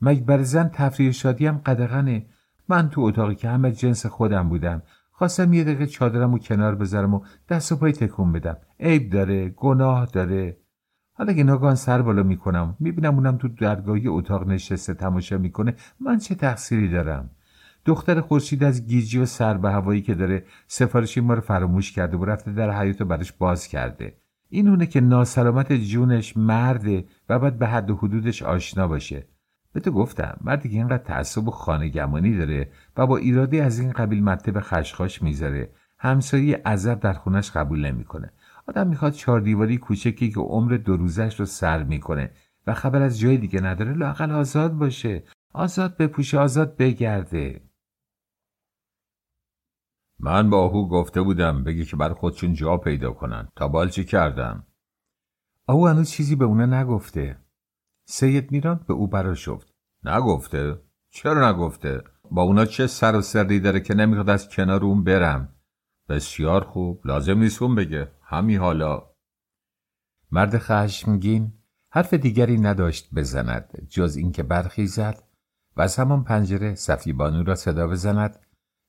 مگبر 0.00 0.42
زن 0.42 0.68
تفریح 0.68 1.10
شادی 1.10 1.46
هم 1.46 1.58
قدغنه؟ 1.58 2.26
من 2.68 2.90
تو 2.90 3.00
اتاقی 3.00 3.34
که 3.34 3.48
همه 3.48 3.72
جنس 3.72 4.06
خودم 4.06 4.48
بودم 4.48 4.82
خواستم 5.10 5.52
یه 5.52 5.64
دقیقه 5.64 5.86
چادرم 5.86 6.34
و 6.34 6.38
کنار 6.38 6.74
بذارم 6.74 7.14
و 7.14 7.20
دست 7.48 7.72
و 7.72 7.76
پای 7.76 7.92
تکون 7.92 8.32
بدم. 8.32 8.56
عیب 8.80 9.10
داره 9.10 9.48
گناه 9.48 10.06
داره. 10.06 10.56
حالا 11.12 11.32
که 11.32 11.44
ناگان 11.44 11.74
سر 11.74 12.02
بالا 12.02 12.22
می‌کنم 12.22 12.76
می‌بینم 12.80 13.14
اونم 13.14 13.36
تو 13.36 13.48
درگاهی 13.48 14.08
اتاق 14.08 14.48
نشسته 14.48 14.94
تماشا 14.94 15.38
می‌کنه 15.38 15.74
من 16.00 16.18
چه 16.18 16.34
تقصیری 16.34 16.88
دارم؟ 16.88 17.30
دختر 17.84 18.20
خورشید 18.20 18.64
از 18.64 18.86
گیجی 18.86 19.18
و 19.18 19.26
سر 19.26 19.56
به 19.56 19.70
هوایی 19.70 20.02
که 20.02 20.14
داره 20.14 20.44
سفارشی 20.66 21.20
ما 21.20 21.34
رو 21.34 21.40
فراموش 21.40 21.92
کرده 21.92 22.16
و 22.16 22.24
رفته 22.24 22.52
در 22.52 22.70
حیات 22.70 23.02
براش 23.02 23.32
باز 23.32 23.66
کرده. 23.66 24.16
این 24.48 24.68
اونه 24.68 24.86
که 24.86 25.00
ناسلامت 25.00 25.72
جونش 25.72 26.36
مرده 26.36 27.04
و 27.28 27.38
باید 27.38 27.58
به 27.58 27.66
حد 27.66 27.90
و 27.90 27.96
حدودش 27.96 28.42
آشنا 28.42 28.88
باشه. 28.88 29.26
به 29.72 29.80
تو 29.80 29.90
گفتم 29.90 30.36
مردی 30.40 30.68
که 30.68 30.76
اینقدر 30.76 31.04
تعصب 31.04 31.48
و 31.48 31.50
خانهگمانی 31.50 32.36
داره 32.36 32.68
و 32.96 33.06
با 33.06 33.16
ایراده 33.16 33.62
از 33.62 33.78
این 33.78 33.92
قبیل 33.92 34.24
مته 34.24 34.52
به 34.52 34.60
خشخاش 34.60 35.22
می‌ذاره 35.22 35.70
همسایه 35.98 36.62
عذب 36.66 37.00
در 37.00 37.12
خونش 37.12 37.50
قبول 37.50 37.86
نمی‌کنه. 37.86 38.32
آدم 38.68 38.86
می‌خواد 38.86 39.12
چهار 39.12 39.40
دیواری 39.40 39.78
کوچکی 39.78 40.30
که 40.30 40.40
عمر 40.40 40.76
دو 40.76 40.96
روزش 40.96 41.40
رو 41.40 41.46
سر 41.46 41.82
می‌کنه 41.82 42.30
و 42.66 42.74
خبر 42.74 43.02
از 43.02 43.18
جای 43.18 43.36
دیگه 43.36 43.60
نداره 43.60 43.92
لاقل 43.92 44.30
آزاد 44.30 44.72
باشه. 44.72 45.22
آزاد 45.52 45.96
بپوشه 45.96 46.38
آزاد 46.38 46.76
بگرده. 46.76 47.60
من 50.18 50.50
با 50.50 50.64
آهو 50.64 50.88
گفته 50.88 51.22
بودم 51.22 51.64
بگی 51.64 51.84
که 51.84 51.96
بر 51.96 52.14
خودشون 52.14 52.54
جا 52.54 52.76
پیدا 52.76 53.12
کنن. 53.12 53.48
تا 53.56 53.68
بال 53.68 53.88
چی 53.88 54.04
کردم؟ 54.04 54.66
آهو 55.66 55.86
هنوز 55.86 56.10
چیزی 56.10 56.36
به 56.36 56.44
اونه 56.44 56.66
نگفته. 56.66 57.38
سید 58.04 58.52
میران 58.52 58.84
به 58.88 58.94
او 58.94 59.06
برا 59.06 59.34
شفت 59.34 59.74
نگفته؟ 60.04 60.82
چرا 61.10 61.50
نگفته؟ 61.50 62.02
با 62.30 62.42
اونا 62.42 62.64
چه 62.64 62.86
سر 62.86 63.16
و 63.16 63.22
سری 63.22 63.60
داره 63.60 63.80
که 63.80 63.94
نمی‌خواد 63.94 64.30
از 64.30 64.48
کنار 64.48 64.84
اون 64.84 65.04
برم؟ 65.04 65.54
بسیار 66.08 66.64
خوب. 66.64 67.06
لازم 67.06 67.38
نیست 67.38 67.62
اون 67.62 67.74
بگه. 67.74 68.12
همی 68.22 68.56
حالا. 68.56 69.10
مرد 70.30 70.58
خشمگین 70.58 71.52
حرف 71.90 72.14
دیگری 72.14 72.60
نداشت 72.60 73.14
بزند. 73.14 73.86
جز 73.88 74.16
اینکه 74.16 74.42
برخیزد 74.42 75.22
و 75.76 75.82
از 75.82 75.96
همان 75.96 76.24
پنجره 76.24 76.74
صفی 76.74 77.12
بانو 77.12 77.42
را 77.42 77.54
صدا 77.54 77.86
بزند 77.86 78.45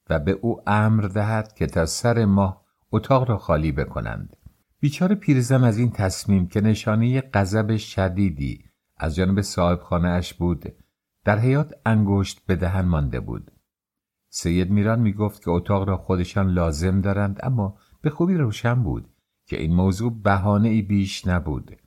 و 0.10 0.20
به 0.20 0.32
او 0.32 0.62
امر 0.68 1.04
دهد 1.04 1.54
که 1.54 1.68
تا 1.68 1.86
سر 1.86 2.26
ماه 2.26 2.66
اتاق 2.92 3.30
را 3.30 3.38
خالی 3.38 3.72
بکنند. 3.72 4.36
بیچاره 4.80 5.16
پیرزن 5.16 5.64
از 5.64 5.78
این 5.78 5.92
تصمیم 5.92 6.48
که 6.48 6.62
نشانه 6.62 7.22
غضب 7.22 7.78
شدیدی 7.78 8.66
از 8.98 9.16
جانب 9.16 9.42
صاحب 9.42 9.80
خانه 9.80 10.08
اش 10.08 10.34
بود 10.34 10.74
در 11.26 11.40
حیات 11.40 11.74
انگشت 11.86 12.46
به 12.46 12.56
دهن 12.56 12.86
مانده 12.86 13.20
بود. 13.20 13.52
سید 14.30 14.72
میران 14.72 15.00
می 15.00 15.14
گفت 15.14 15.44
که 15.44 15.52
اتاق 15.52 15.88
را 15.88 15.98
خودشان 15.98 16.50
لازم 16.50 17.02
دارند 17.02 17.40
اما 17.44 17.78
به 18.02 18.10
خوبی 18.10 18.34
روشن 18.34 18.84
بود 18.84 19.10
که 19.46 19.62
این 19.62 19.76
موضوع 19.76 20.22
بهانه 20.24 20.70
ای 20.70 20.82
بیش 20.82 21.28
نبود. 21.28 21.78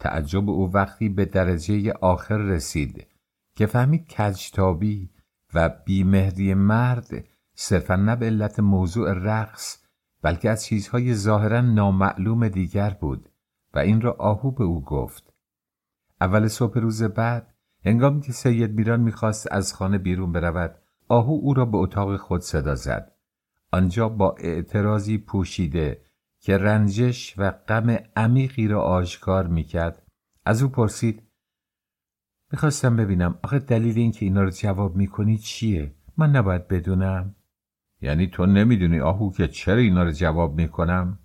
تعجب 0.00 0.50
او 0.50 0.72
وقتی 0.72 1.08
به 1.08 1.24
درجه 1.24 1.92
آخر 1.92 2.36
رسید 2.36 3.06
که 3.56 3.66
فهمید 3.66 4.08
کجتابی 4.08 5.10
و 5.54 5.68
بیمهری 5.68 6.54
مرد 6.54 7.24
صرفا 7.60 7.96
نه 7.96 8.16
به 8.16 8.26
علت 8.26 8.60
موضوع 8.60 9.12
رقص 9.12 9.84
بلکه 10.22 10.50
از 10.50 10.64
چیزهای 10.64 11.14
ظاهرا 11.14 11.60
نامعلوم 11.60 12.48
دیگر 12.48 12.90
بود 12.90 13.28
و 13.74 13.78
این 13.78 14.00
را 14.00 14.12
آهو 14.12 14.50
به 14.50 14.64
او 14.64 14.84
گفت. 14.84 15.34
اول 16.20 16.48
صبح 16.48 16.78
روز 16.78 17.02
بعد 17.02 17.54
هنگامی 17.84 18.20
که 18.20 18.32
سید 18.32 18.74
میران 18.74 19.00
می‌خواست 19.00 19.52
از 19.52 19.74
خانه 19.74 19.98
بیرون 19.98 20.32
برود 20.32 20.78
آهو 21.08 21.32
او 21.42 21.54
را 21.54 21.64
به 21.64 21.76
اتاق 21.76 22.16
خود 22.16 22.40
صدا 22.40 22.74
زد. 22.74 23.12
آنجا 23.72 24.08
با 24.08 24.36
اعتراضی 24.38 25.18
پوشیده 25.18 26.04
که 26.40 26.58
رنجش 26.58 27.34
و 27.38 27.50
غم 27.50 27.96
عمیقی 28.16 28.68
را 28.68 28.82
آشکار 28.82 29.46
می‌کرد 29.46 30.02
از 30.44 30.62
او 30.62 30.68
پرسید 30.68 31.22
می‌خواستم 32.52 32.96
ببینم 32.96 33.38
آخه 33.42 33.58
دلیل 33.58 33.98
اینکه 33.98 34.26
اینا 34.26 34.42
رو 34.42 34.50
جواب 34.50 34.96
می‌کنی 34.96 35.38
چیه؟ 35.38 35.94
من 36.16 36.30
نباید 36.30 36.68
بدونم. 36.68 37.34
یعنی 38.00 38.26
تو 38.26 38.46
نمی‌دونی 38.46 39.00
آهو 39.00 39.32
که 39.32 39.48
چرا 39.48 39.76
اینا 39.76 40.02
رو 40.02 40.10
جواب 40.10 40.60
می‌کنم؟ 40.60 41.18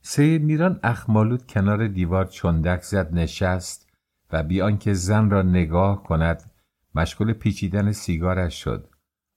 سید 0.00 0.42
میران 0.42 0.80
اخمالود 0.82 1.46
کنار 1.46 1.88
دیوار 1.88 2.24
چندک 2.24 2.82
زد 2.82 3.14
نشست 3.14 3.90
و 4.32 4.42
بیان 4.42 4.78
که 4.78 4.92
زن 4.92 5.30
را 5.30 5.42
نگاه 5.42 6.02
کند 6.02 6.50
مشغول 6.94 7.32
پیچیدن 7.32 7.92
سیگارش 7.92 8.64
شد. 8.64 8.88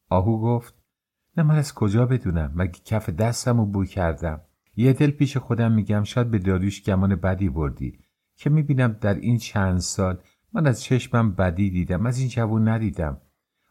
آهو 0.09 0.41
گفت 0.41 0.83
نه 1.37 1.43
من 1.43 1.55
از 1.55 1.73
کجا 1.73 2.05
بدونم؟ 2.05 2.51
مگه 2.55 2.79
کف 2.85 3.09
دستم 3.09 3.57
رو 3.57 3.65
بو 3.65 3.85
کردم؟ 3.85 4.41
یه 4.75 4.93
دل 4.93 5.11
پیش 5.11 5.37
خودم 5.37 5.71
میگم 5.71 6.03
شاید 6.03 6.31
به 6.31 6.39
داریوش 6.39 6.83
گمان 6.83 7.15
بدی 7.15 7.49
بردی. 7.49 7.99
که 8.35 8.49
می‌بینم 8.49 8.91
در 9.01 9.13
این 9.13 9.37
چند 9.37 9.77
سال 9.77 10.17
من 10.53 10.67
از 10.67 10.83
چشمم 10.83 11.31
بدی 11.31 11.69
دیدم 11.69 12.05
از 12.05 12.19
این 12.19 12.27
جوون 12.27 12.67
ندیدم. 12.67 13.17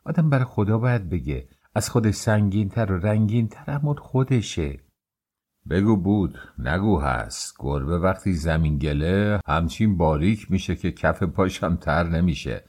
آدم 0.04 0.30
برای 0.30 0.44
خدا 0.44 0.78
باید 0.78 1.08
بگه. 1.08 1.48
از 1.74 1.90
خودش 1.90 2.14
سنگینتر 2.14 2.92
و 2.92 3.06
رنگینتر 3.06 3.64
اما 3.66 3.94
خودشه. 3.94 4.80
بگو 5.70 5.96
بود 5.96 6.38
نگو 6.58 7.00
هست. 7.00 7.56
گربه 7.58 7.98
وقتی 7.98 8.32
زمین 8.32 8.78
گله 8.78 9.40
همچین 9.46 9.96
باریک 9.96 10.50
میشه 10.50 10.76
که 10.76 10.92
کف 10.92 11.22
پاشم 11.22 11.76
تر 11.76 12.04
نمیشه. 12.04 12.64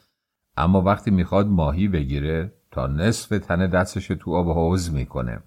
اما 0.57 0.81
وقتی 0.81 1.11
می‌خواد 1.11 1.47
ماهی 1.47 1.87
بگیره 1.87 2.53
تا 2.71 2.87
نصف 2.87 3.39
تن 3.39 3.67
دستش 3.67 4.07
تو 4.07 4.33
آب 4.33 4.49
حوز 4.49 4.93
می‌کنه. 4.93 5.43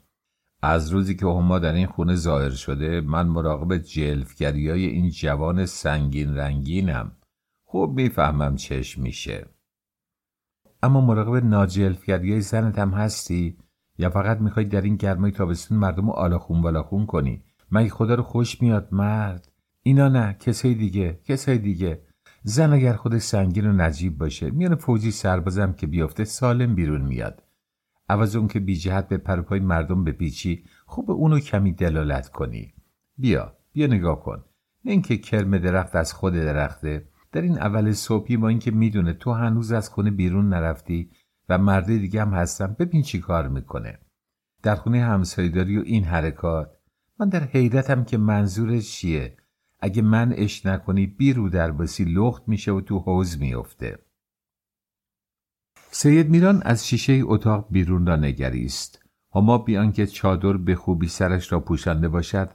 از 0.63 0.91
روزی 0.91 1.17
که 1.17 1.27
هما 1.27 1.59
در 1.59 1.73
این 1.73 1.87
خونه 1.87 2.15
ظاهر 2.15 2.51
شده 2.51 3.01
من 3.01 3.27
مراقب 3.27 3.79
جلفگری 3.79 4.71
های 4.71 4.87
این 4.87 5.11
جوان 5.11 5.67
سنگین 5.67 6.35
رنگینم. 6.35 7.13
خوب 7.65 8.01
می‌فهمم 8.01 8.57
چش 8.57 8.99
میشه. 8.99 9.47
اما 10.85 11.01
مراقب 11.01 11.45
ناجلفگری 11.45 12.33
های 12.33 12.41
زنت 12.41 12.79
هم 12.79 12.91
هستی؟ 12.91 13.59
یا 13.99 14.11
فقط 14.11 14.41
می‌خوای 14.41 14.67
در 14.67 14.81
این 14.81 14.97
گرمای 14.97 15.31
تابستون 15.31 15.79
مردم 15.79 16.07
رو 16.07 16.13
آلاخون 16.13 16.63
بالاخون 16.63 17.07
کنی؟ 17.07 17.43
مگه 17.73 17.89
خدا 17.89 18.15
رو 18.15 18.23
خوش 18.23 18.63
میاد 18.63 18.89
مرد؟ 18.93 19.53
اینا 19.83 20.09
نه 20.09 20.37
کسای 20.41 20.75
دیگه 20.75 21.21
کسای 21.25 21.59
دیگه. 21.59 22.03
زن 22.43 22.73
اگر 22.73 22.93
خودش 22.93 23.23
سنگین 23.23 23.67
و 23.67 23.73
نجیب 23.73 24.19
باشه 24.19 24.51
میان 24.51 24.75
فوجی 24.75 25.11
سربازم 25.11 25.73
که 25.73 25.87
بیفته 25.87 26.25
سالم 26.25 26.75
بیرون 26.75 27.01
میاد. 27.01 27.43
عوض 28.09 28.37
اون 28.37 28.49
که 28.49 28.61
بی 28.61 28.77
جهت 28.77 29.09
به 29.09 29.19
پروپای 29.19 29.61
مردم 29.61 30.05
بپیچی 30.05 30.65
خوب 30.87 31.11
اونو 31.11 31.39
کمی 31.39 31.73
دلالت 31.73 32.29
کنی. 32.29 32.75
بیا 33.19 33.53
بیا 33.73 33.87
نگاه 33.87 34.21
کن. 34.21 34.45
نه 34.85 34.93
اینکه 34.93 35.17
کرم 35.17 35.59
درخت 35.59 35.97
از 35.97 36.13
خود 36.13 36.35
درخته. 36.35 37.09
در 37.35 37.43
این 37.43 37.59
اول 37.59 37.93
صبحی 37.93 38.37
با 38.37 38.49
اینکه 38.49 38.71
می‌دونه 38.71 39.13
تو 39.13 39.33
هنوز 39.33 39.73
از 39.73 39.89
خونه 39.89 40.11
بیرون 40.11 40.49
نرفتی 40.49 41.11
و 41.49 41.59
مرد 41.59 41.87
دیگه 41.87 42.23
هم 42.23 42.35
هستم 42.35 42.77
ببین 42.79 43.03
چی 43.03 43.21
کار 43.21 43.49
می‌کنه. 43.49 43.99
در 44.63 44.75
خونه 44.75 45.05
همسایداری 45.05 45.79
و 45.79 45.83
این 45.87 46.05
حرکات. 46.05 46.77
من 47.21 47.29
در 47.29 47.45
حیرتم 47.45 48.05
که 48.05 48.19
منظورش 48.19 48.93
چیه؟ 48.93 49.37
اگه 49.81 50.03
من 50.03 50.35
اش 50.37 50.67
نکنی 50.67 51.07
بیرو 51.07 51.49
در 51.49 51.73
بسی 51.73 52.05
لخت 52.05 52.49
میشه 52.49 52.73
و 52.73 52.81
تو 52.81 52.99
حوز 52.99 53.41
میفته 53.41 53.99
سید 55.91 56.31
میران 56.31 56.63
از 56.63 56.89
شیشه 56.89 57.21
اتاق 57.25 57.67
بیرون 57.71 58.07
را 58.07 58.17
نگریست. 58.17 59.03
هما 59.35 59.59
بیان 59.59 59.93
که 59.93 60.07
چادر 60.07 60.57
به 60.57 60.75
خوبی 60.75 61.09
سرش 61.09 61.53
را 61.53 61.61
پوشانده 61.61 62.09
باشد. 62.09 62.51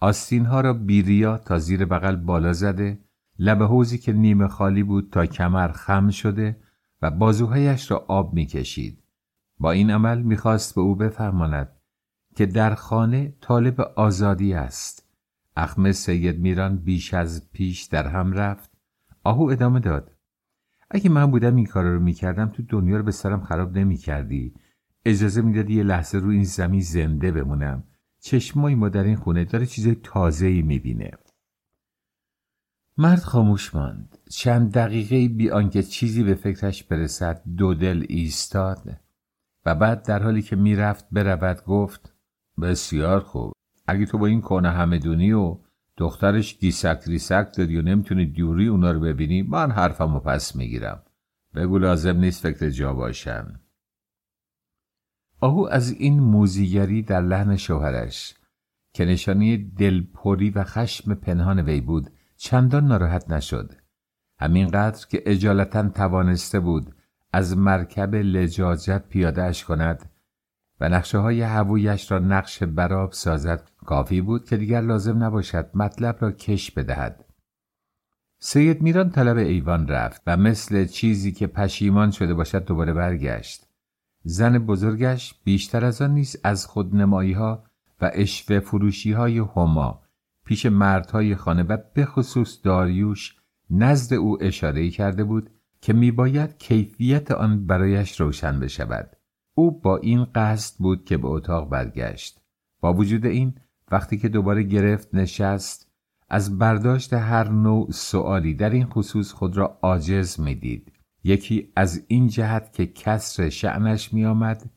آستین 0.00 0.44
ها 0.44 0.60
را 0.60 0.72
بیریا 0.72 1.38
تا 1.38 1.58
زیر 1.58 1.84
بغل 1.84 2.16
بالا 2.16 2.52
زده. 2.52 3.07
لب 3.38 3.62
حوزی 3.62 3.98
که 3.98 4.12
نیمه 4.12 4.48
خالی 4.48 4.82
بود 4.82 5.08
تا 5.12 5.26
کمر 5.26 5.72
خم 5.72 6.10
شده 6.10 6.56
و 7.02 7.10
بازوهایش 7.10 7.90
را 7.90 8.04
آب 8.08 8.34
می‌کشید. 8.34 9.02
با 9.58 9.70
این 9.70 9.90
عمل 9.90 10.22
می‌خواست 10.22 10.74
به 10.74 10.80
او 10.80 10.94
بفرماند 10.94 11.68
که 12.36 12.46
در 12.46 12.74
خانه 12.74 13.34
طالب 13.40 13.80
آزادی 13.80 14.54
است. 14.54 15.08
اخم 15.56 15.92
سید 15.92 16.40
میران 16.40 16.76
بیش 16.76 17.14
از 17.14 17.50
پیش 17.52 17.82
در 17.82 18.06
هم 18.06 18.32
رفت. 18.32 18.70
آهو 19.24 19.42
ادامه 19.42 19.80
داد. 19.80 20.14
اگه 20.90 21.10
من 21.10 21.30
بودم 21.30 21.56
این 21.56 21.66
کار 21.66 21.84
رو 21.84 22.00
می‌کردم 22.00 22.46
تو 22.46 22.62
دنیا 22.68 22.96
رو 22.96 23.02
به 23.02 23.10
سرم 23.10 23.40
خراب 23.40 23.78
نمی‌کردی. 23.78 24.54
اجازه 25.04 25.42
می‌دادی 25.42 25.74
یه 25.74 25.82
لحظه 25.82 26.18
رو 26.18 26.30
این 26.30 26.44
زمین 26.44 26.80
زنده 26.80 27.32
بمونم. 27.32 27.84
چشمای 28.20 28.74
ما 28.74 28.88
در 28.88 29.04
این 29.04 29.16
خونه 29.16 29.44
داره 29.44 29.66
چیز 29.66 29.88
تازه‌ای 30.02 30.62
می‌بینه. 30.62 31.10
مرد 33.00 33.20
خاموش 33.20 33.74
ماند. 33.74 34.18
چند 34.30 34.72
دقیقه 34.72 35.28
بی 35.28 35.50
آنکه 35.50 35.82
چیزی 35.82 36.22
به 36.22 36.34
فکرش 36.34 36.84
برسد 36.84 37.42
دو 37.56 37.74
دل 37.74 38.06
ایستاد 38.08 39.00
و 39.66 39.74
بعد 39.74 40.02
در 40.02 40.22
حالی 40.22 40.42
که 40.42 40.56
می‌رفت 40.56 41.06
برود 41.12 41.64
گفت 41.64 42.14
بسیار 42.62 43.20
خوب. 43.20 43.52
اگه 43.86 44.06
تو 44.06 44.18
با 44.18 44.26
این 44.26 44.40
کنه 44.40 44.70
همدونی 44.70 45.32
و 45.32 45.58
دخترش 45.96 46.58
گیسک 46.58 47.00
ریسک 47.06 47.48
داری 47.56 47.78
و 47.78 47.82
نمی‌تونی 47.82 48.26
دیوری 48.26 48.68
اونا 48.68 48.90
رو 48.90 49.00
ببینی 49.00 49.42
من 49.42 49.70
حرفم 49.70 50.14
رو 50.14 50.20
پس 50.20 50.56
می‌گیرم. 50.56 51.02
بگو 51.54 51.78
لازم 51.78 52.16
نیست 52.16 52.42
فکر 52.42 52.70
جا 52.70 52.94
باشم 52.94 53.60
آهو 55.40 55.68
از 55.70 55.90
این 55.90 56.20
موزیگری 56.20 57.02
در 57.02 57.20
لحن 57.20 57.56
شوهرش 57.56 58.34
که 58.94 59.04
نشانی 59.04 59.56
دلپری 59.56 60.50
و 60.50 60.64
خشم 60.64 61.14
پنهان 61.14 61.60
وی 61.60 61.80
بود 61.80 62.10
چندان 62.38 62.86
ناراحت 62.86 63.30
نشد. 63.30 63.72
همینقدر 64.40 65.06
که 65.06 65.22
اجالتا 65.26 65.88
توانسته 65.88 66.60
بود 66.60 66.94
از 67.32 67.56
مرکب 67.56 68.14
لجاجت 68.14 69.02
پیادهش 69.08 69.64
کند 69.64 70.10
و 70.80 70.88
نقشه 70.88 71.18
های 71.18 71.42
هوویش 71.42 72.12
را 72.12 72.18
نقش 72.18 72.62
براب 72.62 73.12
سازد 73.12 73.70
کافی 73.86 74.20
بود 74.20 74.44
که 74.44 74.56
دیگر 74.56 74.80
لازم 74.80 75.24
نباشد 75.24 75.70
مطلب 75.74 76.16
را 76.20 76.32
کش 76.32 76.70
بدهد. 76.70 77.24
سید 78.38 78.82
میران 78.82 79.10
طلب 79.10 79.36
ایوان 79.36 79.88
رفت 79.88 80.22
و 80.26 80.36
مثل 80.36 80.84
چیزی 80.84 81.32
که 81.32 81.46
پشیمان 81.46 82.10
شده 82.10 82.34
باشد 82.34 82.64
دوباره 82.64 82.92
برگشت. 82.92 83.66
زن 84.22 84.58
بزرگش 84.58 85.34
بیشتر 85.44 85.84
از 85.84 86.02
آن 86.02 86.14
نیست 86.14 86.40
از 86.44 86.66
خودنمایی 86.66 87.32
ها 87.32 87.64
و 88.00 88.10
اشوه 88.14 88.60
فروشی 88.60 89.12
های 89.12 89.38
هما 89.38 90.07
پیش 90.48 90.66
مردهای 90.66 91.34
خانه 91.34 91.62
و 91.62 91.76
به 91.94 92.04
خصوص 92.04 92.58
داریوش 92.62 93.36
نزد 93.70 94.14
او 94.14 94.42
اشاره 94.42 94.90
کرده 94.90 95.24
بود 95.24 95.50
که 95.80 95.92
میباید 95.92 96.58
کیفیت 96.58 97.30
آن 97.30 97.66
برایش 97.66 98.20
روشن 98.20 98.60
بشود. 98.60 99.16
او 99.54 99.80
با 99.80 99.96
این 99.96 100.24
قصد 100.24 100.78
بود 100.78 101.04
که 101.04 101.16
به 101.16 101.28
اتاق 101.28 101.68
برگشت. 101.68 102.40
با 102.80 102.94
وجود 102.94 103.26
این 103.26 103.54
وقتی 103.90 104.18
که 104.18 104.28
دوباره 104.28 104.62
گرفت 104.62 105.14
نشست 105.14 105.92
از 106.28 106.58
برداشت 106.58 107.12
هر 107.12 107.48
نوع 107.48 107.90
سوالی 107.90 108.54
در 108.54 108.70
این 108.70 108.86
خصوص 108.86 109.32
خود 109.32 109.56
را 109.56 109.78
عاجز 109.82 110.40
می‌دید. 110.40 110.92
یکی 111.24 111.72
از 111.76 112.04
این 112.08 112.28
جهت 112.28 112.72
که 112.72 112.86
کسر 112.86 113.48
شعنش 113.48 114.12
میآمد 114.12 114.70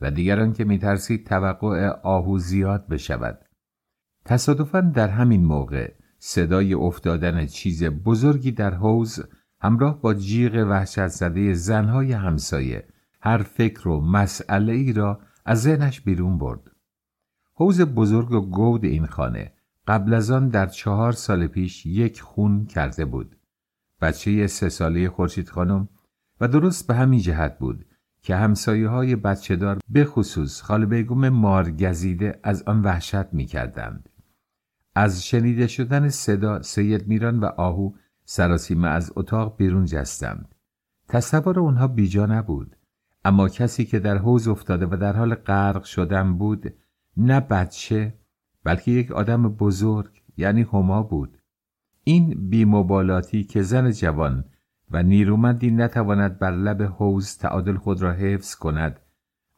و 0.00 0.10
دیگران 0.10 0.52
که 0.52 0.64
میترسید 0.64 1.26
توقع 1.26 1.88
آهو 1.88 2.38
زیاد 2.38 2.88
بشود. 2.88 3.51
تصادفا 4.24 4.80
در 4.80 5.08
همین 5.08 5.44
موقع 5.44 5.92
صدای 6.18 6.74
افتادن 6.74 7.46
چیز 7.46 7.84
بزرگی 7.84 8.52
در 8.52 8.74
حوز 8.74 9.20
همراه 9.60 10.00
با 10.00 10.14
جیغ 10.14 10.66
وحشت 10.68 11.06
زده 11.06 11.54
زنهای 11.54 12.12
همسایه 12.12 12.88
هر 13.20 13.38
فکر 13.38 13.88
و 13.88 14.00
مسئله 14.00 14.72
ای 14.72 14.92
را 14.92 15.20
از 15.44 15.62
ذهنش 15.62 16.00
بیرون 16.00 16.38
برد. 16.38 16.60
حوز 17.54 17.80
بزرگ 17.80 18.32
و 18.32 18.40
گود 18.40 18.84
این 18.84 19.06
خانه 19.06 19.52
قبل 19.86 20.14
از 20.14 20.30
آن 20.30 20.48
در 20.48 20.66
چهار 20.66 21.12
سال 21.12 21.46
پیش 21.46 21.86
یک 21.86 22.20
خون 22.20 22.66
کرده 22.66 23.04
بود. 23.04 23.36
بچه 24.00 24.46
سه 24.46 24.68
ساله 24.68 25.08
خورشید 25.08 25.48
خانم 25.48 25.88
و 26.40 26.48
درست 26.48 26.86
به 26.86 26.94
همین 26.94 27.20
جهت 27.20 27.58
بود 27.58 27.86
که 28.22 28.36
همسایه 28.36 28.88
های 28.88 29.16
بچه 29.16 29.56
دار 29.56 29.78
به 29.88 30.04
خصوص 30.04 30.62
خاله 30.62 30.86
بیگم 30.86 31.28
مارگزیده 31.28 32.40
از 32.42 32.62
آن 32.62 32.82
وحشت 32.82 33.32
می 33.32 33.46
کردند. 33.46 34.08
از 34.94 35.26
شنیده 35.26 35.66
شدن 35.66 36.08
صدا 36.08 36.62
سید 36.62 37.08
میران 37.08 37.40
و 37.40 37.44
آهو 37.44 37.92
سراسیمه 38.24 38.88
از 38.88 39.12
اتاق 39.16 39.56
بیرون 39.56 39.84
جستند. 39.84 40.54
تصور 41.08 41.60
اونها 41.60 41.86
بیجا 41.88 42.26
نبود. 42.26 42.76
اما 43.24 43.48
کسی 43.48 43.84
که 43.84 43.98
در 43.98 44.18
حوز 44.18 44.48
افتاده 44.48 44.86
و 44.86 44.96
در 44.96 45.16
حال 45.16 45.34
غرق 45.34 45.84
شدن 45.84 46.38
بود 46.38 46.74
نه 47.16 47.40
بچه 47.40 48.14
بلکه 48.64 48.90
یک 48.90 49.12
آدم 49.12 49.48
بزرگ 49.48 50.22
یعنی 50.36 50.62
هما 50.62 51.02
بود. 51.02 51.38
این 52.04 52.48
بیمبالاتی 52.50 53.44
که 53.44 53.62
زن 53.62 53.90
جوان 53.90 54.44
و 54.90 55.02
نیرومندی 55.02 55.70
نتواند 55.70 56.38
بر 56.38 56.50
لب 56.50 56.82
حوز 56.82 57.38
تعادل 57.38 57.76
خود 57.76 58.02
را 58.02 58.12
حفظ 58.12 58.54
کند 58.54 59.00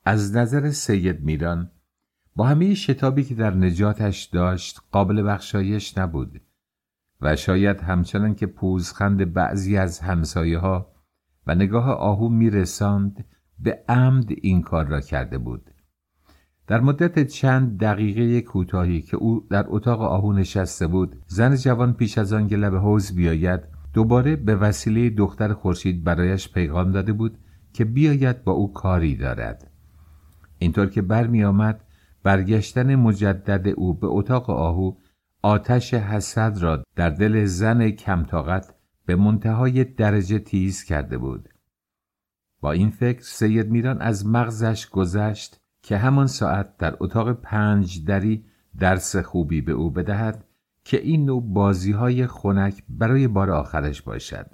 از 0.05 0.37
نظر 0.37 0.71
سید 0.71 1.25
میران 1.25 1.71
با 2.37 2.47
همه 2.47 2.75
شتابی 2.75 3.25
که 3.25 3.35
در 3.35 3.55
نجاتش 3.55 4.25
داشت 4.25 4.81
قابل 4.93 5.23
بخشایش 5.23 5.99
نبود 5.99 6.41
و 7.21 7.37
شاید 7.37 7.81
همچنان 7.81 8.35
که 8.35 8.47
پوزخند 8.47 9.33
بعضی 9.33 9.77
از 9.77 10.01
همسایه 10.01 10.59
ها 10.59 10.93
و 11.47 11.55
نگاه 11.55 11.91
آهو 11.91 12.29
میرساند 12.29 13.25
به 13.59 13.85
عمد 13.89 14.27
این 14.29 14.63
کار 14.63 14.87
را 14.87 15.01
کرده 15.01 15.39
بود. 15.39 15.71
در 16.67 16.81
مدت 16.81 17.27
چند 17.27 17.79
دقیقه 17.79 18.41
کوتاهی 18.41 19.03
که 19.03 19.17
او 19.17 19.47
در 19.51 19.65
اتاق 19.69 20.03
آهو 20.03 20.33
نشسته 20.33 20.87
بود 20.87 21.17
زن 21.27 21.57
جوان 21.57 21.93
پیش 21.93 22.19
از 22.19 22.33
آن 22.33 22.47
لب 22.47 22.75
حوز 22.75 23.15
بیاید 23.15 23.61
دوباره 23.93 24.37
به 24.37 24.57
وسیله 24.57 25.11
دختر 25.11 25.53
خورشید 25.53 26.05
برایش 26.05 26.53
پیغام 26.53 26.93
داده 26.93 27.13
بود 27.13 27.39
که 27.73 27.85
بیاید 27.85 28.45
با 28.45 28.53
او 28.53 28.73
کاری 28.73 29.17
دارد. 29.17 29.71
اینطور 30.59 30.87
که 30.87 31.03
برمی 31.03 31.45
آمد 31.45 31.84
برگشتن 32.25 32.95
مجدد 32.95 33.69
او 33.77 33.95
به 33.95 34.07
اتاق 34.07 34.51
آهو 34.51 34.95
آتش 35.43 35.95
حسد 35.95 36.59
را 36.59 36.85
در 36.97 37.11
دل 37.11 37.45
زن 37.45 37.91
کمتاقت 37.91 38.75
به 39.07 39.17
منتهای 39.17 39.85
درجه 39.85 40.39
تیز 40.39 40.85
کرده 40.85 41.19
بود. 41.19 41.49
با 42.61 42.73
این 42.73 42.91
فکر 42.91 43.23
سید 43.23 43.71
میران 43.71 44.03
از 44.03 44.27
مغزش 44.27 44.89
گذشت 44.89 45.61
که 45.83 45.97
همان 45.97 46.27
ساعت 46.27 46.77
در 46.77 46.97
اتاق 47.01 47.33
پنج 47.33 48.05
دری 48.05 48.45
درس 48.79 49.17
خوبی 49.17 49.61
به 49.61 49.73
او 49.73 49.91
بدهد 49.91 50.45
که 50.85 51.01
این 51.01 51.25
نوع 51.25 51.43
بازی 51.47 51.93
های 51.93 52.27
خنک 52.27 52.83
برای 52.89 53.29
بار 53.29 53.51
آخرش 53.51 54.03
باشد. 54.03 54.47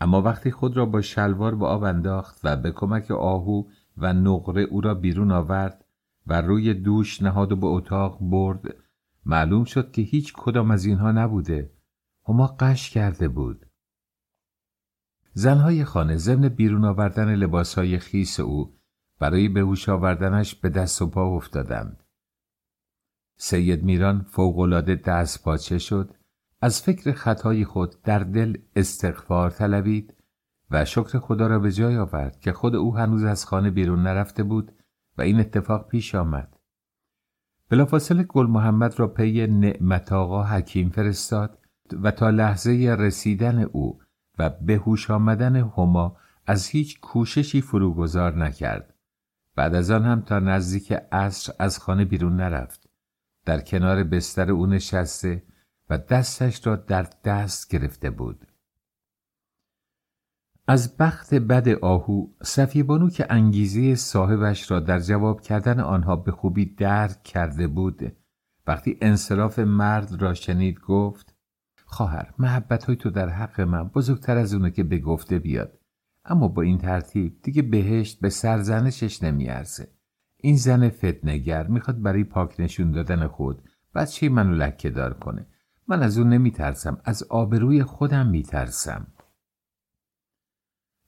اما 0.00 0.22
وقتی 0.22 0.50
خود 0.50 0.76
را 0.76 0.86
با 0.86 1.00
شلوار 1.00 1.54
به 1.54 1.66
آب 1.66 1.82
انداخت 1.82 2.40
و 2.44 2.56
به 2.56 2.70
کمک 2.72 3.10
آهو 3.10 3.62
و 3.96 4.12
نقره 4.12 4.62
او 4.62 4.80
را 4.80 4.94
بیرون 4.94 5.32
آورد 5.32 5.83
و 6.26 6.40
روی 6.40 6.74
دوش 6.74 7.22
نهاد 7.22 7.52
و 7.52 7.56
به 7.56 7.66
اتاق 7.66 8.18
برد. 8.20 8.74
معلوم 9.26 9.64
شد 9.64 9.92
که 9.92 10.02
هیچ 10.02 10.32
کدام 10.36 10.70
از 10.70 10.84
اینها 10.84 11.12
نبوده. 11.12 11.70
هما 12.28 12.46
قش 12.46 12.90
کرده 12.90 13.28
بود. 13.28 13.66
زنهای 15.32 15.84
خانه 15.84 16.16
ضمن 16.16 16.48
بیرون 16.48 16.84
آوردن 16.84 17.34
لباسهای 17.34 17.98
خیس 17.98 18.40
او 18.40 18.78
برای 19.18 19.48
به 19.48 19.60
هوش 19.60 19.88
آوردنش 19.88 20.54
به 20.54 20.68
دست 20.68 21.02
و 21.02 21.06
پا 21.06 21.36
افتادند. 21.36 22.02
سید 23.36 23.84
میران 23.84 24.22
فوقالعاده 24.22 24.94
دست 24.94 25.44
پاچه 25.44 25.78
شد. 25.78 26.14
از 26.60 26.82
فکر 26.82 27.12
خطای 27.12 27.64
خود 27.64 28.02
در 28.02 28.18
دل 28.18 28.56
استغفار 28.76 29.50
طلبید 29.50 30.14
و 30.70 30.84
شکر 30.84 31.18
خدا 31.18 31.46
را 31.46 31.58
به 31.58 31.72
جای 31.72 31.96
آورد 31.96 32.40
که 32.40 32.52
خود 32.52 32.76
او 32.76 32.96
هنوز 32.96 33.24
از 33.24 33.46
خانه 33.46 33.70
بیرون 33.70 34.02
نرفته 34.02 34.42
بود 34.42 34.72
و 35.18 35.22
این 35.22 35.40
اتفاق 35.40 35.88
پیش 35.88 36.14
آمد. 36.14 36.56
بلافاصله 37.70 38.22
گل 38.22 38.46
محمد 38.46 38.98
را 39.00 39.08
پی 39.08 39.46
نعمت 39.46 40.12
آقا 40.12 40.42
حکیم 40.44 40.90
فرستاد 40.90 41.58
و 42.02 42.10
تا 42.10 42.30
لحظه 42.30 42.96
رسیدن 42.98 43.62
او 43.62 44.00
و 44.38 44.50
به 44.50 44.74
هوش 44.76 45.10
آمدن 45.10 45.56
هما 45.56 46.16
از 46.46 46.68
هیچ 46.68 47.00
کوششی 47.00 47.60
فروگذار 47.60 48.36
نکرد. 48.36 48.94
بعد 49.56 49.74
از 49.74 49.90
آن 49.90 50.04
هم 50.04 50.20
تا 50.20 50.38
نزدیک 50.38 50.92
عصر 51.12 51.52
از 51.58 51.78
خانه 51.78 52.04
بیرون 52.04 52.36
نرفت. 52.36 52.88
در 53.44 53.60
کنار 53.60 54.04
بستر 54.04 54.50
او 54.50 54.66
نشسته 54.66 55.42
و 55.90 55.98
دستش 55.98 56.66
را 56.66 56.76
در 56.76 57.06
دست 57.24 57.70
گرفته 57.70 58.10
بود. 58.10 58.46
از 60.66 60.96
بخت 60.96 61.34
بد 61.34 61.68
آهو 61.68 62.26
صفی 62.42 62.82
بانو 62.82 63.10
که 63.10 63.26
انگیزه 63.30 63.94
صاحبش 63.94 64.70
را 64.70 64.80
در 64.80 65.00
جواب 65.00 65.40
کردن 65.40 65.80
آنها 65.80 66.16
به 66.16 66.32
خوبی 66.32 66.64
درک 66.64 67.22
کرده 67.22 67.66
بود 67.66 68.16
وقتی 68.66 68.98
انصراف 69.00 69.58
مرد 69.58 70.22
را 70.22 70.34
شنید 70.34 70.80
گفت 70.80 71.34
خواهر 71.84 72.34
محبت 72.38 72.84
های 72.84 72.96
تو 72.96 73.10
در 73.10 73.28
حق 73.28 73.60
من 73.60 73.88
بزرگتر 73.88 74.36
از 74.36 74.54
اونه 74.54 74.70
که 74.70 74.82
به 74.82 74.98
گفته 74.98 75.38
بیاد. 75.38 75.78
اما 76.24 76.48
با 76.48 76.62
این 76.62 76.78
ترتیب 76.78 77.42
دیگه 77.42 77.62
بهشت 77.62 78.20
به 78.20 78.28
سرزنشش 78.28 79.22
نمیارزه. 79.22 79.88
این 80.36 80.56
زن 80.56 80.88
فتنگر 80.88 81.66
می‌خواد 81.66 82.02
برای 82.02 82.24
پاک 82.24 82.54
نشون 82.58 82.90
دادن 82.90 83.26
خود 83.26 83.62
بچه 83.94 84.28
منو 84.28 84.54
لکه 84.54 84.90
دار 84.90 85.14
کنه. 85.14 85.46
من 85.88 86.02
از 86.02 86.18
اون 86.18 86.28
نمیترسم 86.28 87.00
از 87.04 87.22
آبروی 87.22 87.82
خودم 87.82 88.26
میترسم. 88.26 89.06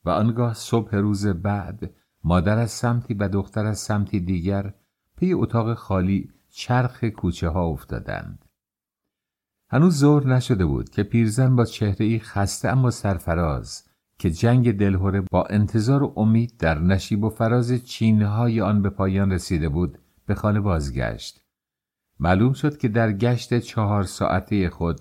و 0.07 0.11
آنگاه 0.11 0.55
صبح 0.55 0.97
روز 0.97 1.27
بعد 1.27 1.95
مادر 2.25 2.59
از 2.59 2.71
سمتی 2.71 3.15
و 3.15 3.29
دختر 3.29 3.67
از 3.67 3.79
سمتی 3.79 4.21
دیگر 4.21 4.75
پی 5.17 5.33
اتاق 5.33 5.75
خالی 5.75 6.31
چرخ 6.51 7.05
کوچه 7.05 7.49
ها 7.49 7.67
افتادند. 7.67 8.45
هنوز 9.71 9.99
زور 9.99 10.27
نشده 10.27 10.67
بود 10.67 10.89
که 10.89 11.03
پیرزن 11.03 11.57
با 11.57 11.65
چهره 11.65 12.19
خسته 12.19 12.69
اما 12.69 12.91
سرفراز 12.91 13.89
که 14.19 14.31
جنگ 14.31 14.73
دلهوره 14.73 15.21
با 15.21 15.45
انتظار 15.45 16.03
و 16.03 16.13
امید 16.17 16.57
در 16.59 16.79
نشیب 16.79 17.25
و 17.25 17.31
فراز 17.31 17.85
چینهای 17.85 18.61
آن 18.61 18.83
به 18.83 18.91
پایان 18.91 19.33
رسیده 19.33 19.69
بود 19.69 19.99
به 20.27 20.35
خانه 20.35 20.61
بازگشت. 20.61 21.43
معلوم 22.21 22.53
شد 22.53 22.79
که 22.79 22.89
در 22.89 23.13
گشت 23.13 23.59
چهار 23.59 24.03
ساعته 24.03 24.71
خود 24.71 25.01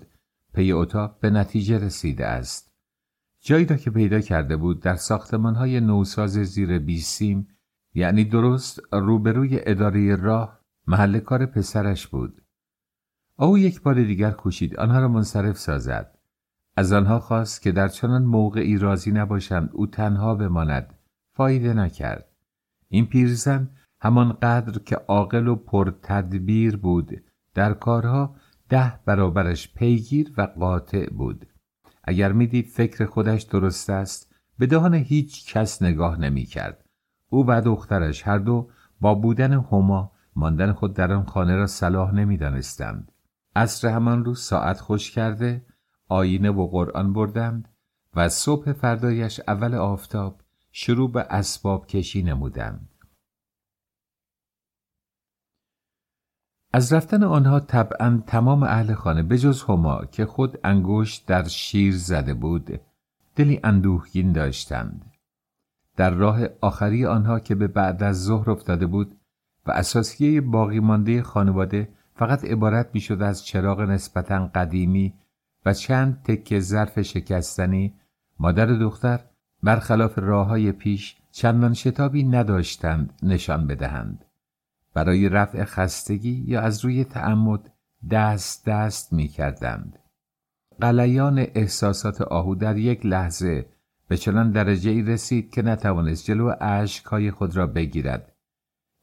پی 0.54 0.72
اتاق 0.72 1.18
به 1.20 1.30
نتیجه 1.30 1.78
رسیده 1.78 2.26
است. 2.26 2.65
جایی 3.46 3.64
را 3.64 3.76
که 3.76 3.90
پیدا 3.90 4.20
کرده 4.20 4.56
بود 4.56 4.80
در 4.80 4.96
های 5.56 5.80
نوساز 5.80 6.30
زیر 6.30 6.78
بیسیم 6.78 7.48
یعنی 7.94 8.24
درست 8.24 8.80
روبروی 8.92 9.60
اداره 9.62 10.16
راه 10.16 10.60
محل 10.86 11.18
کار 11.18 11.46
پسرش 11.46 12.06
بود. 12.06 12.42
او 13.38 13.58
یک 13.58 13.82
بار 13.82 13.94
دیگر 13.94 14.30
کوشید 14.30 14.76
آنها 14.76 14.98
را 14.98 15.08
منصرف 15.08 15.58
سازد. 15.58 16.18
از 16.76 16.92
آنها 16.92 17.18
خواست 17.18 17.62
که 17.62 17.72
در 17.72 17.88
چنان 17.88 18.24
موقعی 18.24 18.78
راضی 18.78 19.12
نباشند 19.12 19.70
او 19.72 19.86
تنها 19.86 20.34
بماند. 20.34 20.94
فایده 21.32 21.74
نکرد. 21.74 22.28
این 22.88 23.06
پیرزن 23.06 23.70
همانقدر 24.00 24.78
که 24.78 24.96
عاقل 24.96 25.48
و 25.48 25.54
پرتدبیر 25.54 26.76
بود 26.76 27.22
در 27.54 27.74
کارها 27.74 28.36
ده 28.68 29.00
برابرش 29.04 29.74
پیگیر 29.74 30.32
و 30.36 30.42
قاطع 30.42 31.10
بود. 31.10 31.46
اگر 32.06 32.32
می‌دید 32.32 32.66
فکر 32.66 33.06
خودش 33.06 33.42
درست 33.42 33.90
است 33.90 34.34
به 34.58 34.66
دهان 34.66 34.94
هیچ 34.94 35.52
کس 35.54 35.82
نگاه 35.82 36.20
نمی 36.20 36.44
کرد. 36.44 36.84
او 37.28 37.46
و 37.46 37.60
دخترش 37.60 38.26
هر 38.26 38.38
دو 38.38 38.68
با 39.00 39.14
بودن 39.14 39.52
هما 39.52 40.12
ماندن 40.36 40.72
خود 40.72 40.94
در 40.94 41.12
آن 41.12 41.24
خانه 41.24 41.56
را 41.56 41.66
صلاح 41.66 42.14
نمی 42.14 42.36
دانستند. 42.36 43.12
عصر 43.56 43.88
همان 43.88 44.24
روز 44.24 44.40
ساعت 44.40 44.80
خوش 44.80 45.10
کرده 45.10 45.66
آینه 46.08 46.50
و 46.50 46.66
قرآن 46.66 47.12
بردند 47.12 47.68
و 48.14 48.28
صبح 48.28 48.72
فردایش 48.72 49.40
اول 49.48 49.74
آفتاب 49.74 50.40
شروع 50.72 51.12
به 51.12 51.20
اسباب 51.30 51.86
کشی 51.86 52.22
نمودند. 52.22 52.88
از 56.76 56.92
رفتن 56.92 57.22
آنها 57.22 57.60
طبعا 57.60 58.22
تمام 58.26 58.62
اهل 58.62 58.94
خانه 58.94 59.22
به 59.22 59.38
جز 59.38 59.62
هما 59.62 60.04
که 60.04 60.26
خود 60.26 60.58
انگشت 60.64 61.26
در 61.26 61.44
شیر 61.44 61.96
زده 61.96 62.34
بود 62.34 62.80
دلی 63.36 63.60
اندوهگین 63.64 64.32
داشتند. 64.32 65.12
در 65.96 66.10
راه 66.10 66.40
آخری 66.60 67.06
آنها 67.06 67.40
که 67.40 67.54
به 67.54 67.66
بعد 67.66 68.02
از 68.02 68.24
ظهر 68.24 68.50
افتاده 68.50 68.86
بود 68.86 69.16
و 69.66 69.70
اساسیه 69.70 70.40
باقی 70.40 70.80
مانده 70.80 71.22
خانواده 71.22 71.88
فقط 72.14 72.44
عبارت 72.44 72.90
می 72.92 73.00
شد 73.00 73.22
از 73.22 73.46
چراغ 73.46 73.80
نسبتا 73.80 74.50
قدیمی 74.54 75.14
و 75.66 75.72
چند 75.72 76.22
تکه 76.22 76.60
ظرف 76.60 77.02
شکستنی 77.02 77.94
مادر 78.40 78.66
دختر 78.66 79.20
برخلاف 79.62 80.18
راه 80.18 80.46
های 80.46 80.72
پیش 80.72 81.16
چندان 81.32 81.74
شتابی 81.74 82.24
نداشتند 82.24 83.12
نشان 83.22 83.66
بدهند. 83.66 84.25
برای 84.96 85.28
رفع 85.28 85.64
خستگی 85.64 86.44
یا 86.46 86.60
از 86.60 86.84
روی 86.84 87.04
تعمد 87.04 87.72
دست 88.10 88.68
دست 88.68 89.12
می 89.12 89.28
کردند. 89.28 89.98
قلیان 90.80 91.38
احساسات 91.38 92.20
آهو 92.20 92.54
در 92.54 92.76
یک 92.76 93.06
لحظه 93.06 93.66
به 94.08 94.16
چنان 94.16 94.50
درجه 94.50 94.90
ای 94.90 95.02
رسید 95.02 95.50
که 95.50 95.62
نتوانست 95.62 96.24
جلو 96.24 96.54
های 97.06 97.30
خود 97.30 97.56
را 97.56 97.66
بگیرد. 97.66 98.32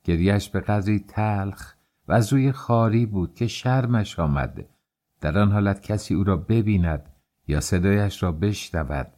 گریش 0.04 0.50
به 0.50 0.60
قدری 0.60 1.00
تلخ 1.00 1.74
و 2.08 2.14
از 2.14 2.34
روی 2.34 2.52
خاری 2.52 3.06
بود 3.06 3.36
که 3.36 3.48
شرمش 3.48 4.20
آمد 4.20 4.66
در 5.22 5.40
آن 5.40 5.52
حالت 5.52 5.82
کسی 5.82 6.14
او 6.14 6.24
را 6.24 6.38
ببیند 6.38 7.10
یا 7.48 7.62
صدایش 7.62 8.24
را 8.24 8.32
بشنود. 8.32 9.12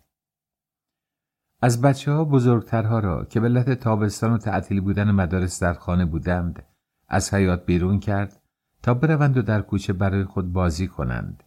از 1.65 1.81
بچه 1.81 2.11
ها 2.11 2.23
بزرگترها 2.23 2.99
را 2.99 3.25
که 3.25 3.39
به 3.39 3.47
علت 3.47 3.69
تابستان 3.69 4.33
و 4.33 4.37
تعطیل 4.37 4.81
بودن 4.81 5.11
مدارس 5.11 5.63
در 5.63 5.73
خانه 5.73 6.05
بودند 6.05 6.63
از 7.07 7.33
حیات 7.33 7.65
بیرون 7.65 7.99
کرد 7.99 8.41
تا 8.83 8.93
بروند 8.93 9.37
و 9.37 9.41
در 9.41 9.61
کوچه 9.61 9.93
برای 9.93 10.23
خود 10.23 10.53
بازی 10.53 10.87
کنند. 10.87 11.43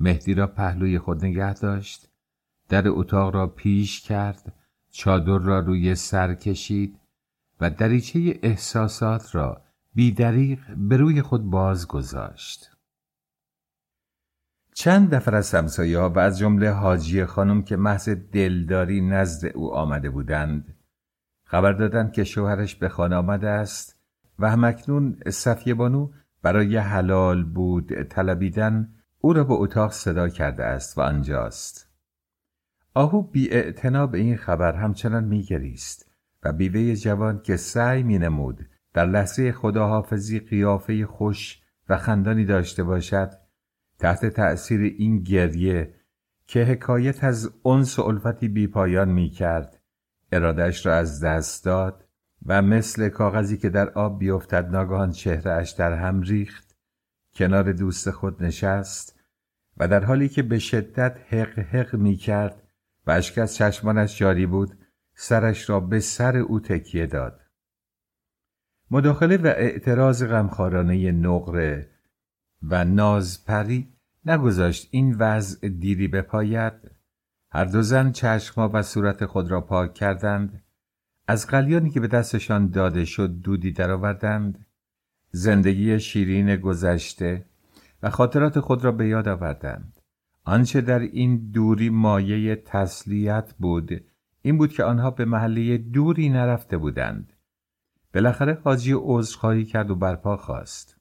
مهدی 0.00 0.34
را 0.34 0.46
پهلوی 0.46 0.98
خود 0.98 1.24
نگه 1.24 1.54
داشت 1.54 2.08
در 2.68 2.88
اتاق 2.88 3.34
را 3.34 3.46
پیش 3.46 4.00
کرد 4.00 4.52
چادر 4.90 5.38
را 5.38 5.58
روی 5.60 5.94
سر 5.94 6.34
کشید 6.34 7.00
و 7.60 7.70
دریچه 7.70 8.38
احساسات 8.42 9.34
را 9.34 9.62
بیدریق 9.94 10.60
به 10.76 10.96
روی 10.96 11.22
خود 11.22 11.50
باز 11.50 11.88
گذاشت. 11.88 12.73
چند 14.76 15.14
دفر 15.14 15.34
از 15.34 15.54
همسایه 15.54 15.98
و 15.98 16.18
از 16.18 16.38
جمله 16.38 16.70
حاجی 16.70 17.24
خانم 17.24 17.62
که 17.62 17.76
محض 17.76 18.08
دلداری 18.08 19.00
نزد 19.00 19.46
او 19.54 19.74
آمده 19.74 20.10
بودند 20.10 20.74
خبر 21.44 21.72
دادند 21.72 22.12
که 22.12 22.24
شوهرش 22.24 22.74
به 22.74 22.88
خانه 22.88 23.16
آمده 23.16 23.48
است 23.48 24.00
و 24.38 24.50
همکنون 24.50 25.16
صفیه 25.30 25.74
بانو 25.74 26.10
برای 26.42 26.76
حلال 26.76 27.44
بود 27.44 28.02
طلبیدن 28.02 28.94
او 29.18 29.32
را 29.32 29.44
به 29.44 29.54
اتاق 29.54 29.92
صدا 29.92 30.28
کرده 30.28 30.64
است 30.64 30.98
و 30.98 31.00
آنجاست. 31.00 31.90
آهو 32.94 33.22
بی 33.22 33.48
به 34.12 34.18
این 34.18 34.36
خبر 34.36 34.72
همچنان 34.72 35.24
میگریست 35.24 36.10
و 36.42 36.52
بیوه 36.52 36.94
جوان 36.94 37.40
که 37.42 37.56
سعی 37.56 38.02
می 38.02 38.18
نمود 38.18 38.66
در 38.94 39.06
لحظه 39.06 39.52
خداحافظی 39.52 40.40
قیافه 40.40 41.06
خوش 41.06 41.62
و 41.88 41.96
خندانی 41.96 42.44
داشته 42.44 42.82
باشد 42.82 43.43
تحت 44.04 44.26
تأثیر 44.26 44.80
این 44.80 45.22
گریه 45.22 45.94
که 46.46 46.64
حکایت 46.64 47.24
از 47.24 47.50
انس 47.64 47.98
و 47.98 48.02
الفتی 48.02 48.48
بی 48.48 48.66
پایان 48.66 49.08
می 49.08 49.30
کرد 49.30 49.82
ارادش 50.32 50.86
را 50.86 50.94
از 50.94 51.24
دست 51.24 51.64
داد 51.64 52.08
و 52.46 52.62
مثل 52.62 53.08
کاغذی 53.08 53.56
که 53.58 53.68
در 53.68 53.90
آب 53.90 54.18
بیفتد 54.18 54.66
ناگهان 54.66 55.10
چهرهش 55.10 55.70
در 55.70 55.92
هم 55.92 56.20
ریخت 56.22 56.76
کنار 57.34 57.72
دوست 57.72 58.10
خود 58.10 58.42
نشست 58.42 59.20
و 59.76 59.88
در 59.88 60.04
حالی 60.04 60.28
که 60.28 60.42
به 60.42 60.58
شدت 60.58 61.18
حق 61.28 61.58
حق 61.58 61.94
می 61.94 62.16
کرد 62.16 62.62
و 63.06 63.10
اشک 63.10 63.38
از 63.38 63.54
چشمانش 63.54 64.18
جاری 64.18 64.46
بود 64.46 64.78
سرش 65.14 65.70
را 65.70 65.80
به 65.80 66.00
سر 66.00 66.36
او 66.36 66.60
تکیه 66.60 67.06
داد. 67.06 67.40
مداخله 68.90 69.36
و 69.36 69.46
اعتراض 69.46 70.24
غمخوارانه 70.24 71.12
نقره 71.12 71.90
و 72.62 72.84
نازپری 72.84 73.93
نگذاشت 74.26 74.88
این 74.90 75.14
وضع 75.18 75.68
دیری 75.68 76.08
بپاید. 76.08 76.72
هر 77.50 77.64
دو 77.64 77.82
زن 77.82 78.12
چشما 78.12 78.70
و 78.72 78.82
صورت 78.82 79.26
خود 79.26 79.50
را 79.50 79.60
پاک 79.60 79.94
کردند. 79.94 80.62
از 81.28 81.46
قلیانی 81.46 81.90
که 81.90 82.00
به 82.00 82.08
دستشان 82.08 82.68
داده 82.70 83.04
شد 83.04 83.30
دودی 83.30 83.72
درآوردند. 83.72 84.66
زندگی 85.30 86.00
شیرین 86.00 86.56
گذشته 86.56 87.44
و 88.02 88.10
خاطرات 88.10 88.60
خود 88.60 88.84
را 88.84 88.92
به 88.92 89.08
یاد 89.08 89.28
آوردند. 89.28 90.00
آنچه 90.44 90.80
در 90.80 90.98
این 90.98 91.50
دوری 91.50 91.90
مایه 91.90 92.56
تسلیت 92.56 93.54
بود 93.58 94.04
این 94.42 94.58
بود 94.58 94.72
که 94.72 94.84
آنها 94.84 95.10
به 95.10 95.24
محله 95.24 95.78
دوری 95.78 96.28
نرفته 96.28 96.78
بودند. 96.78 97.32
بالاخره 98.14 98.58
حاجی 98.64 98.94
عذرخواهی 98.96 99.64
کرد 99.64 99.90
و 99.90 99.94
برپا 99.94 100.36
خواست. 100.36 100.93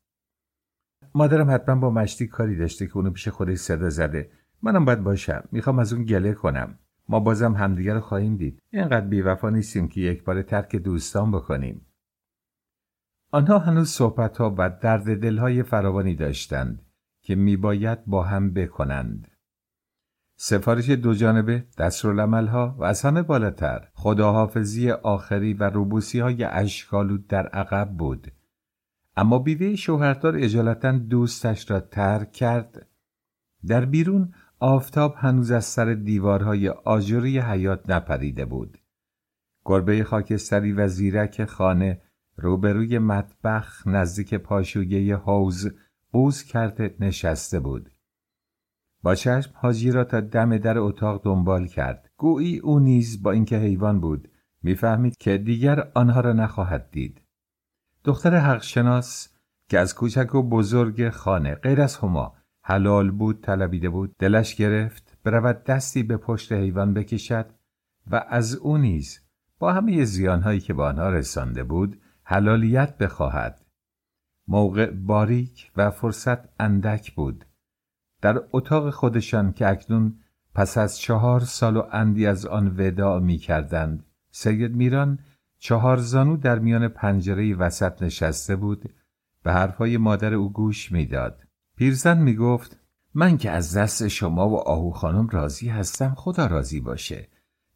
مادرم 1.15 1.51
حتما 1.51 1.75
با 1.75 1.89
مشتی 1.89 2.27
کاری 2.27 2.55
داشته 2.55 2.87
که 2.87 2.97
اونو 2.97 3.11
پیش 3.11 3.27
خودش 3.27 3.57
صدا 3.57 3.89
زده. 3.89 4.31
منم 4.61 4.85
باید 4.85 5.03
باشم. 5.03 5.43
می‌خوام 5.51 5.79
از 5.79 5.93
اون 5.93 6.03
گله 6.03 6.33
کنم. 6.33 6.79
ما 7.09 7.19
بازم 7.19 7.53
همدیگر 7.53 7.93
رو 7.93 7.99
خواهیم 7.99 8.37
دید. 8.37 8.59
اینقدر 8.69 9.07
بیوفا 9.07 9.49
نیستیم 9.49 9.87
که 9.87 10.01
یک 10.01 10.23
بار 10.23 10.41
ترک 10.41 10.75
دوستان 10.75 11.31
بکنیم. 11.31 11.85
آنها 13.31 13.59
هنوز 13.59 13.89
صحبت 13.89 14.37
ها 14.37 14.55
و 14.57 14.69
درد 14.81 15.21
دلهای 15.21 15.63
فراوانی 15.63 16.15
داشتند 16.15 16.81
که 17.21 17.35
میباید 17.35 18.05
با 18.05 18.23
هم 18.23 18.53
بکنند. 18.53 19.27
سفارش 20.35 20.89
دو 20.89 21.13
جانبه 21.13 21.65
ها 22.29 22.75
و 22.77 22.83
از 22.83 23.01
همه 23.01 23.21
بالاتر 23.21 23.87
خداحافظی 23.93 24.91
آخری 24.91 25.53
و 25.53 25.69
روبوسی 25.69 26.19
های 26.19 26.43
اشکالود 26.43 27.27
در 27.27 27.47
عقب 27.47 27.89
بود. 27.97 28.31
اما 29.15 29.39
بیوه 29.39 29.75
شوهردار 29.75 30.35
اجالتا 30.35 30.91
دوستش 30.91 31.71
را 31.71 31.79
ترک 31.79 32.31
کرد. 32.31 32.87
در 33.67 33.85
بیرون 33.85 34.33
آفتاب 34.59 35.15
هنوز 35.17 35.51
از 35.51 35.65
سر 35.65 35.93
دیوارهای 35.93 36.69
آجوری 36.69 37.39
حیات 37.39 37.89
نپریده 37.89 38.45
بود. 38.45 38.77
گربه 39.65 40.03
خاکستری 40.03 40.71
و 40.71 40.87
زیرک 40.87 41.45
خانه 41.45 42.01
روبروی 42.35 42.99
مطبخ 42.99 43.87
نزدیک 43.87 44.33
پاشویه 44.33 45.15
حوز 45.15 45.71
بوز 46.11 46.43
کرده 46.43 46.95
نشسته 46.99 47.59
بود. 47.59 47.89
با 49.03 49.15
چشم 49.15 49.51
حاجی 49.53 49.91
را 49.91 50.03
تا 50.03 50.21
دم 50.21 50.57
در 50.57 50.77
اتاق 50.77 51.23
دنبال 51.25 51.67
کرد. 51.67 52.09
گویی 52.17 52.59
او 52.59 52.79
نیز 52.79 53.23
با 53.23 53.31
اینکه 53.31 53.57
حیوان 53.57 53.99
بود 53.99 54.29
می‌فهمید 54.63 55.17
که 55.17 55.37
دیگر 55.37 55.91
آنها 55.93 56.19
را 56.19 56.33
نخواهد 56.33 56.91
دید. 56.91 57.22
دختر 58.03 58.35
حقشناس 58.35 59.29
که 59.69 59.79
از 59.79 59.95
کوچک 59.95 60.35
و 60.35 60.43
بزرگ 60.43 61.09
خانه 61.09 61.55
غیر 61.55 61.81
از 61.81 61.97
هما 61.97 62.35
حلال 62.63 63.11
بود 63.11 63.41
طلبیده 63.41 63.89
بود 63.89 64.15
دلش 64.19 64.55
گرفت 64.55 65.17
برود 65.23 65.63
دستی 65.63 66.03
به 66.03 66.17
پشت 66.17 66.51
حیوان 66.51 66.93
بکشد 66.93 67.45
و 68.11 68.25
از 68.29 68.55
او 68.55 68.77
نیز 68.77 69.19
با 69.59 69.73
همه 69.73 70.05
زیانهایی 70.05 70.59
که 70.59 70.73
به 70.73 70.83
آنها 70.83 71.09
رسانده 71.09 71.63
بود 71.63 72.01
حلالیت 72.23 72.97
بخواهد. 72.97 73.65
موقع 74.47 74.91
باریک 74.91 75.71
و 75.75 75.91
فرصت 75.91 76.61
اندک 76.61 77.15
بود. 77.15 77.45
در 78.21 78.43
اتاق 78.51 78.89
خودشان 78.89 79.53
که 79.53 79.69
اکنون 79.69 80.19
پس 80.55 80.77
از 80.77 80.99
چهار 80.99 81.39
سال 81.39 81.77
و 81.77 81.83
اندی 81.91 82.27
از 82.27 82.45
آن 82.45 82.75
وداع 82.77 83.19
می 83.19 83.37
کردند 83.37 84.05
سید 84.31 84.75
میران 84.75 85.19
چهار 85.65 85.97
زانو 85.97 86.37
در 86.37 86.59
میان 86.59 86.87
پنجره 86.87 87.55
وسط 87.55 88.03
نشسته 88.03 88.55
بود 88.55 88.89
به 89.43 89.53
حرفهای 89.53 89.97
مادر 89.97 90.33
او 90.33 90.53
گوش 90.53 90.91
می‌داد. 90.91 91.43
پیرزن 91.77 92.17
می 92.17 92.35
گفت 92.35 92.79
من 93.13 93.37
که 93.37 93.51
از 93.51 93.77
دست 93.77 94.07
شما 94.07 94.49
و 94.49 94.55
آهو 94.55 94.91
خانم 94.91 95.27
راضی 95.27 95.69
هستم 95.69 96.13
خدا 96.17 96.47
راضی 96.47 96.79
باشه. 96.79 97.27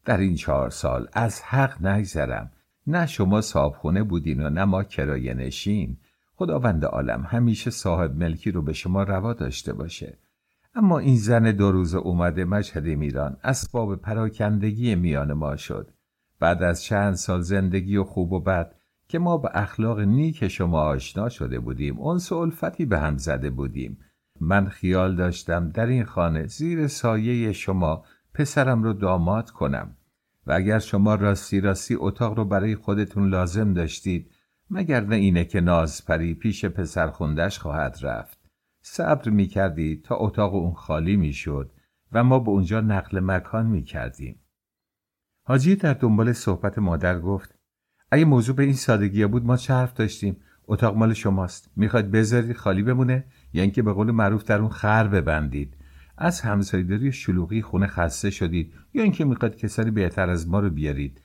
در 0.04 0.18
این 0.18 0.34
چهار 0.34 0.70
سال 0.70 1.08
از 1.12 1.42
حق 1.42 1.86
نگذرم. 1.86 2.52
نه 2.86 3.06
شما 3.06 3.40
صابخونه 3.40 4.02
بودین 4.02 4.42
و 4.42 4.50
نه 4.50 4.64
ما 4.64 4.84
کرایه 4.84 5.34
نشین. 5.34 5.96
خداوند 6.34 6.84
عالم 6.84 7.26
همیشه 7.28 7.70
صاحب 7.70 8.16
ملکی 8.16 8.50
رو 8.50 8.62
به 8.62 8.72
شما 8.72 9.02
روا 9.02 9.32
داشته 9.32 9.72
باشه. 9.72 10.18
اما 10.74 10.98
این 10.98 11.16
زن 11.16 11.52
دو 11.52 11.72
روز 11.72 11.94
اومده 11.94 12.44
مشهد 12.44 12.84
میران 12.84 13.36
اسباب 13.44 13.96
پراکندگی 13.96 14.94
میان 14.94 15.32
ما 15.32 15.56
شد. 15.56 15.90
بعد 16.40 16.62
از 16.62 16.82
چند 16.82 17.14
سال 17.14 17.40
زندگی 17.40 17.96
و 17.96 18.04
خوب 18.04 18.32
و 18.32 18.40
بد 18.40 18.74
که 19.08 19.18
ما 19.18 19.38
به 19.38 19.50
اخلاق 19.54 20.00
نیک 20.00 20.48
شما 20.48 20.80
آشنا 20.80 21.28
شده 21.28 21.60
بودیم 21.60 21.98
اون 21.98 22.20
الفتی 22.32 22.84
به 22.86 22.98
هم 22.98 23.16
زده 23.16 23.50
بودیم. 23.50 23.98
من 24.40 24.68
خیال 24.68 25.16
داشتم 25.16 25.70
در 25.70 25.86
این 25.86 26.04
خانه 26.04 26.46
زیر 26.46 26.86
سایه 26.86 27.52
شما 27.52 28.04
پسرم 28.34 28.82
رو 28.82 28.92
داماد 28.92 29.50
کنم. 29.50 29.96
و 30.46 30.52
اگر 30.52 30.78
شما 30.78 31.14
راستی 31.14 31.60
راستی 31.60 31.94
اتاق 31.98 32.36
رو 32.36 32.44
برای 32.44 32.74
خودتون 32.74 33.28
لازم 33.28 33.74
داشتید 33.74 34.30
مگر 34.70 35.00
نه 35.00 35.16
اینه 35.16 35.44
که 35.44 35.60
نازپری 35.60 36.34
پیش 36.34 36.64
پسر 36.64 37.10
خوندش 37.10 37.58
خواهد 37.58 37.98
رفت. 38.02 38.38
صبر 38.82 39.30
می 39.30 39.46
کردید 39.46 40.04
تا 40.04 40.16
اتاق 40.16 40.54
اون 40.54 40.74
خالی 40.74 41.16
می 41.16 41.32
شد 41.32 41.72
و 42.12 42.24
ما 42.24 42.38
به 42.38 42.48
اونجا 42.48 42.80
نقل 42.80 43.20
مکان 43.20 43.66
می 43.66 43.82
کردیم 43.82 44.40
حاجی 45.48 45.76
در 45.76 45.94
دنبال 45.94 46.32
صحبت 46.32 46.78
مادر 46.78 47.20
گفت 47.20 47.54
اگه 48.10 48.24
موضوع 48.24 48.56
به 48.56 48.62
این 48.62 48.72
سادگی 48.72 49.26
بود 49.26 49.44
ما 49.44 49.56
چه 49.56 49.74
حرف 49.74 49.94
داشتیم؟ 49.94 50.36
اتاق 50.66 50.96
مال 50.96 51.14
شماست. 51.14 51.70
می‌خواید 51.76 52.10
بذارید 52.10 52.56
خالی 52.56 52.82
بمونه؟ 52.82 53.24
یا 53.52 53.62
اینکه 53.62 53.82
به 53.82 53.92
قول 53.92 54.10
معروف 54.10 54.44
در 54.44 54.60
اون 54.60 54.70
خر 54.70 55.08
ببندید. 55.08 55.76
از 56.18 56.40
همسایداری 56.40 57.12
شلوغی 57.12 57.62
خونه 57.62 57.86
خسته 57.86 58.30
شدید. 58.30 58.72
یا 58.94 59.02
اینکه 59.02 59.24
می‌خواید 59.24 59.56
کسانی 59.56 59.90
بهتر 59.90 60.30
از 60.30 60.48
ما 60.48 60.60
رو 60.60 60.70
بیارید. 60.70 61.20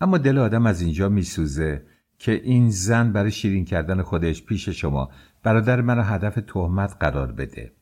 اما 0.00 0.18
دل 0.18 0.38
آدم 0.38 0.66
از 0.66 0.80
اینجا 0.80 1.08
میسوزه 1.08 1.86
که 2.18 2.32
این 2.32 2.70
زن 2.70 3.12
برای 3.12 3.30
شیرین 3.30 3.64
کردن 3.64 4.02
خودش 4.02 4.44
پیش 4.44 4.68
شما. 4.68 5.10
برادر 5.42 5.80
منو 5.80 6.02
هدف 6.02 6.38
تهمت 6.46 6.96
قرار 7.00 7.32
بده. 7.32 7.72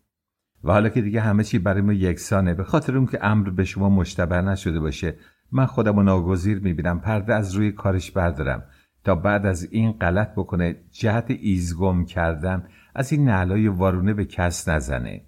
و 0.64 0.72
حالا 0.72 0.88
که 0.88 1.02
دیگه 1.02 1.20
همه 1.20 1.44
چی 1.44 1.58
برای 1.58 1.82
ما 1.82 1.92
یکسانه 1.92 2.54
به 2.54 2.64
خاطر 2.64 2.96
اون 2.96 3.06
که 3.06 3.18
امر 3.26 3.50
به 3.50 3.64
شما 3.64 3.88
مشتبه 3.88 4.42
نشده 4.42 4.80
باشه 4.80 5.16
من 5.52 5.66
خودم 5.66 5.96
رو 5.96 6.02
ناگزیر 6.02 6.58
می‌بینم. 6.58 7.00
پرده 7.00 7.34
از 7.34 7.54
روی 7.54 7.72
کارش 7.72 8.10
بردارم 8.10 8.64
تا 9.04 9.14
بعد 9.14 9.46
از 9.46 9.68
این 9.70 9.92
غلط 9.92 10.32
بکنه 10.32 10.76
جهت 10.90 11.26
ایزگم 11.28 12.04
کردن 12.04 12.68
از 12.94 13.12
این 13.12 13.24
نعلای 13.24 13.68
وارونه 13.68 14.14
به 14.14 14.24
کس 14.24 14.68
نزنه. 14.68 15.24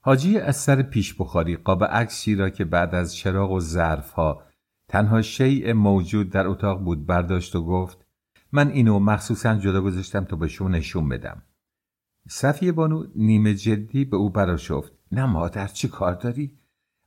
حاجی 0.00 0.38
از 0.38 0.56
سر 0.56 0.82
پیش 0.82 1.14
بخاری 1.14 1.56
قاب 1.56 1.84
عکسی 1.84 2.34
را 2.34 2.50
که 2.50 2.64
بعد 2.64 2.94
از 2.94 3.16
چراغ 3.16 3.52
و 3.52 3.60
ظرف 3.60 4.10
ها 4.10 4.42
تنها 4.88 5.22
شیء 5.22 5.74
موجود 5.74 6.30
در 6.30 6.46
اتاق 6.46 6.84
بود 6.84 7.06
برداشت 7.06 7.56
و 7.56 7.64
گفت 7.64 8.06
من 8.52 8.68
اینو 8.70 8.98
مخصوصا 8.98 9.54
جدا 9.54 9.80
گذاشتم 9.80 10.24
تا 10.24 10.36
به 10.36 10.48
شما 10.48 10.68
نشون 10.68 11.08
بدم. 11.08 11.42
صفیه 12.28 12.72
بانو 12.72 13.04
نیمه 13.16 13.54
جدی 13.54 14.04
به 14.04 14.16
او 14.16 14.30
براشفت 14.30 14.92
نه 15.12 15.26
مادر 15.26 15.66
چی 15.66 15.88
کار 15.88 16.14
داری؟ 16.14 16.58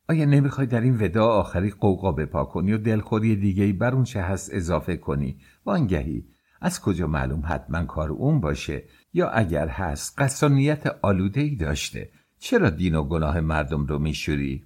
آیا 0.09 0.25
نمی‌خوای 0.25 0.67
در 0.67 0.81
این 0.81 0.97
ودا 1.01 1.27
آخری 1.27 1.69
قوقا 1.69 2.11
بپا 2.11 2.45
کنی 2.45 2.73
و 2.73 2.77
دلخوری 2.77 3.35
دیگه 3.35 3.63
ای 3.63 3.73
بر 3.73 3.93
اون 3.93 4.03
چه 4.03 4.21
هست 4.21 4.53
اضافه 4.53 4.97
کنی 4.97 5.37
وانگهی 5.65 6.25
از 6.61 6.81
کجا 6.81 7.07
معلوم 7.07 7.43
حتما 7.45 7.83
کار 7.85 8.11
اون 8.11 8.39
باشه 8.39 8.83
یا 9.13 9.29
اگر 9.29 9.67
هست 9.67 10.21
قصانیت 10.21 10.95
آلوده 11.01 11.41
ای 11.41 11.55
داشته 11.55 12.09
چرا 12.39 12.69
دین 12.69 12.95
و 12.95 13.03
گناه 13.03 13.39
مردم 13.39 13.85
رو 13.85 13.99
میشوری؟ 13.99 14.65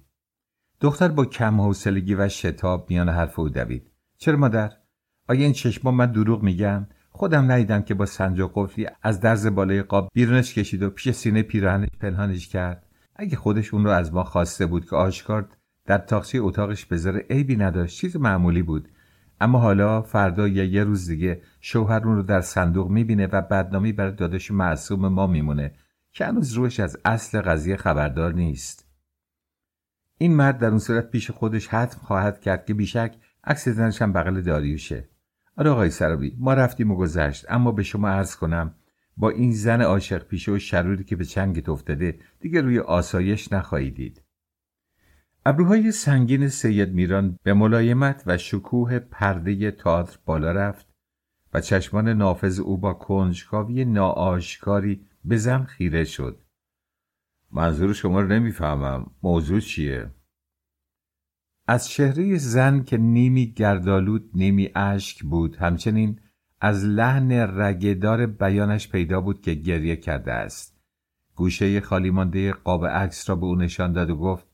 دختر 0.80 1.08
با 1.08 1.24
کم 1.24 1.60
حوصلگی 1.60 2.14
و 2.14 2.28
شتاب 2.28 2.90
میان 2.90 3.08
حرف 3.08 3.38
او 3.38 3.48
دوید 3.48 3.90
چرا 4.18 4.36
مادر؟ 4.36 4.72
آیا 5.28 5.40
این 5.40 5.52
چشما 5.52 5.90
من 5.90 6.12
دروغ 6.12 6.42
میگم؟ 6.42 6.86
خودم 7.10 7.52
ندیدم 7.52 7.82
که 7.82 7.94
با 7.94 8.06
سنجاق 8.06 8.52
قفلی 8.54 8.86
از 9.02 9.20
درز 9.20 9.46
بالای 9.46 9.82
قاب 9.82 10.08
بیرونش 10.14 10.54
کشید 10.54 10.82
و 10.82 10.90
پیش 10.90 11.10
سینه 11.10 11.42
پیراهنش 11.42 11.88
پنهانش 12.00 12.48
کرد 12.48 12.86
اگه 13.16 13.36
خودش 13.36 13.74
اون 13.74 13.84
رو 13.84 13.90
از 13.90 14.14
ما 14.14 14.24
خواسته 14.24 14.66
بود 14.66 14.90
که 14.90 14.96
آشکار 14.96 15.48
در 15.86 15.98
تاقچه 15.98 16.38
اتاقش 16.38 16.86
بذاره 16.86 17.26
عیبی 17.30 17.56
نداشت 17.56 18.00
چیز 18.00 18.16
معمولی 18.16 18.62
بود. 18.62 18.88
اما 19.40 19.58
حالا 19.58 20.02
فردا 20.02 20.48
یا 20.48 20.64
یه 20.64 20.84
روز 20.84 21.06
دیگه 21.06 21.42
شوهر 21.60 22.04
اون 22.04 22.16
رو 22.16 22.22
در 22.22 22.40
صندوق 22.40 22.90
می‌بینه 22.90 23.26
و 23.26 23.42
بدنامی 23.42 23.92
برای 23.92 24.12
داداش 24.12 24.50
معصوم 24.50 25.08
ما 25.08 25.26
میمونه 25.26 25.74
که 26.12 26.26
هنوز 26.26 26.52
روش 26.52 26.80
از 26.80 26.96
اصل 27.04 27.40
قضیه 27.40 27.76
خبردار 27.76 28.32
نیست. 28.32 28.88
این 30.18 30.36
مرد 30.36 30.58
در 30.58 30.68
اون 30.68 30.78
صورت 30.78 31.10
پیش 31.10 31.30
خودش 31.30 31.68
حتم 31.68 31.98
خواهد 31.98 32.40
کرد 32.40 32.64
که 32.64 32.74
بیشک 32.74 33.16
عکس 33.44 33.68
زنش 33.68 34.02
هم 34.02 34.12
بغل 34.12 34.40
داریوشه. 34.40 35.08
آره 35.56 35.70
آقای 35.70 35.90
سرابی 35.90 36.36
ما 36.38 36.54
رفتیم 36.54 36.90
و 36.90 36.96
گذشت 36.96 37.46
اما 37.48 37.72
به 37.72 37.82
شما 37.82 38.08
عرض 38.08 38.36
کنم 38.36 38.74
با 39.16 39.30
این 39.30 39.52
زن 39.52 39.80
عاشق 39.80 40.24
پیشه 40.24 40.52
و 40.52 40.58
شروری 40.58 41.04
که 41.04 41.16
به 41.16 41.24
چنگت 41.24 41.68
افتاده 41.68 42.18
دیگه 42.40 42.60
روی 42.60 42.78
آسایش 42.78 43.52
نخواهید 43.52 43.94
دید 43.94 44.22
ابروهای 45.46 45.92
سنگین 45.92 46.48
سید 46.48 46.92
میران 46.92 47.38
به 47.42 47.54
ملایمت 47.54 48.22
و 48.26 48.38
شکوه 48.38 48.98
پرده 48.98 49.70
تئاتر 49.70 50.18
بالا 50.24 50.52
رفت 50.52 50.94
و 51.54 51.60
چشمان 51.60 52.08
نافذ 52.08 52.60
او 52.60 52.78
با 52.78 52.94
کنجکاوی 52.94 53.84
ناآشکاری 53.84 55.06
به 55.24 55.36
زن 55.36 55.64
خیره 55.64 56.04
شد. 56.04 56.40
منظور 57.50 57.92
شما 57.92 58.20
رو 58.20 58.28
نمی‌فهمم. 58.28 59.10
موضوع 59.22 59.60
چیه؟ 59.60 60.10
از 61.66 61.88
چهره 61.88 62.38
زن 62.38 62.82
که 62.82 62.96
نیمی 62.96 63.52
گردالود 63.52 64.30
نیمی 64.34 64.70
اشک 64.74 65.22
بود 65.22 65.56
همچنین 65.56 66.20
از 66.60 66.84
لحن 66.84 67.32
رگدار 67.32 68.26
بیانش 68.26 68.88
پیدا 68.88 69.20
بود 69.20 69.40
که 69.40 69.54
گریه 69.54 69.96
کرده 69.96 70.32
است. 70.32 70.80
گوشه 71.34 71.80
خالی 71.80 72.10
مانده 72.10 72.52
قاب 72.52 72.86
عکس 72.86 73.28
را 73.28 73.36
به 73.36 73.46
او 73.46 73.56
نشان 73.56 73.92
داد 73.92 74.10
و 74.10 74.16
گفت 74.16 74.46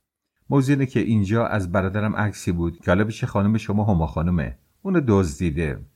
موضوع 0.50 0.84
که 0.84 1.00
اینجا 1.00 1.46
از 1.46 1.72
برادرم 1.72 2.16
عکسی 2.16 2.52
بود. 2.52 2.80
که 2.80 2.90
حالا 2.90 3.04
پیش 3.04 3.24
خانم 3.24 3.58
شما 3.58 3.84
هما 3.84 4.06
خانمه. 4.06 4.58
اونو 4.82 5.00
دزدیده. 5.08 5.86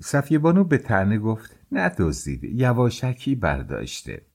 صفیه 0.00 0.38
بانو 0.38 0.64
به 0.64 0.78
تنه 0.78 1.18
گفت 1.18 1.60
نه 1.72 1.88
دزدیده 1.88 2.48
یواشکی 2.48 3.34
برداشته. 3.34 4.26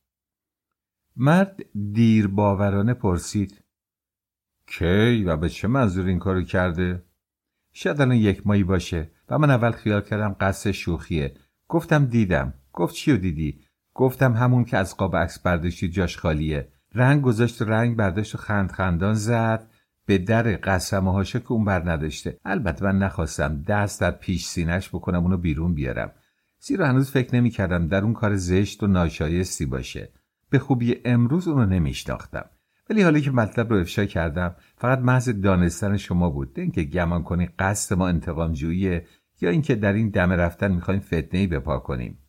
مرد 1.15 1.61
دیر 1.93 2.27
باورانه 2.27 2.93
پرسید 2.93 3.63
کی 4.67 5.23
و 5.23 5.37
به 5.37 5.49
چه 5.49 5.67
منظور 5.67 6.05
این 6.05 6.19
کارو 6.19 6.43
کرده؟ 6.43 7.05
شاید 7.73 8.01
الان 8.01 8.15
یک 8.15 8.47
مایی 8.47 8.63
باشه. 8.63 9.11
و 9.29 9.37
من 9.37 9.49
اول 9.49 9.71
خیال 9.71 10.01
کردم 10.01 10.35
قصد 10.39 10.71
شوخیه. 10.71 11.33
گفتم 11.67 12.05
دیدم. 12.05 12.53
گفت 12.73 12.95
چیو 12.95 13.17
دیدی؟ 13.17 13.59
گفتم 13.93 14.33
همون 14.33 14.65
که 14.65 14.77
از 14.77 14.97
قاب 14.97 15.15
عکس 15.15 15.39
برداشتی 15.39 15.89
جاش 15.89 16.17
خالیه. 16.17 16.67
رنگ 16.93 17.21
گذاشت 17.21 17.61
رنگ 17.61 17.95
برداشت 17.95 18.35
و 18.35 18.37
خند 18.37 18.71
خندان 18.71 19.13
زد. 19.13 19.67
به 20.05 20.17
در 20.17 20.43
قسم 20.43 21.07
هاشه 21.07 21.39
که 21.39 21.51
اون 21.51 21.65
بر 21.65 21.91
نداشته. 21.91 22.39
البته 22.45 22.85
من 22.85 22.97
نخواستم 22.97 23.61
دست 23.61 24.01
در 24.01 24.11
پیش 24.11 24.45
سینش 24.45 24.89
بکنم 24.89 25.23
اونو 25.23 25.37
بیرون 25.37 25.73
بیارم. 25.73 26.11
زیرا 26.59 26.87
هنوز 26.87 27.11
فکر 27.11 27.35
نمی 27.35 27.49
کردم 27.49 27.87
در 27.87 28.03
اون 28.03 28.13
کار 28.13 28.35
زشت 28.35 28.83
و 28.83 28.87
ناشایستی 28.87 29.65
باشه. 29.65 30.09
به 30.49 30.59
خوبی 30.59 31.01
امروز 31.05 31.47
اونو 31.47 31.65
نمیشناختم. 31.65 32.49
ولی 32.89 33.01
حالا 33.01 33.19
که 33.19 33.31
مطلب 33.31 33.73
رو 33.73 33.79
افشا 33.79 34.05
کردم 34.05 34.55
فقط 34.77 34.99
محض 34.99 35.29
دانستن 35.29 35.97
شما 35.97 36.29
بود. 36.29 36.59
اینکه 36.59 36.83
گمان 36.83 37.23
کنی 37.23 37.49
قصد 37.59 37.95
ما 37.95 38.07
انتقام 38.07 38.53
جوییه 38.53 39.07
یا 39.41 39.49
اینکه 39.49 39.75
در 39.75 39.93
این 39.93 40.09
دم 40.09 40.31
رفتن 40.31 40.71
می‌خوایم 40.71 40.99
فتنه 40.99 41.39
ای 41.39 41.47
بپا 41.47 41.79
کنیم. 41.79 42.19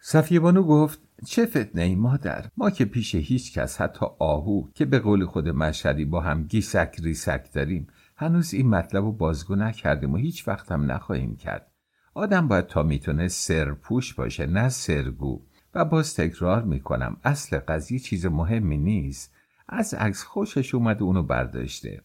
صفیه 0.00 0.40
بانو 0.40 0.62
گفت 0.62 1.00
چه 1.26 1.46
فتنه 1.46 1.82
ای 1.82 1.94
مادر؟ 1.94 2.46
ما 2.56 2.70
که 2.70 2.84
پیش 2.84 3.14
هیچ 3.14 3.58
کس 3.58 3.80
حتی 3.80 4.06
آهو 4.18 4.68
که 4.74 4.84
به 4.84 4.98
قول 4.98 5.26
خود 5.26 5.48
مشهدی 5.48 6.04
با 6.04 6.20
هم 6.20 6.42
گیسک 6.42 6.96
ریسک 7.02 7.52
داریم 7.52 7.86
هنوز 8.16 8.54
این 8.54 8.68
مطلب 8.68 9.04
رو 9.04 9.12
بازگو 9.12 9.54
نکردیم 9.54 10.12
و 10.12 10.16
هیچ 10.16 10.48
وقت 10.48 10.72
هم 10.72 10.92
نخواهیم 10.92 11.36
کرد. 11.36 11.72
آدم 12.14 12.48
باید 12.48 12.66
تا 12.66 12.82
می‌تونه 12.82 13.28
سرپوش 13.28 14.14
باشه 14.14 14.46
نه 14.46 14.68
سرگو. 14.68 15.46
و 15.74 15.84
باز 15.84 16.16
تکرار 16.16 16.62
می‌کنم 16.62 17.16
اصل 17.24 17.58
قضیه 17.58 17.98
چیز 17.98 18.26
مهمی 18.26 18.78
نیست. 18.78 19.34
از 19.68 19.94
عکس 19.94 20.24
خوشش 20.24 20.74
اومد 20.74 21.02
اونو 21.02 21.22
برداشته. 21.22 22.02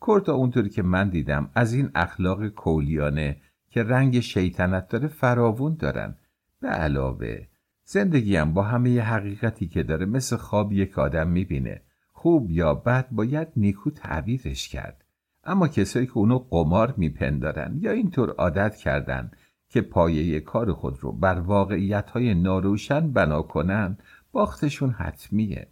کرتا 0.00 0.34
اونطوری 0.34 0.68
که 0.68 0.82
من 0.82 1.08
دیدم 1.08 1.50
از 1.54 1.74
این 1.74 1.90
اخلاق 1.94 2.48
کولیانه 2.48 3.36
که 3.70 3.82
رنگ 3.82 4.20
شیطنت 4.20 4.88
داره 4.88 5.08
فراوون 5.08 5.76
دارن. 5.78 6.14
به 6.60 6.68
علاوه 6.68 7.46
زندگیم 7.84 8.52
با 8.52 8.62
همه 8.62 9.00
حقیقتی 9.00 9.68
که 9.68 9.82
داره 9.82 10.06
مثل 10.06 10.36
خواب 10.36 10.72
یک 10.72 10.98
آدم 10.98 11.28
می‌بینه. 11.28 11.82
خوب 12.12 12.50
یا 12.50 12.74
بد 12.74 13.08
باید 13.10 13.48
نیکو 13.56 13.90
تعبیرش 13.90 14.68
کرد. 14.68 15.04
اما 15.44 15.68
کسایی 15.68 16.06
که 16.06 16.18
اونو 16.18 16.38
قمار 16.38 16.94
میپندارن 16.96 17.78
یا 17.80 17.90
اینطور 17.90 18.30
عادت 18.30 18.76
کردن 18.76 19.30
که 19.68 19.80
پایه 19.80 20.40
کار 20.40 20.72
خود 20.72 20.98
رو 21.00 21.12
بر 21.12 21.40
واقعیت 21.40 22.10
های 22.10 22.34
ناروشن 22.34 23.12
بنا 23.12 23.42
کنن 23.42 23.98
باختشون 24.32 24.90
حتمیه. 24.90 25.68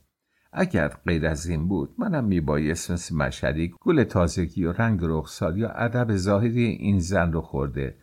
اگر 0.52 0.88
غیر 0.88 1.26
از 1.26 1.46
این 1.46 1.68
بود 1.68 1.94
منم 1.98 2.24
میبایست 2.24 2.90
مثل 2.90 3.16
مشهدی 3.16 3.74
گل 3.80 4.04
تازگی 4.04 4.64
و 4.64 4.72
رنگ 4.72 5.00
رخسار 5.02 5.58
یا 5.58 5.68
ادب 5.68 6.16
ظاهری 6.16 6.64
این 6.64 6.98
زن 6.98 7.32
رو 7.32 7.40
خورده. 7.40 7.96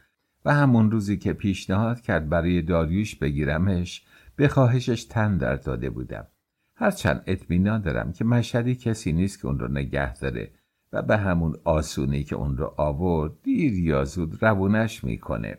و 0.45 0.53
همون 0.53 0.91
روزی 0.91 1.17
که 1.17 1.33
پیشنهاد 1.33 2.01
کرد 2.01 2.29
برای 2.29 2.61
داریوش 2.61 3.15
بگیرمش 3.15 4.05
به 4.35 4.47
خواهشش 4.47 5.03
تن 5.03 5.37
در 5.37 5.55
داده 5.55 5.89
بودم. 5.89 6.27
هرچند 6.75 7.23
اطمینان 7.27 7.81
دارم 7.81 8.13
که 8.13 8.25
مشهدی 8.25 8.75
کسی 8.75 9.11
نیست 9.11 9.41
که 9.41 9.47
اون 9.47 9.59
رو 9.59 9.67
نگه 9.67 10.13
داره 10.13 10.51
و 10.93 11.01
به 11.01 11.17
همون 11.17 11.55
آسونی 11.63 12.23
که 12.23 12.35
اون 12.35 12.57
رو 12.57 12.73
آورد 12.77 13.31
دیر 13.43 13.73
یا 13.73 14.03
زود 14.03 14.43
روونش 14.43 15.03
می‌کنه. 15.03 15.57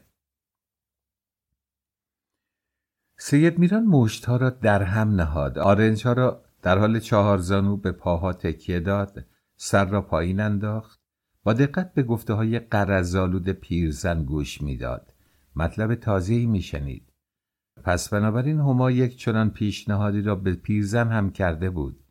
سید 3.25 3.59
میران 3.59 3.87
مشتها 3.87 4.37
را 4.37 4.51
در 4.51 4.83
هم 4.83 5.15
نهاد. 5.15 5.59
آرنج 5.59 6.07
ها 6.07 6.13
را 6.13 6.45
در 6.63 6.79
حال 6.79 6.99
چهارزانو 6.99 7.77
به 7.77 7.93
پاها 7.93 8.33
تکیه 8.33 8.81
داد. 8.81 9.25
سر 9.57 9.85
را 9.85 10.03
پایین 10.03 10.41
انداخت. 10.41 11.01
با 11.45 11.53
دقت 11.53 11.95
به 11.95 12.03
گفته 12.03 12.33
های 12.33 12.59
قرزالود 12.59 13.49
پیرزن 13.49 14.25
گوش 14.25 14.63
می‌داد. 14.63 15.15
مطلب 15.57 15.95
تازه‌ای 15.95 16.47
میشنید. 16.47 17.13
پس 17.85 18.09
بنابراین 18.09 18.59
هما 18.59 18.91
یک 18.91 19.17
چنان 19.17 19.51
پیشنهادی 19.51 20.23
را 20.23 20.35
به 20.35 20.55
پیرزن 20.55 21.09
هم 21.09 21.31
کرده 21.31 21.71
بود. 21.71 22.05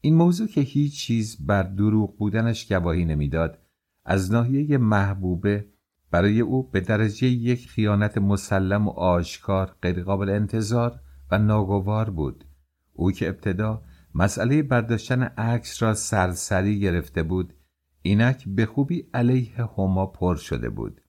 این 0.00 0.14
موضوع 0.14 0.48
که 0.48 0.60
هیچ 0.60 0.98
چیز 0.98 1.46
بر 1.46 1.62
دروغ 1.62 2.16
بودنش 2.16 2.72
گواهی 2.72 3.04
نمی‌داد. 3.04 3.58
از 4.04 4.32
ناحیه 4.32 4.78
محبوبه 4.78 5.71
برای 6.12 6.40
او 6.40 6.70
به 6.70 6.80
درجه 6.80 7.26
یک 7.26 7.68
خیانت 7.68 8.18
مسلم 8.18 8.88
و 8.88 8.90
آشکار 8.90 9.76
غیرقابل 9.82 10.28
انتظار 10.28 11.00
و 11.30 11.38
ناگوار 11.38 12.10
بود. 12.10 12.44
او 12.92 13.12
که 13.12 13.28
ابتدا 13.28 13.82
مسئله 14.14 14.62
برداشتن 14.62 15.22
عکس 15.22 15.82
را 15.82 15.94
سرسری 15.94 16.80
گرفته 16.80 17.22
بود 17.22 17.54
اینک 18.02 18.44
به 18.48 18.66
خوبی 18.66 19.08
علیه 19.14 19.68
هما 19.78 20.06
پر 20.06 20.36
شده 20.36 20.70
بود. 20.70 21.00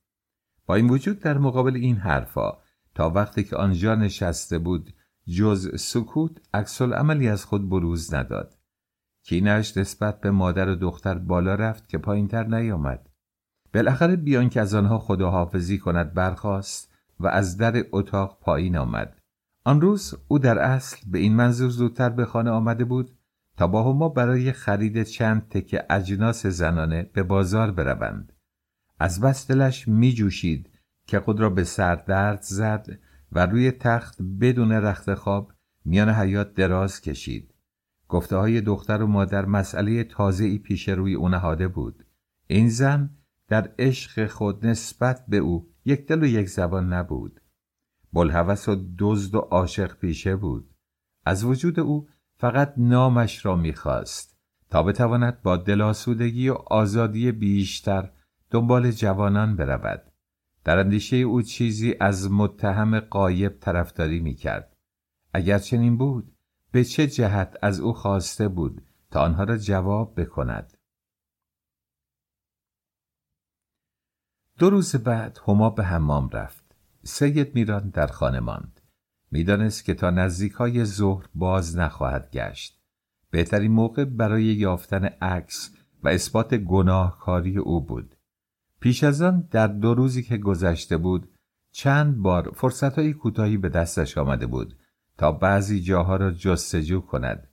با 0.66 0.74
این 0.74 0.90
وجود 0.90 1.20
در 1.20 1.38
مقابل 1.38 1.76
این 1.76 1.96
حرفا 1.96 2.52
تا 2.94 3.10
وقتی 3.10 3.44
که 3.44 3.56
آنجا 3.56 3.94
نشسته 3.94 4.58
بود 4.58 4.94
جز 5.36 5.80
سکوت 5.80 6.40
عکس 6.54 6.82
عملی 6.82 7.28
از 7.28 7.44
خود 7.44 7.70
بروز 7.70 8.14
نداد. 8.14 8.58
کینش 9.24 9.76
نسبت 9.76 10.20
به 10.20 10.30
مادر 10.30 10.68
و 10.68 10.74
دختر 10.74 11.18
بالا 11.18 11.54
رفت 11.54 11.88
که 11.88 11.98
پایینتر 11.98 12.44
نیامد. 12.46 13.13
بالاخره 13.74 14.16
بیان 14.16 14.48
که 14.48 14.60
از 14.60 14.74
آنها 14.74 14.98
خداحافظی 14.98 15.78
کند 15.78 16.14
برخاست 16.14 16.92
و 17.20 17.26
از 17.26 17.56
در 17.56 17.84
اتاق 17.92 18.38
پایین 18.40 18.76
آمد. 18.76 19.18
آن 19.64 19.80
روز 19.80 20.14
او 20.28 20.38
در 20.38 20.58
اصل 20.58 20.96
به 21.06 21.18
این 21.18 21.34
منظور 21.36 21.70
زودتر 21.70 22.08
به 22.08 22.24
خانه 22.24 22.50
آمده 22.50 22.84
بود 22.84 23.10
تا 23.56 23.66
با 23.66 23.82
هما 23.92 24.08
برای 24.08 24.52
خرید 24.52 25.02
چند 25.02 25.48
تکه 25.48 25.84
اجناس 25.90 26.46
زنانه 26.46 27.10
به 27.12 27.22
بازار 27.22 27.70
بروند. 27.70 28.32
از 29.00 29.20
بس 29.20 29.50
دلش 29.50 29.88
می 29.88 30.12
جوشید 30.12 30.70
که 31.06 31.20
خود 31.20 31.40
را 31.40 31.50
به 31.50 31.64
سر 31.64 31.94
درد 31.94 32.42
زد 32.42 32.98
و 33.32 33.46
روی 33.46 33.70
تخت 33.70 34.22
بدون 34.40 34.72
رخت 34.72 35.14
خواب 35.14 35.52
میان 35.84 36.10
حیات 36.10 36.54
دراز 36.54 37.00
کشید. 37.00 37.54
گفته 38.08 38.36
های 38.36 38.60
دختر 38.60 39.02
و 39.02 39.06
مادر 39.06 39.44
مسئله 39.44 40.04
تازه 40.04 40.44
ای 40.44 40.58
پیش 40.58 40.88
روی 40.88 41.14
او 41.14 41.28
نهاده 41.28 41.68
بود. 41.68 42.06
این 42.46 42.68
زن 42.68 43.10
در 43.48 43.70
عشق 43.78 44.26
خود 44.26 44.66
نسبت 44.66 45.24
به 45.28 45.36
او 45.36 45.70
یک 45.84 46.06
دل 46.06 46.22
و 46.22 46.26
یک 46.26 46.48
زبان 46.48 46.92
نبود. 46.92 47.40
بلحوث 48.12 48.68
و 48.68 48.76
دزد 48.98 49.34
و 49.34 49.38
عاشق 49.38 49.96
پیشه 49.96 50.36
بود. 50.36 50.74
از 51.26 51.44
وجود 51.44 51.80
او 51.80 52.08
فقط 52.36 52.74
نامش 52.76 53.46
را 53.46 53.56
می‌خواست 53.56 54.38
تا 54.70 54.82
بتواند 54.82 55.42
با 55.42 55.56
دلاسودگی 55.56 56.48
و 56.48 56.54
آزادی 56.54 57.32
بیشتر 57.32 58.10
دنبال 58.50 58.90
جوانان 58.90 59.56
برود. 59.56 60.02
در 60.64 60.78
اندیشه 60.78 61.16
او 61.16 61.42
چیزی 61.42 61.94
از 62.00 62.30
متهم 62.32 63.00
قایب 63.00 63.58
طرفداری 63.60 64.20
می 64.20 64.34
کرد. 64.34 64.76
اگر 65.32 65.58
چنین 65.58 65.98
بود 65.98 66.32
به 66.72 66.84
چه 66.84 67.06
جهت 67.06 67.56
از 67.62 67.80
او 67.80 67.92
خواسته 67.92 68.48
بود 68.48 68.82
تا 69.10 69.20
آنها 69.20 69.44
را 69.44 69.56
جواب 69.56 70.20
بکند؟ 70.20 70.73
دو 74.58 74.70
روز 74.70 74.96
بعد 74.96 75.40
هما 75.48 75.70
به 75.70 75.84
حمام 75.84 76.28
رفت. 76.28 76.64
سید 77.02 77.54
میران 77.54 77.88
در 77.88 78.06
خانه 78.06 78.40
ماند. 78.40 78.80
می‌دانست 79.30 79.84
که 79.84 79.94
تا 79.94 80.10
نزدیک 80.10 80.52
های 80.52 80.84
ظهر 80.84 81.24
باز 81.34 81.76
نخواهد 81.76 82.30
گشت. 82.30 82.80
بهترین 83.30 83.72
موقع 83.72 84.04
برای 84.04 84.44
یافتن 84.44 85.04
عکس 85.04 85.70
و 86.02 86.08
اثبات 86.08 86.54
گناهکاری 86.54 87.58
او 87.58 87.84
بود. 87.84 88.16
پیش 88.80 89.04
از 89.04 89.22
آن 89.22 89.48
در 89.50 89.66
دو 89.66 89.94
روزی 89.94 90.22
که 90.22 90.36
گذشته 90.36 90.96
بود 90.96 91.30
چند 91.72 92.16
بار 92.16 92.52
فرصتهای 92.54 93.12
کوتاهی 93.12 93.56
به 93.56 93.68
دستش 93.68 94.18
آمده 94.18 94.46
بود 94.46 94.76
تا 95.18 95.32
بعضی 95.32 95.80
جاها 95.80 96.16
را 96.16 96.30
جستجو 96.30 97.00
کند. 97.00 97.48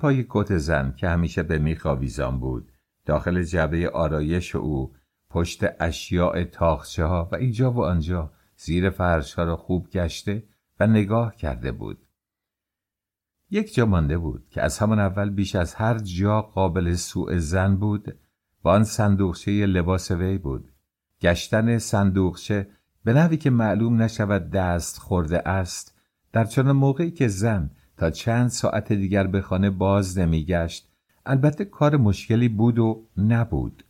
پای 0.00 0.26
کت 0.28 0.56
زن 0.56 0.94
که 0.96 1.08
همیشه 1.08 1.42
به 1.42 1.58
میخ 1.58 1.86
آویزان 1.86 2.40
بود 2.40 2.72
داخل 3.04 3.42
جبه 3.42 3.90
آرایش 3.90 4.56
او 4.56 4.94
پشت 5.30 5.64
اشیاء 5.80 6.44
تاخچه 6.44 7.04
ها 7.04 7.28
و 7.32 7.36
اینجا 7.36 7.72
و 7.72 7.84
آنجا 7.84 8.32
زیر 8.56 8.90
فرش 8.90 9.34
ها 9.34 9.44
را 9.44 9.56
خوب 9.56 9.90
گشته 9.90 10.42
و 10.80 10.86
نگاه 10.86 11.36
کرده 11.36 11.72
بود. 11.72 11.98
یک 13.50 13.74
جا 13.74 13.86
مانده 13.86 14.18
بود 14.18 14.46
که 14.50 14.62
از 14.62 14.78
همان 14.78 14.98
اول 14.98 15.30
بیش 15.30 15.56
از 15.56 15.74
هر 15.74 15.98
جا 15.98 16.42
قابل 16.42 16.94
سوء 16.94 17.38
زن 17.38 17.76
بود 17.76 18.18
و 18.64 18.68
آن 18.68 18.84
صندوقچه 18.84 19.66
لباس 19.66 20.10
وی 20.10 20.38
بود. 20.38 20.72
گشتن 21.20 21.78
صندوقچه 21.78 22.68
به 23.04 23.12
نحوی 23.12 23.36
که 23.36 23.50
معلوم 23.50 24.02
نشود 24.02 24.50
دست 24.50 24.98
خورده 24.98 25.48
است 25.48 25.94
در 26.32 26.44
چنان 26.44 26.76
موقعی 26.76 27.10
که 27.10 27.28
زن 27.28 27.70
تا 27.96 28.10
چند 28.10 28.48
ساعت 28.48 28.92
دیگر 28.92 29.26
به 29.26 29.40
خانه 29.40 29.70
باز 29.70 30.18
نمیگشت 30.18 30.88
البته 31.26 31.64
کار 31.64 31.96
مشکلی 31.96 32.48
بود 32.48 32.78
و 32.78 33.06
نبود. 33.16 33.84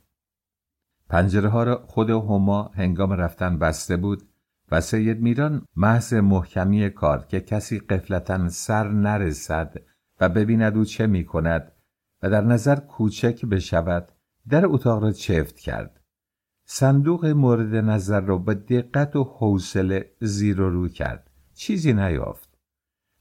پنجره 1.09 1.49
ها 1.49 1.63
را 1.63 1.85
خود 1.87 2.11
هما 2.11 2.71
هنگام 2.75 3.13
رفتن 3.13 3.59
بسته 3.59 3.97
بود 3.97 4.29
و 4.71 4.81
سید 4.81 5.21
میران 5.21 5.67
محض 5.77 6.15
محکمی 6.15 6.91
کار 6.91 7.27
که 7.27 7.41
کسی 7.41 7.79
قفلتا 7.79 8.49
سر 8.49 8.89
نرسد 8.89 9.77
و 10.21 10.29
ببیند 10.29 10.77
او 10.77 10.85
چه 10.85 11.07
می 11.07 11.25
کند 11.25 11.73
و 12.23 12.31
در 12.31 12.41
نظر 12.41 12.77
کوچک 12.77 13.45
بشود 13.45 14.13
در 14.49 14.67
اتاق 14.67 15.03
را 15.03 15.13
چفت 15.13 15.59
کرد. 15.59 16.01
صندوق 16.65 17.27
مورد 17.27 17.75
نظر 17.75 18.21
را 18.21 18.39
با 18.39 18.55
دقت 18.55 19.17
و 19.17 19.25
حوصله 19.25 20.11
زیر 20.21 20.61
و 20.61 20.71
رو 20.71 20.89
کرد. 20.89 21.31
چیزی 21.55 21.93
نیافت. 21.93 22.59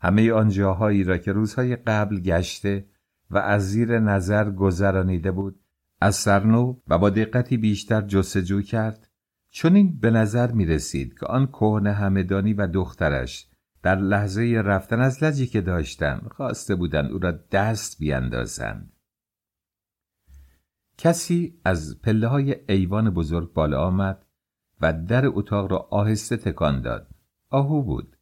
همه 0.01 0.31
آن 0.31 0.49
جاهایی 0.49 1.03
را 1.03 1.17
که 1.17 1.31
روزهای 1.31 1.75
قبل 1.75 2.19
گشته 2.19 2.85
و 3.29 3.37
از 3.37 3.69
زیر 3.69 3.99
نظر 3.99 4.51
گذرانیده 4.51 5.31
بود 5.31 5.59
از 6.01 6.15
سرنو 6.15 6.75
و 6.87 6.97
با 6.97 7.09
دقتی 7.09 7.57
بیشتر 7.57 8.01
جستجو 8.01 8.61
کرد. 8.61 9.09
چون 9.49 9.75
این 9.75 9.99
به 9.99 10.11
نظر 10.11 10.51
می 10.51 10.65
رسید 10.65 11.19
که 11.19 11.25
آن 11.25 11.47
کهنه 11.47 11.93
همدانی 11.93 12.53
و 12.53 12.67
دخترش 12.67 13.49
در 13.83 13.95
لحظه 13.95 14.61
رفتن 14.65 14.99
از 14.99 15.23
لجی 15.23 15.47
که 15.47 15.61
داشتن 15.61 16.21
خواسته 16.31 16.75
بودند 16.75 17.11
او 17.11 17.19
را 17.19 17.31
دست 17.51 17.99
بیاندازند 17.99 18.93
کسی 20.97 21.59
از 21.65 22.01
پله 22.01 22.27
های 22.27 22.55
ایوان 22.69 23.09
بزرگ 23.09 23.53
بالا 23.53 23.81
آمد 23.87 24.25
و 24.81 24.93
در 24.93 25.25
اتاق 25.25 25.71
را 25.71 25.77
آهسته 25.77 26.37
تکان 26.37 26.81
داد. 26.81 27.07
آهو 27.49 27.83
بود. 27.83 28.17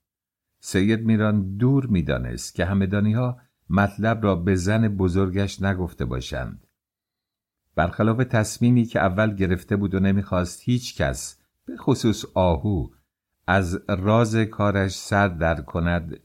سید 0.59 1.05
میران 1.05 1.55
دور 1.57 1.85
می‌دانست 1.85 2.55
که 2.55 2.65
همدانی 2.65 3.13
ها 3.13 3.41
مطلب 3.69 4.23
را 4.23 4.35
به 4.35 4.55
زن 4.55 4.87
بزرگش 4.87 5.61
نگفته 5.61 6.05
باشند. 6.05 6.64
برخلاف 7.75 8.17
تصمیمی 8.17 8.85
که 8.85 8.99
اول 8.99 9.35
گرفته 9.35 9.75
بود 9.75 9.95
و 9.95 9.99
نمی‌خواست 9.99 10.61
هیچ 10.63 11.01
کس 11.01 11.41
به 11.65 11.77
خصوص 11.77 12.25
آهو 12.33 12.87
از 13.47 13.81
راز 13.87 14.35
کارش 14.35 14.95
سر 14.95 15.27
در 15.27 15.61
کند 15.61 16.19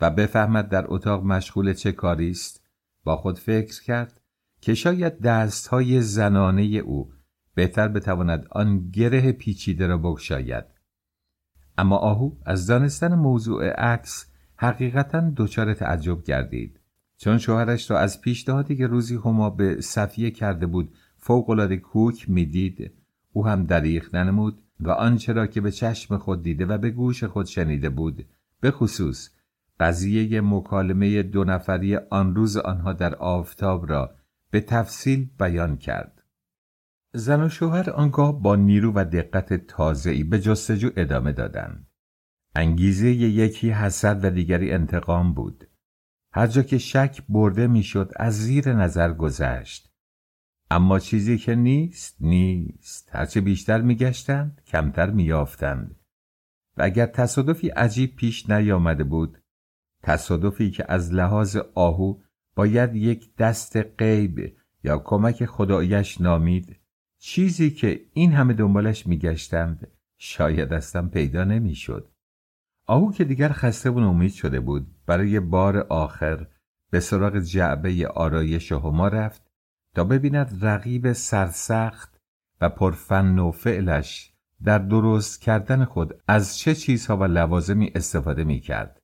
و 0.00 0.10
بفهمد 0.10 0.68
در 0.68 0.84
اتاق 0.88 1.24
مشغول 1.24 1.72
چه 1.72 1.92
کاری 1.92 2.30
است 2.30 2.62
با 3.04 3.16
خود 3.16 3.38
فکر 3.38 3.82
کرد 3.82 4.20
که 4.60 4.74
شاید 4.74 5.20
دستهای 5.20 6.00
زنانه 6.00 6.62
او 6.62 7.12
بهتر 7.54 7.88
بتواند 7.88 8.46
آن 8.50 8.90
گره 8.90 9.32
پیچیده 9.32 9.86
را 9.86 9.98
بگشاید. 9.98 10.64
اما 11.78 11.96
آهو 11.96 12.32
از 12.46 12.66
دانستن 12.66 13.14
موضوع 13.14 13.70
عکس 13.70 14.26
حقیقتا 14.56 15.32
دچار 15.36 15.74
تعجب 15.74 16.24
گردید. 16.24 16.80
چون 17.22 17.38
شوهرش 17.38 17.90
را 17.90 17.98
از 17.98 18.20
پیشنهادی 18.20 18.76
که 18.76 18.86
روزی 18.86 19.14
هما 19.14 19.50
به 19.50 19.80
صفیه 19.80 20.30
کرده 20.30 20.66
بود 20.66 20.94
فوقالعاده 21.16 21.76
کوک 21.76 22.30
می‌دید. 22.30 22.92
او 23.32 23.46
هم 23.46 23.64
دریغ 23.64 24.14
ننمود 24.16 24.62
و 24.80 24.90
آنچه 24.90 25.32
را 25.32 25.46
که 25.46 25.60
به 25.60 25.70
چشم 25.70 26.16
خود 26.16 26.42
دیده 26.42 26.66
و 26.66 26.78
به 26.78 26.90
گوش 26.90 27.24
خود 27.24 27.46
شنیده 27.46 27.88
بود. 27.88 28.26
به 28.60 28.70
خصوص 28.70 29.30
قضیه 29.80 30.40
مکالمه 30.40 31.22
دو 31.22 31.44
نفری 31.44 31.96
آن 31.96 32.34
روز 32.34 32.56
آنها 32.56 32.92
در 32.92 33.14
آفتاب 33.14 33.90
را 33.90 34.14
به 34.50 34.60
تفصیل 34.60 35.30
بیان 35.38 35.76
کرد. 35.76 36.22
زن 37.12 37.42
و 37.42 37.48
شوهر 37.48 37.90
آنگاه 37.90 38.42
با 38.42 38.56
نیرو 38.56 38.92
و 38.94 39.04
دقت 39.04 39.66
تازه‌ای 39.66 40.24
به 40.24 40.40
جستجو 40.40 40.90
ادامه 40.96 41.32
دادند. 41.32 41.86
انگیزه 42.54 43.10
یکی 43.10 43.70
حسد 43.70 44.24
و 44.24 44.30
دیگری 44.30 44.72
انتقام 44.72 45.34
بود. 45.34 45.68
هر 46.34 46.46
جا 46.46 46.62
که 46.62 46.78
شک 46.78 47.22
برده 47.28 47.66
می‌شد 47.66 48.12
از 48.16 48.38
زیر 48.38 48.72
نظر 48.72 49.12
گذشت. 49.12 49.92
اما 50.70 50.98
چیزی 50.98 51.38
که 51.38 51.54
نیست 51.54 52.16
نیست. 52.20 53.08
هرچه 53.12 53.40
بیشتر 53.40 53.80
میگشتند 53.80 54.62
کمتر 54.66 55.10
میافتند 55.10 55.96
و 56.76 56.82
اگر 56.82 57.06
تصادفی 57.06 57.68
عجیب 57.68 58.16
پیش 58.16 58.50
نیامده 58.50 59.04
بود 59.04 59.38
تصادفی 60.02 60.70
که 60.70 60.84
از 60.88 61.14
لحاظ 61.14 61.56
آهو 61.74 62.18
باید 62.54 62.94
یک 62.96 63.36
دست 63.36 63.76
غیب 63.76 64.56
یا 64.84 64.98
کمک 64.98 65.44
خدایش 65.44 66.20
نامید 66.20 66.76
چیزی 67.18 67.70
که 67.70 68.00
این 68.12 68.32
همه 68.32 68.52
دنبالش 68.52 69.06
میگشتند 69.06 69.88
شاید 70.18 70.72
اصلا 70.72 71.08
پیدا 71.08 71.44
نمی‌شد. 71.44 72.11
آهو 72.86 73.12
که 73.12 73.24
دیگر 73.24 73.48
خسته 73.48 73.90
و 73.90 73.98
امید 73.98 74.32
شده 74.32 74.60
بود 74.60 74.86
برای 75.06 75.40
بار 75.40 75.78
آخر 75.78 76.46
به 76.90 77.00
سراغ 77.00 77.38
جعبه 77.38 78.08
آرایش 78.08 78.72
هما 78.72 79.08
رفت 79.08 79.42
تا 79.94 80.04
ببیند 80.04 80.58
رقیب 80.62 81.12
سرسخت 81.12 82.20
و 82.60 82.68
پرفن 82.68 83.38
و 83.38 83.50
فعلش 83.50 84.32
در 84.64 84.78
درست 84.78 85.40
کردن 85.40 85.84
خود 85.84 86.14
از 86.28 86.58
چه 86.58 86.74
چیزها 86.74 87.16
و 87.16 87.24
لوازمی 87.24 87.92
استفاده 87.94 88.44
می 88.44 88.60
کرد. 88.60 89.02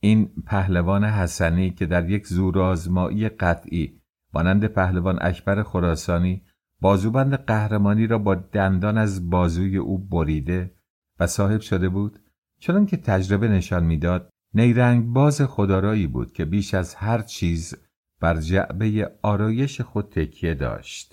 این 0.00 0.30
پهلوان 0.46 1.04
حسنی 1.04 1.70
که 1.70 1.86
در 1.86 2.10
یک 2.10 2.26
زورآزمایی 2.26 3.28
قطعی 3.28 4.00
مانند 4.34 4.66
پهلوان 4.66 5.18
اکبر 5.20 5.62
خراسانی 5.62 6.42
بازوبند 6.80 7.34
قهرمانی 7.34 8.06
را 8.06 8.18
با 8.18 8.34
دندان 8.34 8.98
از 8.98 9.30
بازوی 9.30 9.76
او 9.76 9.98
بریده 9.98 10.74
و 11.20 11.26
صاحب 11.26 11.60
شده 11.60 11.88
بود 11.88 12.18
چون 12.64 12.86
که 12.86 12.96
تجربه 12.96 13.48
نشان 13.48 13.84
می‌داد 13.84 14.30
نیرنگ 14.54 15.12
باز 15.12 15.42
خدارایی 15.42 16.06
بود 16.06 16.32
که 16.32 16.44
بیش 16.44 16.74
از 16.74 16.94
هر 16.94 17.22
چیز 17.22 17.74
بر 18.20 18.40
جعبه 18.40 19.18
آرایش 19.22 19.80
خود 19.80 20.08
تکیه 20.08 20.54
داشت. 20.54 21.12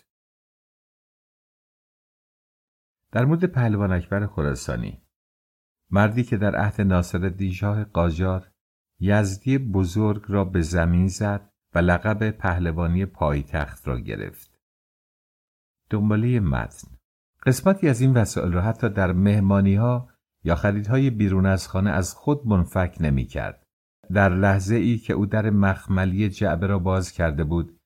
در 3.11 3.25
مورد 3.25 3.45
پهلوان 3.45 3.91
اکبر 3.91 4.27
خراسانی 4.27 5.01
مردی 5.89 6.23
که 6.23 6.37
در 6.37 6.55
عهد 6.55 6.81
ناصر 6.81 7.29
دیشاه 7.29 7.83
قاجار 7.83 8.51
یزدی 8.99 9.57
بزرگ 9.57 10.23
را 10.27 10.45
به 10.45 10.61
زمین 10.61 11.07
زد 11.07 11.49
و 11.75 11.79
لقب 11.79 12.31
پهلوانی 12.31 13.05
پایتخت 13.05 13.87
را 13.87 13.99
گرفت. 13.99 14.59
دنباله 15.89 16.39
متن 16.39 16.87
قسمتی 17.45 17.89
از 17.89 18.01
این 18.01 18.13
وسائل 18.13 18.51
را 18.51 18.61
حتی 18.61 18.89
در 18.89 19.11
مهمانی 19.11 19.75
ها 19.75 20.10
یا 20.43 20.55
خریدهای 20.55 21.09
بیرون 21.09 21.45
از 21.45 21.67
خانه 21.67 21.89
از 21.89 22.13
خود 22.13 22.47
منفک 22.47 22.97
نمی 22.99 23.25
کرد. 23.25 23.65
در 24.13 24.29
لحظه 24.29 24.75
ای 24.75 24.97
که 24.97 25.13
او 25.13 25.25
در 25.25 25.49
مخملی 25.49 26.29
جعبه 26.29 26.67
را 26.67 26.79
باز 26.79 27.11
کرده 27.11 27.43
بود 27.43 27.77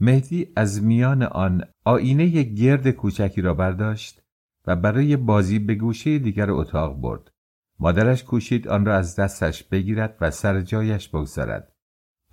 مهدی 0.00 0.52
از 0.56 0.82
میان 0.82 1.22
آن 1.22 1.64
آینه 1.84 2.42
گرد 2.42 2.90
کوچکی 2.90 3.40
را 3.40 3.54
برداشت 3.54 4.22
و 4.66 4.76
برای 4.76 5.16
بازی 5.16 5.58
به 5.58 5.74
گوشه 5.74 6.18
دیگر 6.18 6.50
اتاق 6.50 7.00
برد. 7.00 7.30
مادرش 7.78 8.24
کوشید 8.24 8.68
آن 8.68 8.84
را 8.84 8.96
از 8.96 9.16
دستش 9.16 9.64
بگیرد 9.64 10.16
و 10.20 10.30
سر 10.30 10.60
جایش 10.60 11.08
بگذارد. 11.08 11.72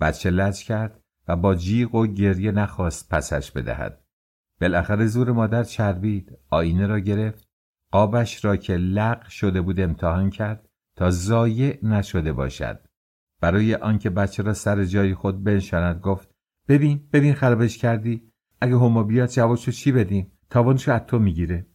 بچه 0.00 0.30
لج 0.30 0.64
کرد 0.64 1.00
و 1.28 1.36
با 1.36 1.54
جیغ 1.54 1.94
و 1.94 2.06
گریه 2.06 2.52
نخواست 2.52 3.08
پسش 3.08 3.50
بدهد. 3.50 4.04
بالاخره 4.60 5.06
زور 5.06 5.32
مادر 5.32 5.64
چربید 5.64 6.38
آینه 6.50 6.86
را 6.86 7.00
گرفت 7.00 7.48
آبش 7.92 8.44
را 8.44 8.56
که 8.56 8.76
لق 8.76 9.28
شده 9.28 9.60
بود 9.60 9.80
امتحان 9.80 10.30
کرد 10.30 10.68
تا 10.96 11.10
زایع 11.10 11.78
نشده 11.82 12.32
باشد. 12.32 12.80
برای 13.40 13.74
آنکه 13.74 14.10
بچه 14.10 14.42
را 14.42 14.52
سر 14.52 14.84
جای 14.84 15.14
خود 15.14 15.44
بنشاند 15.44 16.00
گفت 16.00 16.34
ببین 16.68 17.08
ببین 17.12 17.34
خرابش 17.34 17.78
کردی. 17.78 18.32
اگه 18.60 18.74
هما 18.74 19.02
بیاد 19.02 19.28
جوابشو 19.28 19.72
چی 19.72 19.92
بدیم؟ 19.92 20.32
تاوانشو 20.50 20.92
از 20.92 21.00
تو 21.06 21.18
می‌گیره. 21.18 21.66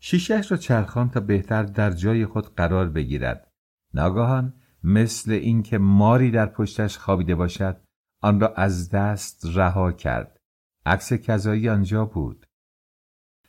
شیشهش 0.00 0.50
را 0.50 0.56
چرخان 0.56 1.10
تا 1.10 1.20
بهتر 1.20 1.62
در 1.62 1.90
جای 1.90 2.26
خود 2.26 2.54
قرار 2.54 2.88
بگیرد. 2.88 3.50
ناگاهان 3.94 4.54
مثل 4.84 5.32
اینکه 5.32 5.78
ماری 5.78 6.30
در 6.30 6.46
پشتش 6.46 6.98
خوابیده 6.98 7.34
باشد 7.34 7.80
آن 8.22 8.40
را 8.40 8.54
از 8.54 8.90
دست 8.90 9.46
رها 9.54 9.92
کرد. 9.92 10.40
عکس 10.86 11.12
کذایی 11.12 11.68
آنجا 11.68 12.04
بود. 12.04 12.46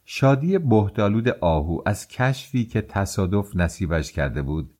شادی 0.10 0.58
بهدالود 0.58 1.30
آهو 1.30 1.82
از 1.86 2.08
کشفی 2.08 2.66
که 2.66 2.82
تصادف 2.82 3.56
نصیبش 3.56 4.12
کرده 4.12 4.42
بود 4.42 4.78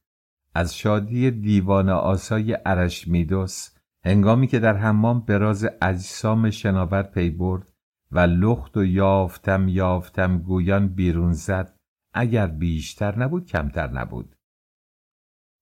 از 0.56 0.78
شادی 0.78 1.32
دیوان 1.32 1.90
آسای 1.90 2.58
ارشمیدس 2.66 3.78
هنگامی 4.06 4.48
که 4.48 4.60
در 4.60 4.78
حمام 4.78 5.26
به 5.26 5.38
راز 5.38 5.68
اجسام 5.82 6.50
شناور 6.50 7.04
پی 7.04 7.30
برد 7.30 7.72
و 8.12 8.20
لخت 8.20 8.78
و 8.78 8.86
یافتم 8.86 9.68
یافتم 9.68 10.38
گویان 10.38 10.88
بیرون 10.88 11.34
زد 11.34 11.80
اگر 12.14 12.48
بیشتر 12.48 13.20
نبود 13.20 13.46
کمتر 13.46 13.88
نبود. 13.88 14.36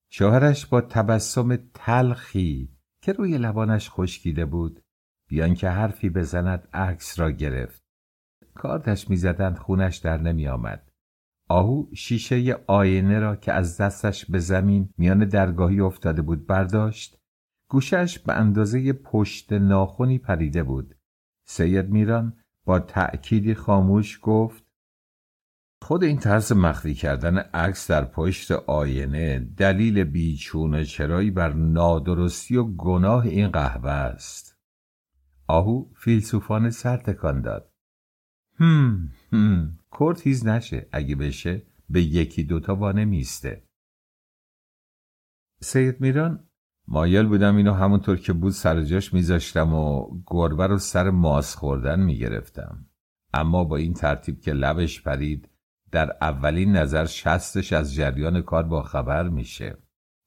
شوهرش 0.09 0.65
با 0.65 0.81
تبسم 0.81 1.55
تلخی 1.73 2.69
که 3.01 3.13
روی 3.13 3.37
لبانش 3.37 3.89
خشکیده 3.89 4.45
بود 4.45 4.83
بیان 5.29 5.53
که 5.53 5.69
حرفی 5.69 6.09
بزند 6.09 6.67
عکس 6.73 7.19
را 7.19 7.31
گرفت. 7.31 7.84
کارتش 8.55 9.09
می‌زدند 9.09 9.57
خونش 9.57 9.97
در 9.97 10.17
نمی 10.17 10.47
آمد. 10.47 10.91
آهو 11.49 11.85
شیشه 11.95 12.57
آینه 12.67 13.19
را 13.19 13.35
که 13.35 13.53
از 13.53 13.77
دستش 13.81 14.25
به 14.25 14.39
زمین 14.39 14.89
میان 14.97 15.25
درگاهی 15.25 15.79
افتاده 15.79 16.21
بود 16.21 16.47
برداشت. 16.47 17.17
گوشش 17.69 18.19
به 18.19 18.33
اندازه 18.33 18.93
پشت 18.93 19.53
ناخونی 19.53 20.17
پریده 20.17 20.63
بود. 20.63 20.95
سید 21.47 21.89
میران 21.89 22.37
با 22.65 22.79
تأکیدی 22.79 23.53
خاموش 23.53 24.19
گفت 24.21 24.65
خود 25.81 26.03
این 26.03 26.17
طرز 26.17 26.51
مخفی 26.51 26.93
کردن 26.93 27.37
عکس 27.37 27.91
در 27.91 28.05
پشت 28.05 28.51
آینه 28.51 29.39
دلیل 29.39 30.03
بیچونه 30.03 30.85
چرایی 30.85 31.31
بر 31.31 31.53
نادرستی 31.53 32.55
و 32.55 32.63
گناه 32.63 33.25
این 33.25 33.47
قهوه 33.47 33.91
است. 33.91 34.57
آهو 35.47 35.85
فیلسوفان 35.95 36.69
سر 36.69 36.97
تکان 36.97 37.41
داد. 37.41 37.74
هم 38.59 39.11
هم 39.31 39.79
کرد 39.99 40.21
هیز 40.21 40.47
نشه 40.47 40.87
اگه 40.91 41.15
بشه 41.15 41.61
به 41.89 42.01
یکی 42.01 42.43
دوتا 42.43 42.75
وانه 42.75 43.05
میسته. 43.05 43.63
سید 45.61 46.01
میران 46.01 46.47
مایل 46.87 47.25
بودم 47.25 47.55
اینو 47.55 47.73
همونطور 47.73 48.17
که 48.17 48.33
بود 48.33 48.51
سر 48.51 48.81
جاش 48.81 49.13
میذاشتم 49.13 49.73
و 49.73 50.07
گربه 50.27 50.67
رو 50.67 50.77
سر 50.77 51.09
ماس 51.09 51.55
خوردن 51.55 51.99
می‌گرفتم. 51.99 52.85
اما 53.33 53.63
با 53.63 53.77
این 53.77 53.93
ترتیب 53.93 54.41
که 54.41 54.53
لبش 54.53 55.01
پرید 55.01 55.49
در 55.91 56.17
اولین 56.21 56.71
نظر 56.71 57.05
شستش 57.05 57.73
از 57.73 57.93
جریان 57.93 58.41
کار 58.41 58.63
با 58.63 58.83
خبر 58.83 59.29
میشه. 59.29 59.77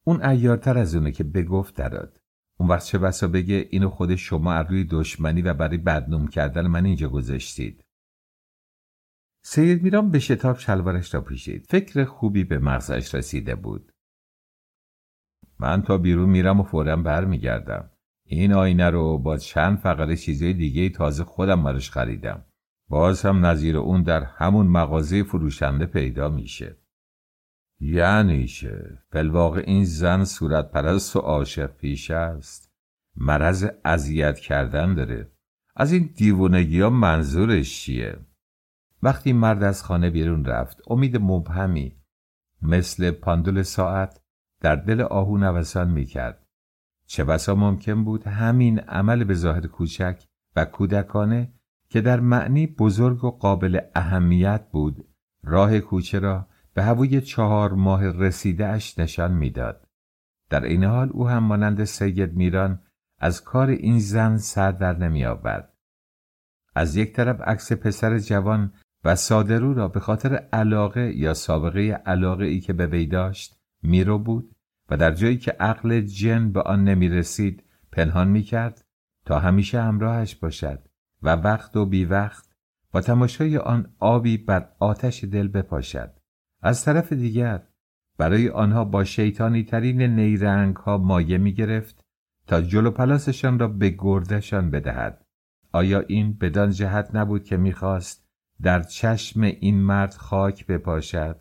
اون 0.06 0.22
ایارتر 0.22 0.78
از 0.78 0.94
اونه 0.94 1.12
که 1.12 1.24
بگفت 1.24 1.74
دراد. 1.74 2.20
اون 2.60 2.68
وقت 2.68 2.84
چه 2.84 2.98
بسا 2.98 3.28
بگه 3.28 3.68
اینو 3.70 3.90
خود 3.90 4.14
شما 4.14 4.60
روی 4.60 4.84
دشمنی 4.84 5.42
و 5.42 5.54
برای 5.54 5.78
بدنوم 5.78 6.28
کردن 6.28 6.66
من 6.66 6.84
اینجا 6.84 7.08
گذاشتید. 7.08 7.84
سید 9.50 9.82
میران 9.82 10.10
به 10.10 10.18
شتاب 10.18 10.58
شلوارش 10.58 11.14
را 11.14 11.20
پوشید. 11.20 11.66
فکر 11.68 12.04
خوبی 12.04 12.44
به 12.44 12.58
مغزش 12.58 13.14
رسیده 13.14 13.54
بود. 13.54 13.92
من 15.58 15.82
تا 15.82 15.98
بیرون 15.98 16.28
میرم 16.28 16.60
و 16.60 16.62
فورا 16.62 16.96
برمیگردم. 16.96 17.90
این 18.26 18.52
آینه 18.52 18.90
رو 18.90 19.18
با 19.18 19.36
چند 19.36 19.78
فقره 19.78 20.16
چیزای 20.16 20.52
دیگه 20.52 20.88
تازه 20.88 21.24
خودم 21.24 21.62
براش 21.62 21.90
خریدم. 21.90 22.44
باز 22.88 23.22
هم 23.22 23.46
نظیر 23.46 23.76
اون 23.76 24.02
در 24.02 24.24
همون 24.24 24.66
مغازه 24.66 25.22
فروشنده 25.22 25.86
پیدا 25.86 26.28
میشه. 26.28 26.76
یعنی 27.80 28.46
چه؟ 28.46 28.98
فلواقع 29.10 29.62
این 29.66 29.84
زن 29.84 30.24
صورت 30.24 30.70
پرست 30.70 31.16
و 31.16 31.18
عاشق 31.18 31.76
پیش 31.76 32.10
است. 32.10 32.72
مرض 33.16 33.66
اذیت 33.84 34.38
کردن 34.38 34.94
داره. 34.94 35.32
از 35.76 35.92
این 35.92 36.10
دیوونگی 36.16 36.80
ها 36.80 36.90
منظورش 36.90 37.80
چیه؟ 37.80 38.18
وقتی 39.02 39.32
مرد 39.32 39.62
از 39.62 39.82
خانه 39.82 40.10
بیرون 40.10 40.44
رفت 40.44 40.82
امید 40.86 41.16
مبهمی 41.16 41.96
مثل 42.62 43.10
پاندول 43.10 43.62
ساعت 43.62 44.20
در 44.60 44.76
دل 44.76 45.00
آهو 45.00 45.38
نوسان 45.38 45.90
می‌کرد 45.90 46.46
چه 47.06 47.24
بسا 47.24 47.54
ممکن 47.54 48.04
بود 48.04 48.26
همین 48.26 48.78
عمل 48.78 49.24
به 49.24 49.34
ظاهر 49.34 49.66
کوچک 49.66 50.24
و 50.56 50.64
کودکانه 50.64 51.52
که 51.88 52.00
در 52.00 52.20
معنی 52.20 52.66
بزرگ 52.66 53.24
و 53.24 53.30
قابل 53.30 53.80
اهمیت 53.94 54.70
بود 54.70 55.08
راه 55.42 55.80
کوچه 55.80 56.18
را 56.18 56.46
به 56.74 56.82
هوای 56.82 57.20
چهار 57.20 57.72
ماه 57.72 58.06
رسیده 58.06 58.66
اش 58.66 58.98
نشان 58.98 59.32
می‌داد. 59.32 59.86
در 60.50 60.64
این 60.64 60.84
حال 60.84 61.10
او 61.12 61.28
هم 61.28 61.44
مانند 61.44 61.84
سید 61.84 62.36
میران 62.36 62.82
از 63.18 63.44
کار 63.44 63.68
این 63.68 63.98
زن 63.98 64.36
سر 64.36 64.72
در 64.72 64.96
نمی 64.96 65.24
آورد. 65.24 65.72
از 66.74 66.96
یک 66.96 67.12
طرف 67.12 67.40
عکس 67.40 67.72
پسر 67.72 68.18
جوان 68.18 68.72
و 69.04 69.16
سادرو 69.16 69.74
را 69.74 69.88
به 69.88 70.00
خاطر 70.00 70.34
علاقه 70.34 71.16
یا 71.16 71.34
سابقه 71.34 71.80
علاقه 72.06 72.44
ای 72.44 72.60
که 72.60 72.72
به 72.72 72.86
وی 72.86 73.06
داشت 73.06 73.60
میرو 73.82 74.18
بود 74.18 74.56
و 74.90 74.96
در 74.96 75.10
جایی 75.10 75.38
که 75.38 75.50
عقل 75.50 76.00
جن 76.00 76.52
به 76.52 76.62
آن 76.62 76.84
نمی 76.84 77.08
رسید 77.08 77.64
پنهان 77.92 78.28
می 78.28 78.42
کرد 78.42 78.84
تا 79.24 79.38
همیشه 79.38 79.82
همراهش 79.82 80.34
باشد 80.34 80.88
و 81.22 81.36
وقت 81.36 81.76
و 81.76 81.86
بی 81.86 82.04
وقت 82.04 82.48
با 82.92 83.00
تماشای 83.00 83.58
آن 83.58 83.94
آبی 83.98 84.36
بر 84.36 84.68
آتش 84.78 85.24
دل 85.24 85.48
بپاشد. 85.48 86.14
از 86.62 86.84
طرف 86.84 87.12
دیگر 87.12 87.62
برای 88.18 88.48
آنها 88.48 88.84
با 88.84 89.04
شیطانی 89.04 89.64
ترین 89.64 90.02
نیرنگ 90.02 90.76
ها 90.76 90.98
مایه 90.98 91.38
می 91.38 91.52
گرفت 91.52 92.04
تا 92.46 92.60
جلو 92.60 92.90
پلاسشان 92.90 93.58
را 93.58 93.68
به 93.68 93.94
گردشان 93.98 94.70
بدهد. 94.70 95.24
آیا 95.72 96.00
این 96.00 96.32
بدان 96.32 96.70
جهت 96.70 97.14
نبود 97.14 97.44
که 97.44 97.56
می‌خواست 97.56 98.27
در 98.62 98.82
چشم 98.82 99.42
این 99.42 99.80
مرد 99.80 100.14
خاک 100.14 100.66
بپاشد. 100.66 101.40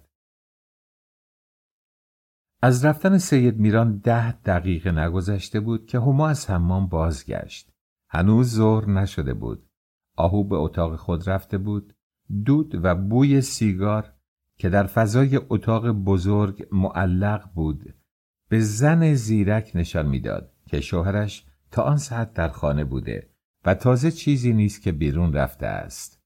از 2.61 2.85
رفتن 2.85 3.17
سید 3.17 3.59
میران 3.59 3.97
ده 3.97 4.31
دقیقه 4.31 4.91
نگذشته 4.91 5.59
بود 5.59 5.85
که 5.85 5.99
هما 5.99 6.27
از 6.27 6.49
حمام 6.49 6.87
بازگشت. 6.87 7.71
هنوز 8.09 8.55
ظهر 8.55 8.89
نشده 8.89 9.33
بود. 9.33 9.69
آهو 10.15 10.43
به 10.43 10.55
اتاق 10.55 10.95
خود 10.95 11.29
رفته 11.29 11.57
بود. 11.57 11.93
دود 12.45 12.85
و 12.85 12.95
بوی 12.95 13.41
سیگار 13.41 14.13
که 14.57 14.69
در 14.69 14.87
فضای 14.87 15.39
اتاق 15.49 15.89
بزرگ 15.89 16.67
معلق 16.71 17.49
بود 17.53 17.95
به 18.49 18.59
زن 18.59 19.13
زیرک 19.13 19.71
نشان 19.75 20.07
می‌داد 20.07 20.53
که 20.67 20.81
شوهرش 20.81 21.45
تا 21.71 21.81
آن 21.83 21.97
ساعت 21.97 22.33
در 22.33 22.49
خانه 22.49 22.83
بوده 22.83 23.29
و 23.65 23.73
تازه 23.73 24.11
چیزی 24.11 24.53
نیست 24.53 24.81
که 24.81 24.91
بیرون 24.91 25.33
رفته 25.33 25.65
است. 25.65 26.16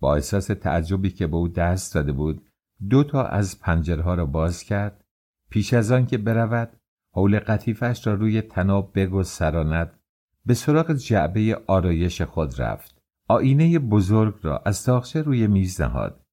با 0.00 0.14
احساس 0.14 0.46
تعجبی 0.46 1.10
که 1.10 1.26
به 1.26 1.36
او 1.36 1.48
دست 1.48 1.94
داده 1.94 2.12
بود 2.12 2.46
دو 2.90 3.04
تا 3.04 3.24
از 3.24 3.60
پنجرها 3.60 4.14
را 4.14 4.26
باز 4.26 4.62
کرد. 4.62 5.04
پیش 5.50 5.74
از 5.74 5.92
آن 5.92 6.06
که 6.06 6.18
برود 6.18 6.80
حول 7.12 7.38
قطیفش 7.38 8.06
را 8.06 8.14
روی 8.14 8.42
تناب 8.42 8.92
بگستراند 8.94 10.00
به 10.46 10.54
سراغ 10.54 10.92
جعبه 10.92 11.62
آرایش 11.66 12.22
خود 12.22 12.60
رفت. 12.60 13.02
آینه 13.28 13.78
بزرگ 13.78 14.34
را 14.42 14.62
از 14.66 14.84
تاخچه 14.84 15.22
روی 15.22 15.46
میز 15.46 15.80
نهاد. 15.80 16.24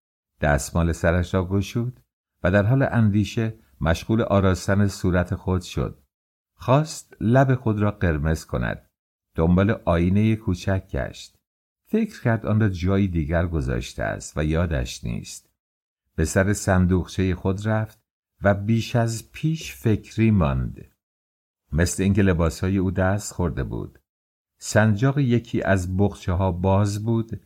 دستمال 0.41 0.91
سرش 0.91 1.33
را 1.33 1.45
گشود 1.45 1.99
و 2.43 2.51
در 2.51 2.63
حال 2.63 2.87
اندیشه 2.91 3.59
مشغول 3.81 4.21
آراستن 4.21 4.87
صورت 4.87 5.35
خود 5.35 5.61
شد. 5.61 6.03
خواست 6.55 7.17
لب 7.19 7.55
خود 7.55 7.79
را 7.79 7.91
قرمز 7.91 8.45
کند. 8.45 8.89
دنبال 9.35 9.71
آینه 9.85 10.35
کوچک 10.35 10.87
گشت. 10.91 11.42
فکر 11.93 12.21
کرد 12.21 12.45
آن 12.45 12.59
را 12.59 12.69
جایی 12.69 13.07
دیگر 13.07 13.47
گذاشته 13.47 14.03
است 14.03 14.37
و 14.37 14.43
یادش 14.45 15.03
نیست. 15.03 15.49
به 16.15 16.25
سر 16.25 16.53
صندوقچه 16.53 17.35
خود 17.35 17.67
رفت 17.67 18.01
و 18.43 18.53
بیش 18.53 18.95
از 18.95 19.31
پیش 19.31 19.75
فکری 19.75 20.31
ماند. 20.31 20.85
مثل 21.71 22.03
اینکه 22.03 22.21
لباسهای 22.21 22.77
او 22.77 22.91
دست 22.91 23.33
خورده 23.33 23.63
بود. 23.63 23.99
سنجاق 24.57 25.17
یکی 25.19 25.61
از 25.61 25.97
بخچه 25.97 26.31
ها 26.31 26.51
باز 26.51 27.05
بود 27.05 27.41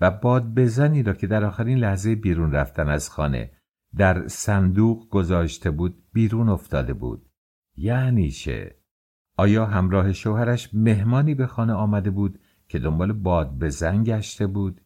و 0.00 0.10
باد 0.10 0.54
بزنی 0.54 1.02
را 1.02 1.12
که 1.12 1.26
در 1.26 1.44
آخرین 1.44 1.78
لحظه 1.78 2.14
بیرون 2.14 2.52
رفتن 2.52 2.88
از 2.88 3.10
خانه 3.10 3.50
در 3.96 4.28
صندوق 4.28 5.08
گذاشته 5.08 5.70
بود 5.70 6.04
بیرون 6.12 6.48
افتاده 6.48 6.94
بود. 6.94 7.28
یعنی 7.76 8.30
چه؟ 8.30 8.76
آیا 9.36 9.66
همراه 9.66 10.12
شوهرش 10.12 10.74
مهمانی 10.74 11.34
به 11.34 11.46
خانه 11.46 11.72
آمده 11.72 12.10
بود 12.10 12.39
که 12.70 12.78
دنبال 12.78 13.12
باد 13.12 13.58
بزن 13.58 14.04
گشته 14.04 14.46
بود 14.46 14.80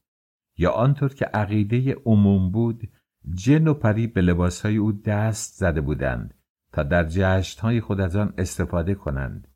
یا 0.57 0.71
آنطور 0.71 1.15
که 1.15 1.25
عقیده 1.25 1.95
عموم 1.95 2.51
بود 2.51 2.91
جن 3.35 3.67
و 3.67 3.75
پری 3.75 4.07
به 4.07 4.21
لباسهای 4.21 4.77
او 4.77 4.93
دست 4.93 5.55
زده 5.55 5.81
بودند 5.81 6.35
تا 6.73 6.83
در 6.83 7.05
جشنهای 7.05 7.81
خود 7.81 8.01
از 8.01 8.17
آن 8.17 8.35
استفاده 8.39 8.95
کنند. 8.95 9.49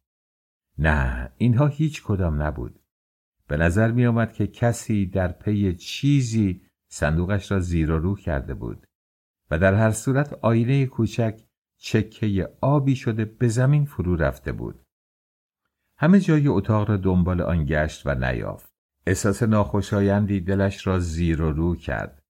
نه 0.78 1.32
اینها 1.36 1.66
هیچ 1.66 2.02
کدام 2.02 2.42
نبود. 2.42 2.80
به 3.46 3.56
نظر 3.56 3.90
می 3.90 4.06
آمد 4.06 4.32
که 4.32 4.46
کسی 4.46 5.06
در 5.06 5.32
پی 5.32 5.74
چیزی 5.74 6.62
صندوقش 6.88 7.52
را 7.52 7.60
زیر 7.60 7.90
و 7.90 7.98
رو 7.98 8.16
کرده 8.16 8.54
بود 8.54 8.86
و 9.50 9.58
در 9.58 9.74
هر 9.74 9.90
صورت 9.90 10.32
آینه 10.32 10.86
کوچک 10.86 11.40
چکه 11.78 12.48
آبی 12.60 12.96
شده 12.96 13.24
به 13.24 13.48
زمین 13.48 13.84
فرو 13.84 14.16
رفته 14.16 14.52
بود. 14.52 14.84
همه 16.00 16.20
جای 16.20 16.48
اتاق 16.48 16.90
را 16.90 16.96
دنبال 16.96 17.40
آن 17.40 17.64
گشت 17.64 18.06
و 18.06 18.14
نیافت. 18.14 18.72
احساس 19.06 19.42
ناخوشایندی 19.42 20.40
دلش 20.40 20.86
را 20.86 20.98
زیر 20.98 21.42
و 21.42 21.52
رو 21.52 21.76
کرد. 21.76 22.22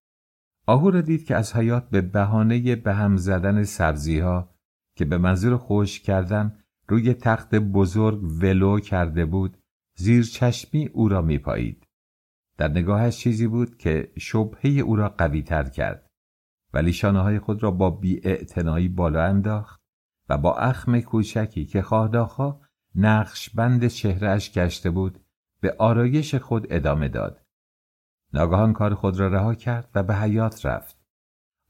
آهو 0.66 0.90
را 0.90 1.00
دید 1.00 1.24
که 1.24 1.36
از 1.36 1.56
حیات 1.56 1.90
به 1.90 2.00
بهانه 2.00 2.76
به 2.76 2.94
هم 2.94 3.16
زدن 3.16 3.64
سبزی 3.64 4.18
ها 4.18 4.54
که 4.96 5.04
به 5.04 5.18
منظور 5.18 5.56
خوش 5.56 6.00
کردن 6.00 6.58
روی 6.88 7.14
تخت 7.14 7.54
بزرگ 7.54 8.22
ولو 8.42 8.80
کرده 8.80 9.26
بود 9.26 9.58
زیر 9.96 10.24
چشمی 10.24 10.86
او 10.86 11.08
را 11.08 11.22
میپایید. 11.22 11.86
در 12.58 12.68
نگاهش 12.68 13.18
چیزی 13.18 13.46
بود 13.46 13.76
که 13.76 14.12
شبهه 14.18 14.70
او 14.70 14.96
را 14.96 15.08
قوی 15.08 15.42
تر 15.42 15.64
کرد. 15.64 16.10
ولی 16.72 16.92
شانه 16.92 17.20
های 17.20 17.38
خود 17.38 17.62
را 17.62 17.70
با 17.70 17.90
بی 17.90 18.88
بالا 18.88 19.24
انداخت 19.24 19.80
و 20.28 20.38
با 20.38 20.56
اخم 20.56 21.00
کوچکی 21.00 21.64
که 21.64 21.82
خواهداخوا 21.82 22.60
نقش 23.00 23.50
بند 23.50 23.86
چهرهش 23.86 24.52
گشته 24.52 24.90
بود 24.90 25.20
به 25.60 25.76
آرایش 25.78 26.34
خود 26.34 26.66
ادامه 26.70 27.08
داد. 27.08 27.42
ناگهان 28.32 28.72
کار 28.72 28.94
خود 28.94 29.20
را 29.20 29.28
رها 29.28 29.54
کرد 29.54 29.90
و 29.94 30.02
به 30.02 30.14
حیات 30.14 30.66
رفت. 30.66 30.98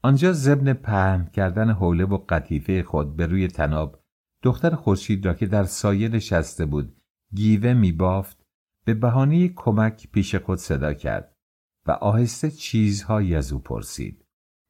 آنجا 0.03 0.33
ضمن 0.33 0.73
پهن 0.73 1.25
کردن 1.25 1.69
حوله 1.69 2.05
و 2.05 2.17
قطیفه 2.29 2.83
خود 2.83 3.15
به 3.15 3.27
روی 3.27 3.47
تناب 3.47 4.03
دختر 4.43 4.75
خورشید 4.75 5.25
را 5.25 5.33
که 5.33 5.45
در 5.45 5.63
سایه 5.63 6.09
نشسته 6.09 6.65
بود 6.65 6.95
گیوه 7.35 7.73
میبافت 7.73 8.45
به 8.85 8.93
بهانه 8.93 9.47
کمک 9.47 10.07
پیش 10.11 10.35
خود 10.35 10.57
صدا 10.57 10.93
کرد 10.93 11.35
و 11.87 11.91
آهسته 11.91 12.51
چیزهایی 12.51 13.35
از 13.35 13.53
او 13.53 13.59
پرسید. 13.59 14.25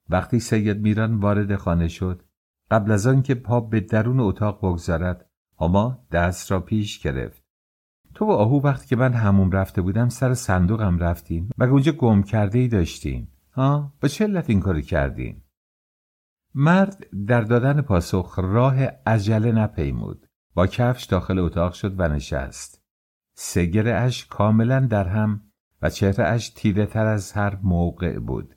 وقتی 0.09 0.39
سید 0.39 0.81
میران 0.81 1.15
وارد 1.15 1.55
خانه 1.55 1.87
شد 1.87 2.23
قبل 2.71 2.91
از 2.91 3.07
آنکه 3.07 3.35
پا 3.35 3.59
به 3.59 3.79
درون 3.79 4.19
اتاق 4.19 4.57
بگذارد 4.57 5.28
هما 5.61 6.05
دست 6.11 6.51
را 6.51 6.59
پیش 6.59 6.99
گرفت. 6.99 7.43
تو 8.13 8.25
و 8.25 8.31
آهو 8.31 8.61
وقتی 8.61 8.87
که 8.87 8.95
من 8.95 9.13
هموم 9.13 9.51
رفته 9.51 9.81
بودم 9.81 10.09
سر 10.09 10.33
صندوقم 10.33 10.97
رفتیم 10.97 11.49
و 11.57 11.63
اونجا 11.63 11.91
گم 11.91 12.23
کرده 12.23 12.59
ای 12.59 12.67
داشتیم. 12.67 13.31
ها؟ 13.51 13.93
با 14.01 14.07
چه 14.07 14.23
علت 14.23 14.49
این 14.49 14.59
کاری 14.59 14.81
کردین؟ 14.81 15.41
مرد 16.55 17.07
در 17.27 17.41
دادن 17.41 17.81
پاسخ 17.81 18.39
راه 18.39 18.83
عجله 18.85 19.51
نپیمود. 19.51 20.27
با 20.53 20.67
کفش 20.67 21.03
داخل 21.03 21.39
اتاق 21.39 21.73
شد 21.73 21.99
و 21.99 22.07
نشست. 22.07 22.83
سگر 23.33 23.87
اش 23.87 24.25
کاملا 24.25 24.79
در 24.79 25.07
هم 25.07 25.41
و 25.81 25.89
چهره 25.89 26.25
اش 26.25 26.49
تیره 26.49 26.85
تر 26.85 27.05
از 27.05 27.31
هر 27.31 27.59
موقع 27.63 28.19
بود. 28.19 28.55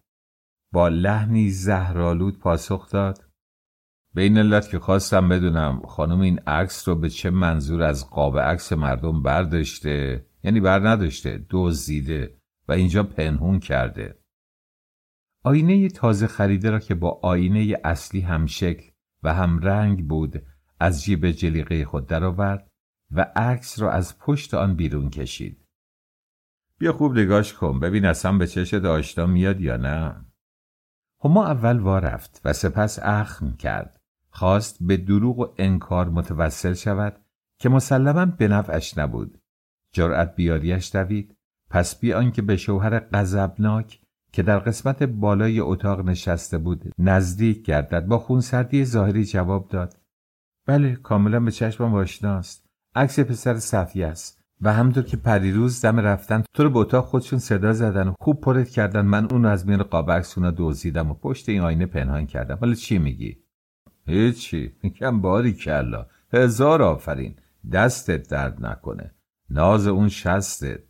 با 0.72 0.88
لحنی 0.88 1.50
زهرالود 1.50 2.38
پاسخ 2.38 2.90
داد. 2.90 3.31
به 4.14 4.22
این 4.22 4.38
علت 4.38 4.68
که 4.68 4.78
خواستم 4.78 5.28
بدونم 5.28 5.82
خانم 5.86 6.20
این 6.20 6.38
عکس 6.38 6.88
رو 6.88 6.94
به 6.94 7.10
چه 7.10 7.30
منظور 7.30 7.82
از 7.82 8.10
قاب 8.10 8.38
عکس 8.38 8.72
مردم 8.72 9.22
برداشته 9.22 10.26
یعنی 10.44 10.60
بر 10.60 10.88
نداشته 10.88 11.46
دزدیده 11.50 12.38
و 12.68 12.72
اینجا 12.72 13.02
پنهون 13.02 13.58
کرده. 13.58 14.18
آینه 15.44 15.88
تازه 15.88 16.26
خریده 16.26 16.70
را 16.70 16.78
که 16.78 16.94
با 16.94 17.20
آینه 17.22 17.76
اصلی 17.84 18.20
هم 18.20 18.46
شکل 18.46 18.90
و 19.22 19.34
هم 19.34 19.58
رنگ 19.58 20.08
بود 20.08 20.42
از 20.80 21.04
جیب 21.04 21.30
جلیقه 21.30 21.84
خود 21.84 22.06
درآورد 22.06 22.68
و 23.10 23.32
عکس 23.36 23.80
را 23.80 23.92
از 23.92 24.18
پشت 24.18 24.54
آن 24.54 24.76
بیرون 24.76 25.10
کشید. 25.10 25.64
بیا 26.78 26.92
خوب 26.92 27.18
نگاش 27.18 27.54
کن 27.54 27.80
ببین 27.80 28.04
اصلا 28.04 28.32
به 28.38 28.46
چشت 28.46 28.74
آشنا 28.74 29.26
میاد 29.26 29.60
یا 29.60 29.76
نه. 29.76 30.26
هما 31.24 31.46
اول 31.46 31.78
وارفت 31.78 32.40
و 32.44 32.52
سپس 32.52 32.98
اخم 33.02 33.56
کرد. 33.56 34.01
خواست 34.32 34.76
به 34.80 34.96
دروغ 34.96 35.38
و 35.38 35.46
انکار 35.58 36.08
متوسل 36.08 36.74
شود 36.74 37.16
که 37.58 37.68
مسلما 37.68 38.26
به 38.26 38.48
نفعش 38.48 38.98
نبود. 38.98 39.38
جرأت 39.92 40.36
بیاریش 40.36 40.96
دوید. 40.96 41.36
پس 41.70 42.00
بی 42.00 42.12
آنکه 42.12 42.42
به 42.42 42.56
شوهر 42.56 42.98
غضبناک 42.98 44.00
که 44.32 44.42
در 44.42 44.58
قسمت 44.58 45.02
بالای 45.02 45.60
اتاق 45.60 46.00
نشسته 46.00 46.58
بود 46.58 46.92
نزدیک 46.98 47.62
گردد 47.62 48.06
با 48.06 48.18
خونسردی 48.18 48.84
ظاهری 48.84 49.24
جواب 49.24 49.68
داد. 49.68 49.98
بله 50.66 50.96
کاملا 50.96 51.40
به 51.40 51.50
چشمم 51.50 51.94
آشناست 51.94 52.66
عکس 52.94 53.20
پسر 53.20 53.58
صفیه 53.58 54.06
است 54.06 54.42
و 54.60 54.72
همطور 54.72 55.02
که 55.02 55.16
پریروز 55.16 55.84
دم 55.84 56.00
رفتن 56.00 56.42
تو 56.54 56.62
رو 56.62 56.70
به 56.70 56.78
اتاق 56.78 57.04
خودشون 57.04 57.38
صدا 57.38 57.72
زدن 57.72 58.08
و 58.08 58.14
خوب 58.20 58.40
پرت 58.40 58.68
کردن 58.68 59.06
من 59.06 59.24
اونو 59.30 59.48
از 59.48 59.66
میان 59.66 59.82
قاب 59.82 60.10
عکس 60.10 60.38
اونا 60.38 60.54
دزدیدم 60.56 61.10
و 61.10 61.14
پشت 61.14 61.48
این 61.48 61.60
آینه 61.60 61.86
پنهان 61.86 62.26
کردم. 62.26 62.58
حالا 62.60 62.74
چی 62.74 62.98
میگی؟ 62.98 63.41
هیچی. 64.06 64.72
میگم 64.82 65.20
باری 65.20 65.52
کلا. 65.52 66.06
هزار 66.32 66.82
آفرین. 66.82 67.34
دستت 67.72 68.28
درد 68.28 68.66
نکنه. 68.66 69.14
ناز 69.50 69.86
اون 69.86 70.08
شستت. 70.08 70.80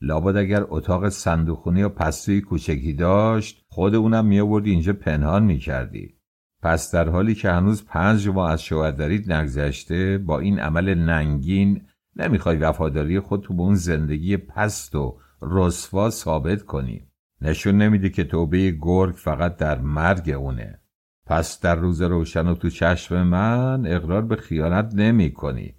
لابد 0.00 0.36
اگر 0.36 0.64
اتاق 0.68 1.08
صندوخونی 1.08 1.80
یا 1.80 1.88
پستوی 1.88 2.40
کوچکی 2.40 2.92
داشت 2.92 3.64
خود 3.68 3.94
اونم 3.94 4.26
میآوردی 4.26 4.70
اینجا 4.70 4.92
پنهان 4.92 5.44
می‌کردی. 5.44 6.14
پس 6.62 6.94
در 6.94 7.08
حالی 7.08 7.34
که 7.34 7.50
هنوز 7.50 7.84
پنج 7.84 8.28
ماه 8.28 8.50
از 8.50 8.62
شوهرداریت 8.62 9.30
نگذشته 9.30 10.18
با 10.18 10.38
این 10.38 10.60
عمل 10.60 10.94
ننگین 10.94 11.86
نمی‌خوای 12.16 12.56
وفاداری 12.56 13.20
خود 13.20 13.42
تو 13.42 13.54
به 13.54 13.62
اون 13.62 13.74
زندگی 13.74 14.36
پست 14.36 14.94
و 14.94 15.18
رسوا 15.42 16.10
ثابت 16.10 16.62
کنی. 16.62 17.08
نشون 17.40 17.76
نمیده 17.76 18.10
که 18.10 18.24
توبه 18.24 18.70
گرگ 18.80 19.14
فقط 19.14 19.56
در 19.56 19.80
مرگ 19.80 20.30
اونه. 20.30 20.81
پس 21.26 21.60
در 21.60 21.74
روز 21.74 22.02
روشن 22.02 22.46
و 22.46 22.54
تو 22.54 22.70
چشم 22.70 23.22
من 23.22 23.86
اقرار 23.86 24.22
به 24.22 24.36
خیانت 24.36 24.94
نمی 24.94 25.32
کنی 25.32 25.74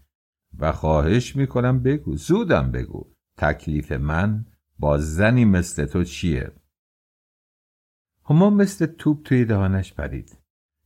و 0.59 0.71
خواهش 0.71 1.35
می‌کنم 1.35 1.83
بگو 1.83 2.15
زودم 2.15 2.71
بگو 2.71 3.13
تکلیف 3.37 3.91
من 3.91 4.45
با 4.79 4.97
زنی 4.97 5.45
مثل 5.45 5.85
تو 5.85 6.03
چیه؟ 6.03 6.51
هما 8.25 8.49
مثل 8.49 8.85
توپ 8.85 9.23
توی 9.23 9.45
دهانش 9.45 9.93
پرید. 9.93 10.37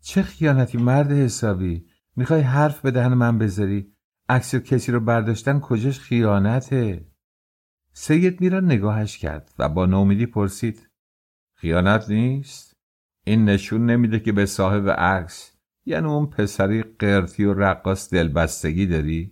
چه 0.02 0.22
خیانتی 0.22 0.78
مرد 0.78 1.12
حسابی؟ 1.12 1.86
می‌خوای 2.16 2.42
حرف 2.42 2.82
به 2.82 2.92
دهن 2.92 3.14
من 3.14 3.38
بذاری؟ 3.38 3.94
عکس 4.30 4.56
کسی 4.56 4.92
رو 4.92 5.00
برداشتن 5.00 5.60
کجاش 5.60 6.00
خیانته؟ 6.00 7.08
سید 7.94 8.42
میران 8.42 8.66
نگاهش 8.66 9.18
کرد 9.18 9.54
و 9.60 9.70
با 9.70 9.86
نومیدی 9.86 10.26
پرسید. 10.26 10.90
خیانت 11.56 12.10
نیست؟ 12.10 12.67
این 13.28 13.46
نشون 13.46 13.86
نمیده 13.86 14.20
که 14.20 14.32
به 14.32 14.46
صاحب 14.46 14.90
عکس 14.90 15.52
یعنی 15.86 16.08
اون 16.08 16.26
پسری 16.26 16.84
قرتی 17.00 17.46
و 17.46 17.54
رقاص 17.54 18.14
دلبستگی 18.14 18.86
داری؟ 18.86 19.32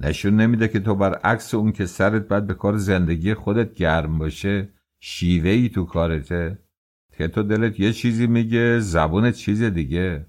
نشون 0.00 0.36
نمیده 0.36 0.68
که 0.68 0.80
تو 0.80 0.94
بر 0.94 1.14
عکس 1.14 1.54
اون 1.54 1.72
که 1.72 1.86
سرت 1.86 2.28
باید 2.28 2.46
به 2.46 2.54
کار 2.54 2.76
زندگی 2.76 3.34
خودت 3.34 3.74
گرم 3.74 4.18
باشه 4.18 4.68
شیوه 5.00 5.50
ای 5.50 5.68
تو 5.68 5.84
کارته؟ 5.84 6.58
که 7.16 7.28
تو 7.28 7.42
دلت 7.42 7.80
یه 7.80 7.92
چیزی 7.92 8.26
میگه 8.26 8.78
زبونت 8.80 9.34
چیز 9.34 9.62
دیگه؟ 9.62 10.26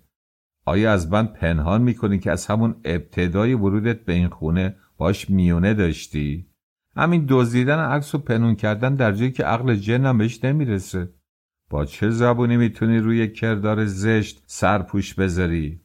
آیا 0.65 0.93
از 0.93 1.11
من 1.11 1.27
پنهان 1.27 1.81
می‌کنی 1.81 2.19
که 2.19 2.31
از 2.31 2.45
همون 2.45 2.75
ابتدای 2.85 3.53
ورودت 3.53 4.05
به 4.05 4.13
این 4.13 4.29
خونه 4.29 4.75
باش 4.97 5.29
میونه 5.29 5.73
داشتی؟ 5.73 6.47
همین 6.95 7.25
دزدیدن 7.29 7.79
عکس 7.79 8.15
و 8.15 8.17
پنون 8.17 8.55
کردن 8.55 8.95
در 8.95 9.11
جایی 9.11 9.31
که 9.31 9.43
عقل 9.43 9.75
جنم 9.75 10.17
بهش 10.17 10.43
نمی‌رسه. 10.43 11.09
با 11.71 11.85
چه 11.85 12.09
زبونی 12.09 12.57
می‌تونی 12.57 12.97
روی 12.97 13.27
کردار 13.27 13.85
زشت 13.85 14.43
سرپوش 14.45 15.13
بذاری؟ 15.13 15.81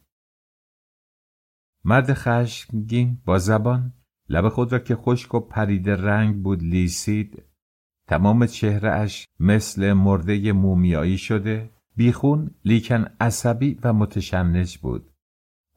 مرد 1.84 2.14
خشمگین 2.14 3.18
با 3.24 3.38
زبان 3.38 3.92
لب 4.28 4.48
خود 4.48 4.72
را 4.72 4.78
که 4.78 4.96
خشک 4.96 5.34
و 5.34 5.40
پریده 5.40 5.96
رنگ 5.96 6.42
بود 6.42 6.62
لیسید 6.62 7.42
تمام 8.08 8.46
چهره 8.46 8.90
اش 8.90 9.26
مثل 9.40 9.92
مرده 9.92 10.52
مومیایی 10.52 11.18
شده 11.18 11.70
بیخون 11.96 12.50
لیکن 12.64 13.06
عصبی 13.20 13.78
و 13.82 13.92
متشنج 13.92 14.78
بود 14.78 15.10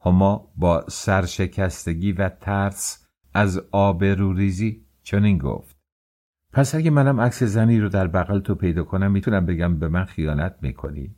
هما 0.04 0.52
با 0.56 0.84
سرشکستگی 0.88 2.12
و 2.12 2.28
ترس 2.28 3.06
از 3.34 3.62
آبروریزی 3.72 4.86
چنین 5.02 5.38
گفت 5.38 5.69
پس 6.52 6.74
اگه 6.74 6.90
منم 6.90 7.20
عکس 7.20 7.42
زنی 7.42 7.80
رو 7.80 7.88
در 7.88 8.06
بغل 8.06 8.40
تو 8.40 8.54
پیدا 8.54 8.84
کنم 8.84 9.12
می‌تونم 9.12 9.46
بگم 9.46 9.78
به 9.78 9.88
من 9.88 10.04
خیانت 10.04 10.56
می‌کنی. 10.62 11.16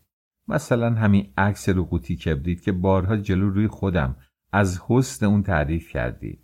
مثلا 0.49 0.91
همین 0.91 1.33
عکس 1.37 1.69
رو 1.69 1.85
قوطی 1.85 2.17
کبرید 2.17 2.61
که 2.61 2.73
بارها 2.73 3.17
جلو 3.17 3.51
روی 3.51 3.69
خودم 3.69 4.17
از 4.53 4.83
حسن 4.89 5.27
اون 5.27 5.43
تعریف 5.43 5.89
کردی. 5.89 6.39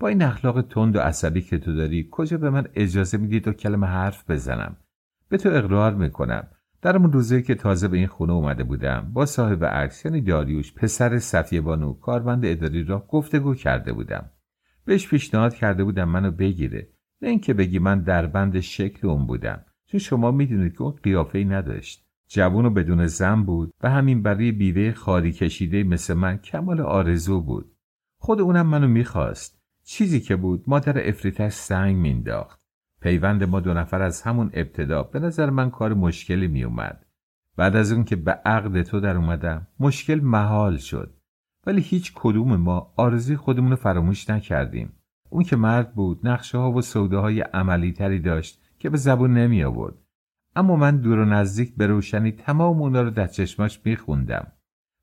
با 0.00 0.08
این 0.08 0.22
اخلاق 0.22 0.62
تند 0.62 0.96
و 0.96 1.00
عصبی 1.00 1.42
که 1.42 1.58
تو 1.58 1.74
داری 1.74 2.08
کجا 2.10 2.38
به 2.38 2.50
من 2.50 2.66
اجازه 2.74 3.18
میدی 3.18 3.40
تو 3.40 3.52
کلمه 3.52 3.86
حرف 3.86 4.30
بزنم؟ 4.30 4.76
به 5.28 5.36
تو 5.36 5.48
اقرار 5.48 5.94
می‌کنم. 5.94 6.48
در 6.82 6.96
اون 6.96 7.12
روزه 7.12 7.42
که 7.42 7.54
تازه 7.54 7.88
به 7.88 7.96
این 7.96 8.06
خونه 8.06 8.32
اومده 8.32 8.64
بودم 8.64 9.10
با 9.12 9.26
صاحب 9.26 9.64
عکس 9.64 10.04
یعنی 10.04 10.20
داریوش 10.20 10.74
پسر 10.74 11.18
صفیه 11.18 11.60
بانو 11.60 11.92
کارمند 11.92 12.46
اداری 12.46 12.84
را 12.84 13.06
گفتگو 13.08 13.54
کرده 13.54 13.92
بودم. 13.92 14.30
بهش 14.84 15.08
پیشنهاد 15.08 15.54
کرده 15.54 15.84
بودم 15.84 16.08
منو 16.08 16.30
بگیره. 16.30 16.89
نه 17.22 17.28
اینکه 17.28 17.54
بگی 17.54 17.78
من 17.78 18.00
در 18.00 18.26
بند 18.26 18.60
شکل 18.60 19.08
اون 19.08 19.26
بودم. 19.26 19.64
چون 19.86 20.00
شما 20.00 20.30
می‌دونید 20.30 20.72
که 20.72 20.82
اون 20.82 20.92
قیافه 21.02 21.38
ای 21.38 21.44
نداشت. 21.44 22.06
جوون 22.28 22.66
و 22.66 22.70
بدون 22.70 23.06
زن 23.06 23.42
بود 23.42 23.74
و 23.82 23.90
همین 23.90 24.22
برای 24.22 24.52
بیوه 24.52 24.92
خاری 24.92 25.32
کشیده 25.32 25.82
مثل 25.82 26.14
من 26.14 26.38
کمال 26.38 26.80
آرزو 26.80 27.40
بود. 27.40 27.76
خود 28.18 28.40
اونم 28.40 28.66
منو 28.66 28.88
می‌خواست. 28.88 29.60
چیزی 29.84 30.20
که 30.20 30.36
بود 30.36 30.64
مادر 30.66 31.08
افریتش 31.08 31.52
سنگ 31.52 31.96
مینداخت 31.96 32.60
پیوند 33.00 33.44
ما 33.44 33.60
دو 33.60 33.74
نفر 33.74 34.02
از 34.02 34.22
همون 34.22 34.50
ابتدا 34.52 35.02
به 35.02 35.18
نظر 35.18 35.50
من 35.50 35.70
کار 35.70 35.94
مشکلی 35.94 36.48
میومد 36.48 37.06
بعد 37.56 37.76
از 37.76 37.92
اون 37.92 38.04
که 38.04 38.16
به 38.16 38.32
عقد 38.32 38.82
تو 38.82 39.00
در 39.00 39.16
اومدم 39.16 39.66
مشکل 39.80 40.20
محال 40.20 40.76
شد. 40.76 41.16
ولی 41.66 41.80
هیچ 41.80 42.12
کدوم 42.14 42.56
ما 42.56 42.92
آرزوی 42.96 43.36
خودمون 43.36 43.70
رو 43.70 43.76
فراموش 43.76 44.30
نکردیم. 44.30 44.92
اون 45.30 45.42
که 45.42 45.56
مرد 45.56 45.94
بود 45.94 46.20
نقشه 46.24 46.58
ها 46.58 46.72
و 46.72 46.82
سوده 46.82 47.16
های 47.16 47.40
عملی 47.40 47.92
تری 47.92 48.20
داشت 48.20 48.62
که 48.78 48.90
به 48.90 48.96
زبون 48.96 49.34
نمی 49.34 49.64
آورد 49.64 49.94
اما 50.56 50.76
من 50.76 50.96
دور 50.96 51.18
و 51.18 51.24
نزدیک 51.24 51.76
به 51.76 51.86
روشنی 51.86 52.32
تمام 52.32 52.82
اونا 52.82 53.02
رو 53.02 53.10
در 53.10 53.26
چشماش 53.26 53.80
میخوندم. 53.84 54.52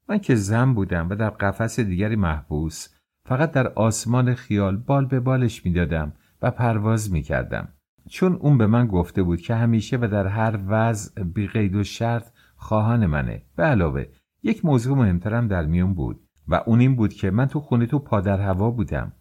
من 0.09 0.17
که 0.17 0.35
زن 0.35 0.73
بودم 0.73 1.09
و 1.09 1.15
در 1.15 1.29
قفس 1.29 1.79
دیگری 1.79 2.15
محبوس 2.15 2.87
فقط 3.25 3.51
در 3.51 3.67
آسمان 3.67 4.33
خیال 4.33 4.77
بال 4.77 5.05
به 5.05 5.19
بالش 5.19 5.65
می‌دادم 5.65 6.13
و 6.41 6.51
پرواز 6.51 7.11
می‌کردم. 7.11 7.67
چون 8.09 8.33
اون 8.33 8.57
به 8.57 8.67
من 8.67 8.87
گفته 8.87 9.23
بود 9.23 9.41
که 9.41 9.55
همیشه 9.55 9.97
و 9.97 10.07
در 10.11 10.27
هر 10.27 10.59
وضع 10.67 11.23
بی 11.23 11.47
قید 11.47 11.75
و 11.75 11.83
شرط 11.83 12.29
خواهان 12.55 13.05
منه. 13.05 13.43
به 13.55 13.63
علاوه 13.63 14.05
یک 14.43 14.65
موضوع 14.65 14.97
مهمترم 14.97 15.47
در 15.47 15.65
میون 15.65 15.93
بود 15.93 16.19
و 16.47 16.63
اون 16.65 16.79
این 16.79 16.95
بود 16.95 17.13
که 17.13 17.31
من 17.31 17.45
تو 17.45 17.59
خونه 17.59 17.85
تو 17.85 17.99
پادر 17.99 18.41
هوا 18.41 18.71
بودم. 18.71 19.13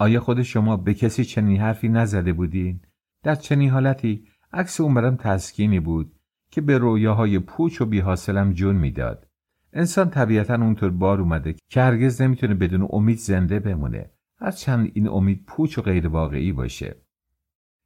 آیا 0.00 0.20
خود 0.20 0.42
شما 0.42 0.76
به 0.76 0.94
کسی 0.94 1.24
چنین 1.24 1.60
حرفی 1.60 1.88
نزده 1.88 2.32
بودین؟ 2.32 2.80
در 3.22 3.34
چنین 3.34 3.70
حالتی 3.70 4.24
عکس 4.52 4.80
اون 4.80 4.94
برم 4.94 5.16
تسکینی 5.16 5.80
بود 5.80 6.12
که 6.50 6.60
به 6.60 6.78
رویاهای 6.78 7.38
پوچ 7.38 7.80
و 7.80 7.86
بیحاصلم 7.86 8.52
جون 8.52 8.76
می‌داد. 8.76 9.28
انسان 9.72 10.10
طبیعتا 10.10 10.54
اونطور 10.54 10.90
بار 10.90 11.20
اومده 11.20 11.54
که 11.68 11.80
هرگز 11.80 12.22
نمی‌تونه 12.22 12.54
بدون 12.54 12.88
امید 12.92 13.18
زنده 13.18 13.60
بمونه. 13.60 14.10
هرچند 14.38 14.90
این 14.94 15.08
امید 15.08 15.44
پوچ 15.46 15.78
و 15.78 15.82
غیر 15.82 16.08
واقعی 16.08 16.52
باشه. 16.52 16.96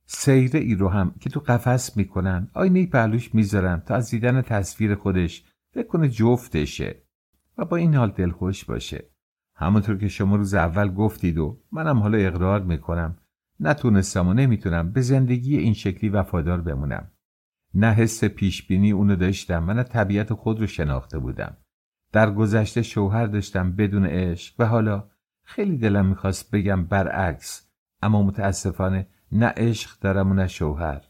سیره 0.07 0.61
ای 0.61 0.75
رو 0.75 0.89
هم 0.89 1.15
که 1.21 1.31
تو 1.31 1.41
قفس 1.41 1.97
می‌کنن 1.97 2.51
آینه 2.55 2.87
پهلوش 2.87 3.35
می‌ذارن 3.35 3.83
تا 3.87 3.95
از 3.95 4.11
دیدن 4.11 4.43
تصویر 4.43 4.95
خودش 4.95 5.45
فکر 5.73 5.87
کنه 5.87 6.09
جفتشه 6.09 7.03
و 7.59 7.65
با 7.65 7.77
این 7.77 7.95
حال 7.95 8.11
دلخوش 8.11 8.65
باشه. 8.65 9.14
همونطور 9.57 9.99
که 9.99 10.09
شما 10.09 10.37
روز 10.37 10.55
اول 10.55 10.95
گفتید 10.95 11.39
و 11.39 11.61
منم 11.73 11.99
حالا 11.99 12.19
اقرار 12.19 12.63
می‌کنم 12.63 13.19
نتونستم 13.61 14.29
و 14.29 14.35
نمی‌تونم 14.35 14.93
به 14.93 15.01
زندگی 15.01 15.57
این 15.57 15.75
شکلی 15.75 16.11
وفادار 16.11 16.61
بمونم. 16.61 17.11
نه 17.75 17.93
حس 17.93 18.25
پیشبینی 18.25 18.93
اونو 18.93 19.17
داشتم 19.17 19.71
نه 19.71 19.83
طبیعت 19.83 20.33
خود 20.33 20.61
رو 20.61 20.67
شناخته 20.67 21.19
بودم. 21.19 21.57
در 22.13 22.31
گذشته 22.31 22.83
شوهر 22.83 23.27
داشتم 23.27 23.73
بدون 23.73 24.07
عشق 24.07 24.55
و 24.59 24.67
حالا 24.67 25.11
خیلی 25.45 25.79
دلم 25.79 26.07
می‌خواست 26.07 26.51
بگم 26.51 26.85
برعکس 26.85 27.71
اما 28.03 28.23
متاسفانه 28.23 29.09
نه 29.33 29.53
عشق 29.57 30.01
دارم 30.01 30.31
و 30.31 30.35
نه 30.35 30.47
شوهر. 30.47 31.09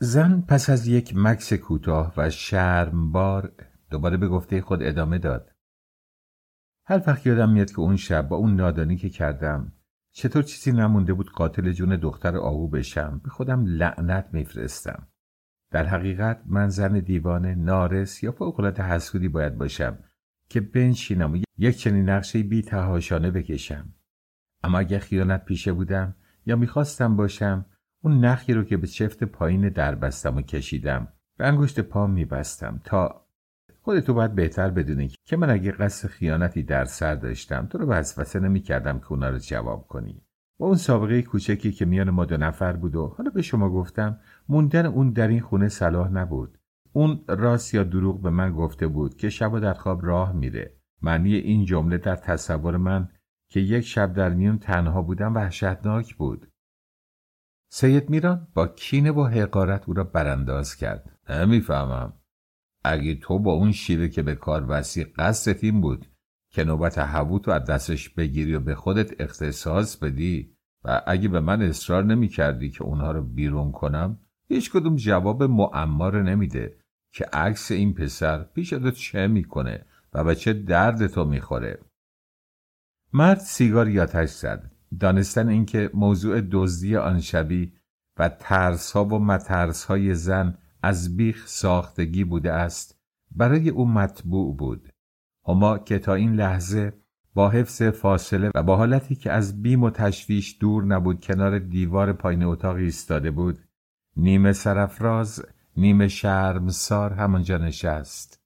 زن 0.00 0.40
پس 0.40 0.70
از 0.70 0.86
یک 0.86 1.12
مکس 1.16 1.52
کوتاه 1.52 2.14
و 2.16 2.30
شرمبار 2.30 3.52
دوباره 3.90 4.16
به 4.16 4.28
گفته 4.28 4.60
خود 4.60 4.82
ادامه 4.82 5.18
داد. 5.18 5.54
هر 6.86 7.02
وقت 7.06 7.26
یادم 7.26 7.52
میاد 7.52 7.70
که 7.70 7.80
اون 7.80 7.96
شب 7.96 8.28
با 8.28 8.36
اون 8.36 8.56
نادانی 8.56 8.96
که 8.96 9.08
کردم 9.08 9.72
چطور 10.12 10.42
چیزی 10.42 10.72
نمونده 10.72 11.12
بود 11.12 11.30
قاتل 11.30 11.72
جون 11.72 11.96
دختر 11.96 12.36
آهو 12.36 12.68
بشم 12.68 13.20
به 13.24 13.30
خودم 13.30 13.64
لعنت 13.66 14.28
میفرستم. 14.32 15.08
در 15.70 15.86
حقیقت 15.86 16.42
من 16.46 16.68
زن 16.68 17.00
دیوانه 17.00 17.54
نارس 17.54 18.22
یا 18.22 18.32
فوقالعاده 18.32 18.82
حسودی 18.82 19.28
باید 19.28 19.58
باشم 19.58 19.98
که 20.48 20.60
بنشینم 20.60 21.32
و 21.32 21.38
یک 21.58 21.76
چنین 21.76 22.08
نقشه 22.08 22.42
بی 22.42 22.62
تهاشانه 22.62 23.30
بکشم. 23.30 23.94
اما 24.62 24.78
اگر 24.78 24.98
خیانت 24.98 25.44
پیشه 25.44 25.72
بودم 25.72 26.14
یا 26.46 26.56
می‌خواستم 26.56 27.16
باشم 27.16 27.66
اون 28.02 28.24
نخی 28.24 28.52
رو 28.52 28.64
که 28.64 28.76
به 28.76 28.86
چفت 28.86 29.24
پایین 29.24 29.68
در 29.68 29.94
بستم 29.94 30.36
و 30.36 30.42
کشیدم 30.42 31.12
به 31.38 31.46
انگشت 31.46 31.80
پا 31.80 32.06
میبستم 32.06 32.80
تا 32.84 33.27
خودتو 33.88 34.14
باید 34.14 34.34
بهتر 34.34 34.70
بدونی 34.70 35.12
که 35.24 35.36
من 35.36 35.50
اگه 35.50 35.72
قصد 35.72 36.08
خیانتی 36.08 36.62
در 36.62 36.84
سر 36.84 37.14
داشتم 37.14 37.66
تو 37.66 37.78
رو 37.78 37.86
وسوسه 37.86 38.40
نمی 38.40 38.60
کردم 38.60 38.98
که 38.98 39.12
اونا 39.12 39.28
رو 39.28 39.38
جواب 39.38 39.86
کنی. 39.86 40.22
با 40.58 40.66
اون 40.66 40.76
سابقه 40.76 41.22
کوچکی 41.22 41.72
که 41.72 41.84
میان 41.84 42.10
ما 42.10 42.24
دو 42.24 42.36
نفر 42.36 42.72
بود 42.72 42.96
و 42.96 43.06
حالا 43.06 43.30
به 43.30 43.42
شما 43.42 43.70
گفتم 43.70 44.20
موندن 44.48 44.86
اون 44.86 45.10
در 45.10 45.28
این 45.28 45.40
خونه 45.40 45.68
صلاح 45.68 46.10
نبود. 46.10 46.58
اون 46.92 47.24
راست 47.28 47.74
یا 47.74 47.84
دروغ 47.84 48.22
به 48.22 48.30
من 48.30 48.52
گفته 48.52 48.86
بود 48.86 49.16
که 49.16 49.28
شب 49.28 49.58
در 49.58 49.74
خواب 49.74 50.06
راه 50.06 50.32
میره. 50.32 50.76
معنی 51.02 51.34
این 51.34 51.64
جمله 51.64 51.98
در 51.98 52.16
تصور 52.16 52.76
من 52.76 53.08
که 53.50 53.60
یک 53.60 53.84
شب 53.84 54.12
در 54.12 54.34
میون 54.34 54.58
تنها 54.58 55.02
بودم 55.02 55.34
وحشتناک 55.34 56.14
بود. 56.14 56.48
سید 57.68 58.10
میران 58.10 58.48
با 58.54 58.66
کینه 58.66 59.12
و 59.12 59.24
حقارت 59.24 59.88
او 59.88 59.94
را 59.94 60.04
برانداز 60.04 60.76
کرد. 60.76 61.18
نمی‌فهمم. 61.30 62.17
اگه 62.88 63.14
تو 63.14 63.38
با 63.38 63.52
اون 63.52 63.72
شیوه 63.72 64.08
که 64.08 64.22
به 64.22 64.34
کار 64.34 64.64
وسیع 64.68 65.06
قصدت 65.18 65.64
این 65.64 65.80
بود 65.80 66.06
که 66.50 66.64
نوبت 66.64 66.98
هوو 66.98 67.50
از 67.50 67.64
دستش 67.64 68.08
بگیری 68.08 68.54
و 68.54 68.60
به 68.60 68.74
خودت 68.74 69.20
اختصاص 69.20 69.96
بدی 69.96 70.54
و 70.84 71.02
اگه 71.06 71.28
به 71.28 71.40
من 71.40 71.62
اصرار 71.62 72.04
نمی 72.04 72.28
کردی 72.28 72.70
که 72.70 72.84
اونها 72.84 73.12
رو 73.12 73.22
بیرون 73.22 73.72
کنم 73.72 74.18
هیچ 74.48 74.70
کدوم 74.70 74.96
جواب 74.96 75.42
معما 75.42 76.08
رو 76.08 76.22
نمیده 76.22 76.76
که 77.12 77.24
عکس 77.32 77.70
این 77.70 77.94
پسر 77.94 78.42
پیش 78.42 78.70
تو 78.70 78.90
چه 78.90 79.26
می‌کنه 79.26 79.84
و 80.12 80.24
به 80.24 80.34
چه 80.34 80.52
درد 80.52 81.06
تو 81.06 81.24
می‌خوره. 81.24 81.78
مرد 83.12 83.38
سیگار 83.38 83.88
یاتش 83.88 84.28
زد. 84.28 84.72
دانستن 85.00 85.48
اینکه 85.48 85.90
موضوع 85.94 86.40
دزدی 86.40 86.96
آن 86.96 87.20
شبی 87.20 87.72
و 88.18 88.28
ترس 88.28 88.92
ها 88.92 89.04
و 89.04 89.18
مترس 89.18 89.84
های 89.84 90.14
زن 90.14 90.58
از 90.82 91.16
بیخ 91.16 91.46
ساختگی 91.46 92.24
بوده 92.24 92.52
است. 92.52 92.98
برای 93.30 93.68
او 93.68 93.88
مطبوع 93.88 94.56
بود. 94.56 94.88
هما 95.48 95.78
که 95.78 95.98
تا 95.98 96.14
این 96.14 96.34
لحظه 96.34 96.92
با 97.34 97.50
حفظ 97.50 97.82
فاصله 97.82 98.50
و 98.54 98.62
با 98.62 98.76
حالتی 98.76 99.14
که 99.14 99.32
از 99.32 99.62
بیم 99.62 99.82
و 99.82 99.90
تشویش 99.90 100.56
دور 100.60 100.84
نبود 100.84 101.20
کنار 101.20 101.58
دیوار 101.58 102.12
پایین 102.12 102.42
اتاق 102.42 102.76
ایستاده 102.76 103.30
بود 103.30 103.58
نیمه 104.16 104.52
سرفراز 104.52 105.44
نیمه 105.76 106.08
شرمسار 106.08 107.12
همانجا 107.12 107.58
نشست. 107.58 108.40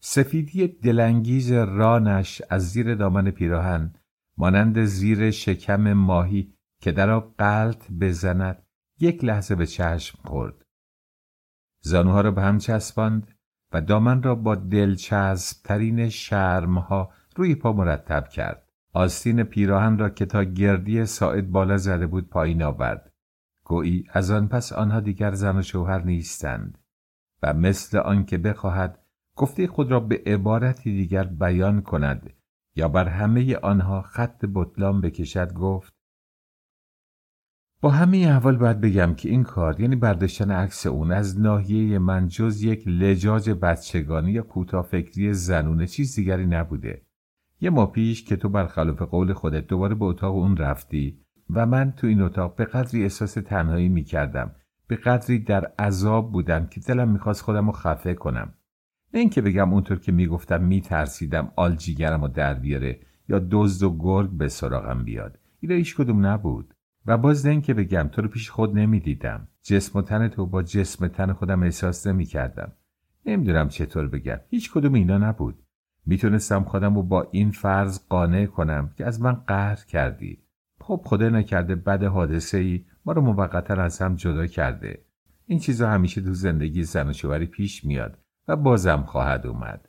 سفیدی 0.00 0.68
دلانگیز 0.68 1.52
رانش 1.52 2.42
از 2.50 2.70
زیر 2.70 2.94
دامن 2.94 3.30
پیراهن 3.30 3.94
مانند 4.38 4.84
زیر 4.84 5.30
شکم 5.30 5.92
ماهی 5.92 6.54
که 6.80 6.92
در 6.92 7.10
آب 7.10 7.34
قلط 7.38 7.90
بزند 8.00 8.62
یک 9.00 9.24
لحظه 9.24 9.54
به 9.54 9.66
چشم 9.66 10.18
خورد. 10.24 10.65
زانوها 11.86 12.20
را 12.20 12.30
به 12.30 12.42
هم 12.42 12.58
چسباند 12.58 13.34
و 13.72 13.80
دامن 13.80 14.22
را 14.22 14.34
با 14.34 14.54
دلچسبترین 14.54 16.08
شرمها 16.08 17.10
روی 17.36 17.54
پا 17.54 17.72
مرتب 17.72 18.28
کرد. 18.28 18.68
آستین 18.92 19.42
پیراهن 19.42 19.98
را 19.98 20.08
که 20.08 20.26
تا 20.26 20.44
گردی 20.44 21.06
ساعد 21.06 21.50
بالا 21.50 21.76
زده 21.76 22.06
بود 22.06 22.30
پایین 22.30 22.62
آورد. 22.62 23.12
گویی 23.64 24.04
از 24.12 24.30
آن 24.30 24.48
پس 24.48 24.72
آنها 24.72 25.00
دیگر 25.00 25.32
زن 25.32 25.56
و 25.56 25.62
شوهر 25.62 26.02
نیستند 26.02 26.78
و 27.42 27.54
مثل 27.54 27.98
آنکه 27.98 28.38
بخواهد 28.38 28.98
گفته 29.36 29.66
خود 29.66 29.90
را 29.90 30.00
به 30.00 30.22
عبارتی 30.26 30.96
دیگر 30.96 31.24
بیان 31.24 31.82
کند 31.82 32.30
یا 32.76 32.88
بر 32.88 33.08
همه 33.08 33.56
آنها 33.56 34.02
خط 34.02 34.44
بطلان 34.54 35.00
بکشد 35.00 35.52
گفت 35.52 35.95
با 37.80 37.90
همه 37.90 38.18
احوال 38.18 38.56
باید 38.56 38.80
بگم 38.80 39.14
که 39.14 39.28
این 39.28 39.42
کار 39.42 39.80
یعنی 39.80 39.96
برداشتن 39.96 40.50
عکس 40.50 40.86
اون 40.86 41.12
از 41.12 41.40
ناحیه 41.40 41.98
من 41.98 42.28
جز 42.28 42.62
یک 42.62 42.88
لجاج 42.88 43.50
بچگانی 43.50 44.32
یا 44.32 44.42
کوتافکری 44.42 45.32
زنونه 45.32 45.86
چیز 45.86 46.14
دیگری 46.14 46.46
نبوده. 46.46 47.02
یه 47.60 47.70
ماه 47.70 47.92
پیش 47.92 48.24
که 48.24 48.36
تو 48.36 48.48
برخلاف 48.48 49.02
قول 49.02 49.32
خودت 49.32 49.66
دوباره 49.66 49.94
به 49.94 50.04
اتاق 50.04 50.34
اون 50.34 50.56
رفتی 50.56 51.20
و 51.50 51.66
من 51.66 51.92
تو 51.92 52.06
این 52.06 52.22
اتاق 52.22 52.56
به 52.56 52.64
قدری 52.64 53.02
احساس 53.02 53.34
تنهایی 53.34 53.88
می‌کردم 53.88 54.50
به 54.86 54.96
قدری 54.96 55.38
در 55.38 55.72
عذاب 55.78 56.32
بودم 56.32 56.66
که 56.66 56.80
دلم 56.80 57.08
می‌خواست 57.08 57.42
خودم 57.42 57.66
رو 57.66 57.72
خفه 57.72 58.14
کنم. 58.14 58.54
نه 59.14 59.20
اینکه 59.20 59.42
بگم 59.42 59.72
اونطور 59.72 59.98
که 59.98 60.12
می‌گفتم 60.12 60.62
میترسیدم 60.62 61.52
آلجیگرم 61.56 62.22
و 62.22 62.28
در 62.28 62.54
بیاره 62.54 63.00
یا 63.28 63.46
دزد 63.50 63.82
و 63.82 63.96
گرگ 63.98 64.30
به 64.30 64.48
سراغم 64.48 65.04
بیاد. 65.04 65.38
اینا 65.60 65.74
هیچ 65.74 65.96
کدوم 65.96 66.26
نبود. 66.26 66.74
و 67.06 67.18
باز 67.18 67.46
نه 67.46 67.60
که 67.60 67.74
بگم 67.74 68.08
تو 68.12 68.22
رو 68.22 68.28
پیش 68.28 68.50
خود 68.50 68.78
نمی‌دیدم 68.78 69.48
جسم 69.62 69.98
و 69.98 70.02
تن 70.02 70.28
تو 70.28 70.46
با 70.46 70.62
جسم 70.62 71.08
تن 71.08 71.32
خودم 71.32 71.62
احساس 71.62 72.06
نمی 72.06 72.24
کردم. 72.24 72.72
نمی‌دونم 73.26 73.68
چطور 73.68 74.08
بگم. 74.08 74.40
هیچ 74.48 74.72
کدوم 74.72 74.94
اینا 74.94 75.18
نبود. 75.18 75.62
می‌تونستم 76.06 76.64
خودم 76.64 76.94
رو 76.94 77.02
با 77.02 77.28
این 77.30 77.50
فرض 77.50 78.00
قانع 78.08 78.46
کنم 78.46 78.90
که 78.96 79.06
از 79.06 79.20
من 79.20 79.32
قهر 79.32 79.84
کردی. 79.88 80.42
خب 80.80 81.00
خدا 81.04 81.28
نکرده 81.28 81.74
بد 81.74 82.02
حادثه 82.02 82.58
ای 82.58 82.84
ما 83.04 83.12
رو 83.12 83.22
موقتا 83.22 83.74
از 83.74 83.98
هم 83.98 84.14
جدا 84.14 84.46
کرده. 84.46 85.04
این 85.46 85.58
چیزا 85.58 85.90
همیشه 85.90 86.20
تو 86.20 86.32
زندگی 86.32 86.82
زن 86.82 87.08
و 87.08 87.12
شوهری 87.12 87.46
پیش 87.46 87.84
میاد 87.84 88.18
و 88.48 88.56
بازم 88.56 89.02
خواهد 89.02 89.46
اومد. 89.46 89.88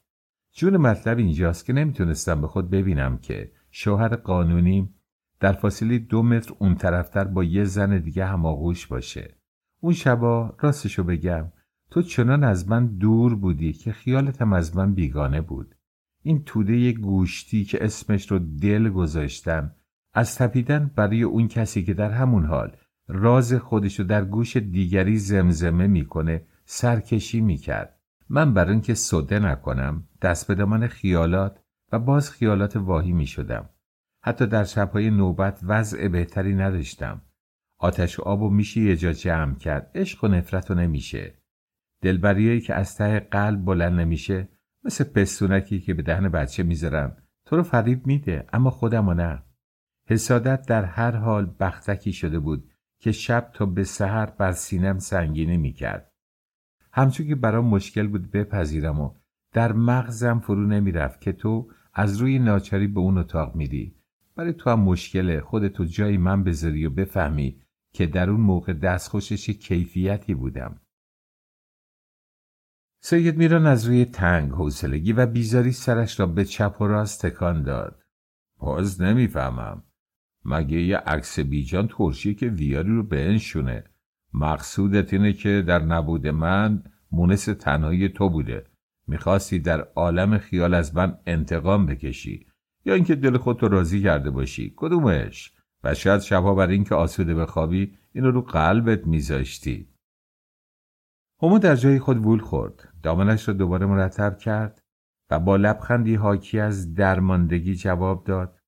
جون 0.53 0.77
مطلب 0.77 1.17
اینجاست 1.17 1.65
که 1.65 1.73
نمی‌تونستم 1.73 2.41
به 2.41 2.47
خود 2.47 2.69
ببینم 2.69 3.17
که 3.17 3.51
شوهر 3.71 4.15
قانونیم 4.15 4.93
در 5.39 5.53
فاصله 5.53 5.97
دو 5.97 6.23
متر 6.23 6.53
اون 6.59 6.75
طرفتر 6.75 7.23
با 7.23 7.43
یه 7.43 7.63
زن 7.63 7.97
دیگه 7.97 8.25
هماغوش 8.25 8.87
باشه. 8.87 9.35
اون 9.79 9.93
شبا 9.93 10.55
راستشو 10.59 11.03
بگم 11.03 11.51
تو 11.89 12.01
چنان 12.01 12.43
از 12.43 12.69
من 12.69 12.87
دور 12.87 13.35
بودی 13.35 13.73
که 13.73 13.91
خیالتم 13.91 14.53
از 14.53 14.75
من 14.75 14.93
بیگانه 14.93 15.41
بود. 15.41 15.75
این 16.23 16.43
توده 16.43 16.91
گوشتی 16.91 17.63
که 17.63 17.85
اسمش 17.85 18.31
رو 18.31 18.39
دل 18.39 18.89
گذاشتم 18.89 19.71
از 20.13 20.35
تپیدن 20.35 20.91
برای 20.95 21.23
اون 21.23 21.47
کسی 21.47 21.83
که 21.83 21.93
در 21.93 22.11
همون 22.11 22.45
حال 22.45 22.75
راز 23.07 23.53
خودشو 23.53 24.03
در 24.03 24.25
گوش 24.25 24.57
دیگری 24.57 25.17
زمزمه 25.17 25.87
می‌کنه 25.87 26.45
سرکشی 26.65 27.41
می‌کرد. 27.41 27.99
من 28.29 28.53
برای 28.53 28.71
اینکه 28.71 28.93
صده 28.93 29.39
نکنم 29.39 30.03
دست 30.21 30.47
به 30.47 30.55
دامن 30.55 30.87
خیالات 30.87 31.59
و 31.91 31.99
باز 31.99 32.31
خیالات 32.31 32.75
واهی 32.75 33.11
می‌شدم. 33.11 33.69
حتی 34.23 34.47
در 34.47 34.63
شبهای 34.63 35.09
نوبت 35.09 35.59
وضع 35.63 36.07
بهتری 36.07 36.55
نداشتم. 36.55 37.21
آتش 37.79 38.19
و 38.19 38.23
آب 38.23 38.41
و 38.41 38.49
میشه 38.49 38.81
یه 38.81 38.95
جا 38.95 39.13
جمع 39.13 39.55
کرد. 39.55 39.91
عشق 39.95 40.23
و 40.23 40.27
نفرت 40.27 40.71
و 40.71 40.75
نمیشه. 40.75 41.33
دلبریایی 42.01 42.61
که 42.61 42.73
از 42.73 42.95
ته 42.95 43.19
قلب 43.19 43.65
بلند 43.65 43.99
نمیشه 43.99 44.49
مثل 44.83 45.03
پستونکی 45.03 45.79
که 45.79 45.93
به 45.93 46.01
دهن 46.01 46.29
بچه 46.29 46.63
می‌ذارم 46.63 47.17
تو 47.45 47.55
رو 47.55 47.63
فریب 47.63 48.07
میده 48.07 48.47
اما 48.53 48.69
خودمو 48.69 49.13
نه. 49.13 49.43
حسادت 50.09 50.65
در 50.65 50.85
هر 50.85 51.15
حال 51.15 51.55
بختکی 51.59 52.13
شده 52.13 52.39
بود 52.39 52.71
که 52.99 53.11
شب 53.11 53.51
تا 53.53 53.65
به 53.65 53.83
سحر 53.83 54.25
بر 54.25 54.51
سینم 54.51 54.99
سنگینه 54.99 55.57
می‌کرد. 55.57 56.11
همچون 56.93 57.27
که 57.27 57.35
برام 57.35 57.65
مشکل 57.65 58.07
بود 58.07 58.31
بپذیرم 58.31 58.99
و 58.99 59.13
در 59.53 59.73
مغزم 59.73 60.39
فرو 60.39 60.67
نمی‌رفت 60.67 61.21
که 61.21 61.31
تو 61.31 61.71
از 61.93 62.17
روی 62.17 62.39
ناچاری 62.39 62.87
به 62.87 62.99
اون 62.99 63.17
اتاق 63.17 63.55
میری 63.55 63.96
برای 64.37 64.53
تو 64.53 64.69
هم 64.69 64.79
مشکله. 64.79 65.41
خودتو 65.41 65.85
جای 65.85 66.17
من 66.17 66.43
بذاری 66.43 66.85
و 66.85 66.89
بفهمی 66.89 67.61
که 67.93 68.05
در 68.05 68.29
اون 68.29 68.41
موقع 68.41 68.73
دستخوشش 68.73 69.49
کیفیتی 69.49 70.33
بودم. 70.33 70.81
سید 73.01 73.37
میران 73.37 73.65
از 73.65 73.85
روی 73.85 74.05
تنگ 74.05 74.51
حوصلگی 74.51 75.13
و 75.13 75.25
بیزاری 75.25 75.71
سرش 75.71 76.19
را 76.19 76.25
به 76.25 76.45
چپ 76.45 76.81
و 76.81 76.87
راست 76.87 77.25
تکان 77.25 77.63
داد. 77.63 78.03
باز 78.59 79.01
نمی‌فهمم. 79.01 79.83
مگه 80.45 80.81
یه 80.81 80.97
عکس 80.97 81.39
بیجان 81.39 81.87
ترشیه 81.87 82.33
که 82.33 82.47
ویاری 82.47 82.95
رو 82.95 83.03
بنشونه. 83.03 83.83
مقصودت 84.33 85.13
اینه 85.13 85.33
که 85.33 85.63
در 85.67 85.79
نبود 85.79 86.27
من 86.27 86.83
مونس 87.11 87.45
تنهایی 87.45 88.09
تو 88.09 88.29
بوده. 88.29 88.65
می‌خواستی 89.07 89.59
در 89.59 89.81
عالم 89.81 90.37
خیال 90.37 90.73
از 90.73 90.95
من 90.95 91.17
انتقام 91.25 91.85
بکشی. 91.85 92.47
یا 92.87 92.93
اینکه 92.93 93.15
دل 93.15 93.37
خودتو 93.37 93.67
راضی 93.67 94.01
کرده 94.01 94.29
باشی. 94.29 94.73
کدومش؟ 94.75 95.53
و 95.83 95.93
شاید 95.93 96.21
شبها 96.21 96.55
برای 96.55 96.73
اینکه 96.73 96.95
آسوده 96.95 97.35
بخوابی 97.35 97.97
اینو 98.13 98.31
رو 98.31 98.41
قلبت 98.41 99.07
میذاشتی. 99.07 99.89
همو 101.41 101.59
در 101.59 101.75
جای 101.75 101.99
خود 101.99 102.17
وول 102.17 102.39
خورد. 102.39 102.89
دامنش 103.03 103.47
را 103.47 103.53
دوباره 103.53 103.85
مرتب 103.85 104.37
کرد 104.37 104.81
و 105.29 105.39
با 105.39 105.55
لبخندی 105.55 106.15
حاکی 106.15 106.59
از 106.59 106.93
درماندگی 106.93 107.75
جواب 107.75 108.23
داد. 108.23 108.59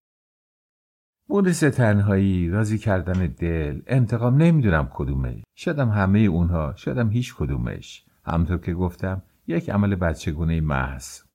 مونس 1.29 1.59
تنهایی 1.59 2.49
راضی 2.49 2.77
کردن 2.77 3.27
دل 3.27 3.81
انتقام 3.87 4.37
نمی‌دونم 4.37 4.89
کدومش. 4.93 5.43
شدم 5.55 5.89
همه 5.89 6.19
اونها 6.19 6.75
شدم 6.75 7.09
هیچ 7.09 7.35
کدومش. 7.35 8.05
همطور 8.25 8.57
که 8.57 8.73
گفتم 8.73 9.21
یک 9.47 9.69
عمل 9.69 9.95
بچگونه 9.95 10.61
محض. 10.61 11.28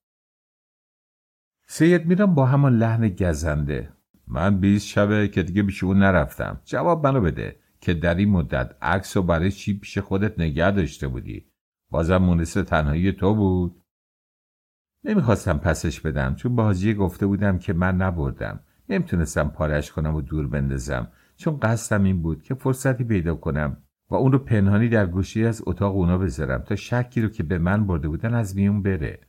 سید 1.67 2.07
میرم 2.07 2.35
با 2.35 2.47
همان 2.47 2.79
لحن 2.79 3.09
گزنده. 3.09 3.93
من 4.29 4.61
بیست 4.61 4.87
شبه 4.87 5.29
که 5.29 5.43
دیگه 5.43 5.63
پیش 5.63 5.85
اون 5.85 5.99
نرفتم. 5.99 6.61
جواب 6.65 7.07
منو 7.07 7.21
بده 7.21 7.57
که 7.81 7.95
در 7.95 8.15
این 8.15 8.31
مدت 8.31 8.77
عکس 8.83 9.17
و 9.17 9.23
برای 9.23 9.51
چی 9.51 9.79
پیش 9.79 9.99
خودت 9.99 10.41
نگه 10.41 10.71
داشته 10.71 11.09
بودی؟ 11.09 11.47
بازم 11.91 12.17
مونس 12.17 12.53
تنهایی 12.53 13.13
تو 13.13 13.35
بود. 13.35 13.83
نمی‌خواستم 15.05 15.59
پسش 15.59 16.01
بدم. 16.01 16.35
چون 16.35 16.57
با 16.57 16.75
گفته 16.99 17.27
بودم 17.27 17.59
که 17.59 17.73
من 17.73 17.97
نبردم. 17.97 18.61
نمی‌تونستم 18.89 19.49
پارش 19.49 19.93
کنم 19.93 20.15
و 20.15 20.21
دور 20.21 20.47
بندازم. 20.47 21.09
چون 21.37 21.59
قصدم 21.61 22.05
این 22.05 22.23
بود 22.23 22.43
که 22.43 22.55
فرصتی 22.55 23.05
پیدا 23.05 23.35
کنم 23.35 23.77
و 24.11 24.15
اون 24.15 24.33
رو 24.33 24.39
پنهانی 24.39 24.89
در 24.89 25.07
گوشی 25.07 25.45
از 25.47 25.63
اتاق 25.67 25.97
اونا 25.97 26.19
بذارم 26.19 26.63
تا 26.63 26.77
شکی 26.77 27.21
رو 27.23 27.29
که 27.29 27.43
به 27.43 27.59
من 27.59 27.87
برده 27.87 28.09
بودن 28.09 28.35
از 28.35 28.57
میون 28.57 28.83
بره. 28.83 29.21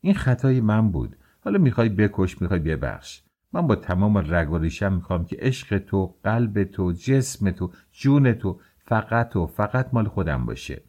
این 0.00 0.14
خطای 0.14 0.60
من 0.60 0.90
بود. 0.90 1.16
حالا 1.44 1.58
می‌خوای 1.58 1.88
بکش 1.88 2.42
می‌خوای 2.42 2.60
ببخش. 2.60 3.22
من 3.52 3.66
با 3.66 3.76
تمام 3.76 4.34
رگ 4.34 4.50
و 4.50 4.58
ریشم 4.58 4.92
می‌خوام 4.92 5.24
که 5.24 5.36
عشق 5.40 5.78
تو 5.78 6.14
قلب 6.24 6.64
تو 6.64 6.92
جسم 6.92 7.50
تو 7.50 7.70
جون 7.92 8.32
تو 8.32 8.60
فقط 8.78 9.36
و 9.36 9.46
فقط 9.46 9.88
مال 9.92 10.08
خودم 10.08 10.46
باشه. 10.46 10.82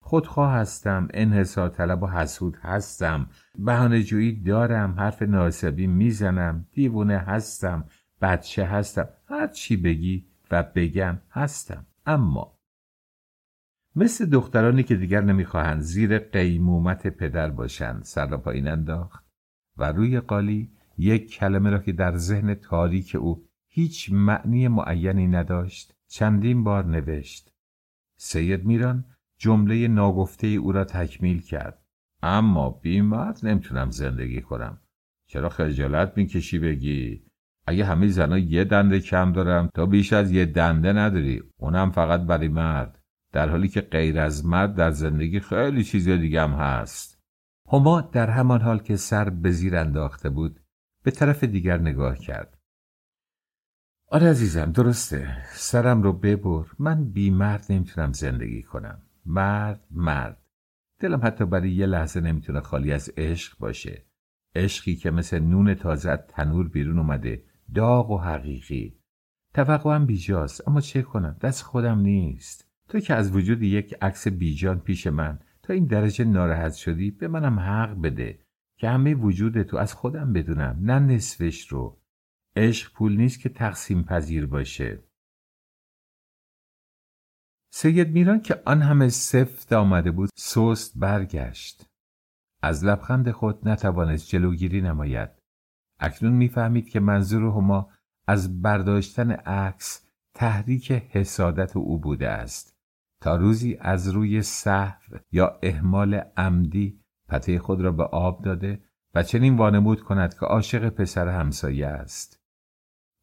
خودخواه 0.00 0.52
هستم 0.52 1.08
انحصار 1.14 1.68
طلب 1.68 2.02
و 2.02 2.06
حسود 2.06 2.56
هستم. 2.56 3.26
بهانه 3.58 4.02
جویی 4.02 4.42
دارم 4.42 4.94
حرف 4.98 5.22
ناسبی 5.22 5.86
می‌زنم. 5.86 6.66
دیوونه 6.72 7.18
هستم 7.18 7.84
بچه 8.22 8.64
هستم. 8.64 9.08
هر 9.28 9.46
چی 9.46 9.76
بگی 9.76 10.26
و 10.50 10.62
بگم 10.62 11.18
هستم. 11.30 11.86
اما 12.06 12.58
مثل 13.96 14.26
دخترانی 14.26 14.82
که 14.82 14.96
دیگر 14.96 15.20
نمی‌خواهند 15.20 15.80
زیر 15.80 16.18
قیمومت 16.18 17.06
پدر 17.06 17.50
باشند. 17.50 18.04
سر 18.04 18.26
را 18.26 18.38
پایین 18.38 18.68
انداخت. 18.68 19.31
و 19.76 19.92
روی 19.92 20.20
قالی 20.20 20.70
یک 20.98 21.30
کلمه 21.30 21.70
را 21.70 21.78
که 21.78 21.92
در 21.92 22.16
ذهن 22.16 22.54
تاریک 22.54 23.16
او 23.20 23.46
هیچ 23.68 24.12
معنی 24.12 24.68
معینی 24.68 25.26
نداشت 25.26 25.94
چندین 26.08 26.64
بار 26.64 26.84
نوشت. 26.84 27.52
سید 28.16 28.64
میران 28.64 29.04
جمله 29.38 29.88
ناگفته 29.88 30.46
او 30.46 30.72
را 30.72 30.84
تکمیل 30.84 31.40
کرد. 31.40 31.82
اما 32.22 32.70
بیمت 32.70 33.44
نمی‌تونم 33.44 33.90
زندگی 33.90 34.40
کنم. 34.40 34.80
چرا 35.26 35.48
خجالت 35.48 36.12
می‌کشی 36.16 36.58
بگی؟ 36.58 37.22
اگه 37.66 37.84
همه 37.84 38.08
زنها 38.08 38.38
یه 38.38 38.64
دنده 38.64 39.00
کم 39.00 39.32
دارم 39.32 39.70
تا 39.74 39.86
بیش 39.86 40.12
از 40.12 40.32
یه 40.32 40.44
دنده 40.44 40.92
نداری. 40.92 41.42
اونم 41.56 41.90
فقط 41.90 42.20
برای 42.20 42.48
مرد. 42.48 42.98
در 43.32 43.48
حالی 43.48 43.68
که 43.68 43.80
غیر 43.80 44.20
از 44.20 44.46
مرد 44.46 44.74
در 44.74 44.90
زندگی 44.90 45.40
خیلی 45.40 45.84
چیز 45.84 46.08
دیگه 46.08 46.42
هم 46.42 46.50
هست. 46.50 47.11
هما 47.72 48.00
در 48.00 48.30
همان 48.30 48.60
حال 48.60 48.78
که 48.78 48.96
سر 48.96 49.30
به 49.30 49.50
زیر 49.50 49.76
انداخته 49.76 50.30
بود 50.30 50.60
به 51.02 51.10
طرف 51.10 51.44
دیگر 51.44 51.78
نگاه 51.78 52.18
کرد. 52.18 52.58
آره 54.06 54.30
عزیزم 54.30 54.72
درسته. 54.72 55.44
سرم 55.52 56.02
رو 56.02 56.12
ببر. 56.12 56.64
من 56.78 57.04
بی 57.04 57.30
مرد 57.30 57.66
نمی‌تونم 57.70 58.12
زندگی 58.12 58.62
کنم. 58.62 59.02
مرد 59.26 59.84
مرد. 59.90 60.42
دلم 61.00 61.20
حتی 61.22 61.46
برای 61.46 61.70
یه 61.70 61.86
لحظه 61.86 62.20
نمی‌تونه 62.20 62.60
خالی 62.60 62.92
از 62.92 63.10
عشق 63.16 63.58
باشه. 63.58 64.06
عشقی 64.54 64.96
که 64.96 65.10
مثل 65.10 65.38
نون 65.38 65.74
تازه 65.74 66.16
تنور 66.16 66.68
بیرون 66.68 66.98
اومده. 66.98 67.44
داغ 67.74 68.10
و 68.10 68.18
حقیقی. 68.18 68.98
توقعم 69.54 70.06
بیجاست. 70.06 70.68
اما 70.68 70.80
چه 70.80 71.02
کنم؟ 71.02 71.36
دست 71.40 71.62
خودم 71.62 71.98
نیست. 71.98 72.68
تو 72.88 73.00
که 73.00 73.14
از 73.14 73.36
وجود 73.36 73.62
یک 73.62 73.94
عکس 74.02 74.28
بیجان 74.28 74.80
پیش 74.80 75.06
من 75.06 75.38
تا 75.62 75.72
این 75.72 75.86
درجه 75.86 76.24
ناراحت 76.24 76.74
شدی 76.74 77.10
به 77.10 77.28
منم 77.28 77.60
حق 77.60 78.00
بده 78.02 78.38
که 78.76 78.88
همه 78.88 79.14
وجود 79.14 79.62
تو 79.62 79.76
از 79.76 79.94
خودم 79.94 80.32
بدونم 80.32 80.78
نه 80.80 80.98
نصفش 80.98 81.68
رو. 81.68 82.00
عشق 82.56 82.92
پول 82.92 83.16
نیست 83.16 83.40
که 83.40 83.48
تقسیم 83.48 84.02
پذیر 84.02 84.46
باشه. 84.46 85.02
سید 87.70 88.08
میران 88.08 88.40
که 88.40 88.62
آن 88.66 88.82
همه 88.82 89.08
سفت 89.08 89.72
آمده 89.72 90.10
بود 90.10 90.30
سست 90.36 90.98
برگشت. 90.98 91.86
از 92.62 92.84
لبخند 92.84 93.30
خود 93.30 93.68
نتوانست 93.68 94.28
جلوگیری 94.28 94.80
نماید. 94.80 95.30
اکنون 95.98 96.32
می‌فهمید 96.32 96.88
که 96.88 97.00
منظور 97.00 97.42
هما 97.42 97.90
از 98.26 98.62
برداشتن 98.62 99.30
عکس 99.30 100.08
تحریک 100.34 100.92
حسادت 100.92 101.76
او 101.76 101.98
بوده 101.98 102.28
است. 102.28 102.71
تا 103.22 103.36
روزی 103.36 103.76
از 103.80 104.08
روی 104.08 104.42
صحو 104.42 105.18
یا 105.32 105.58
اهمال 105.62 106.14
عمدی 106.36 107.00
پته 107.28 107.58
خود 107.58 107.80
را 107.80 107.92
به 107.92 108.04
آب 108.04 108.44
داده 108.44 108.82
و 109.14 109.22
چنین 109.22 109.56
وانمود 109.56 110.00
کند 110.02 110.34
که 110.34 110.46
عاشق 110.46 110.88
پسر 110.88 111.28
همسایه 111.28 111.86
است. 111.86 112.40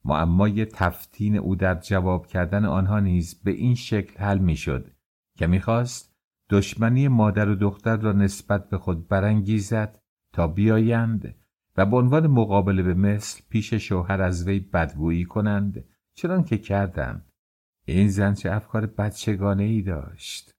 معمای 0.06 0.66
تفتین 0.66 1.38
او 1.38 1.56
در 1.56 1.76
جواب 1.76 2.28
کردن 2.28 2.66
آنها 2.66 3.00
نیز 3.00 3.44
به 3.44 3.52
این 3.52 3.76
شکل 3.76 4.20
حل 4.20 4.38
می‌شد 4.38 4.92
که 5.38 5.48
می‌خواست 5.48 6.16
دشمنی 6.50 7.08
مادر 7.08 7.50
و 7.50 7.56
دختر 7.56 7.98
را 7.98 8.12
نسبت 8.12 8.70
به 8.70 8.78
خود 8.78 9.08
برانگیزد 9.08 10.00
تا 10.34 10.48
بیایند 10.48 11.36
و 11.78 11.86
به 11.86 11.98
عنوان 11.98 12.28
مقابله 12.28 12.84
به 12.84 12.94
مثل 12.94 13.42
پیش 13.50 13.74
شوهر 13.74 14.22
از 14.22 14.48
وی 14.48 14.60
بدگویی 14.60 15.26
کنند 15.26 15.86
چنان 16.14 16.44
که 16.44 16.58
کردند 16.58 17.29
این 17.90 18.08
زن 18.08 18.34
چه 18.34 18.52
افکار 18.52 18.86
بچگانه 18.86 19.64
ای 19.64 19.82
داشت. 19.82 20.52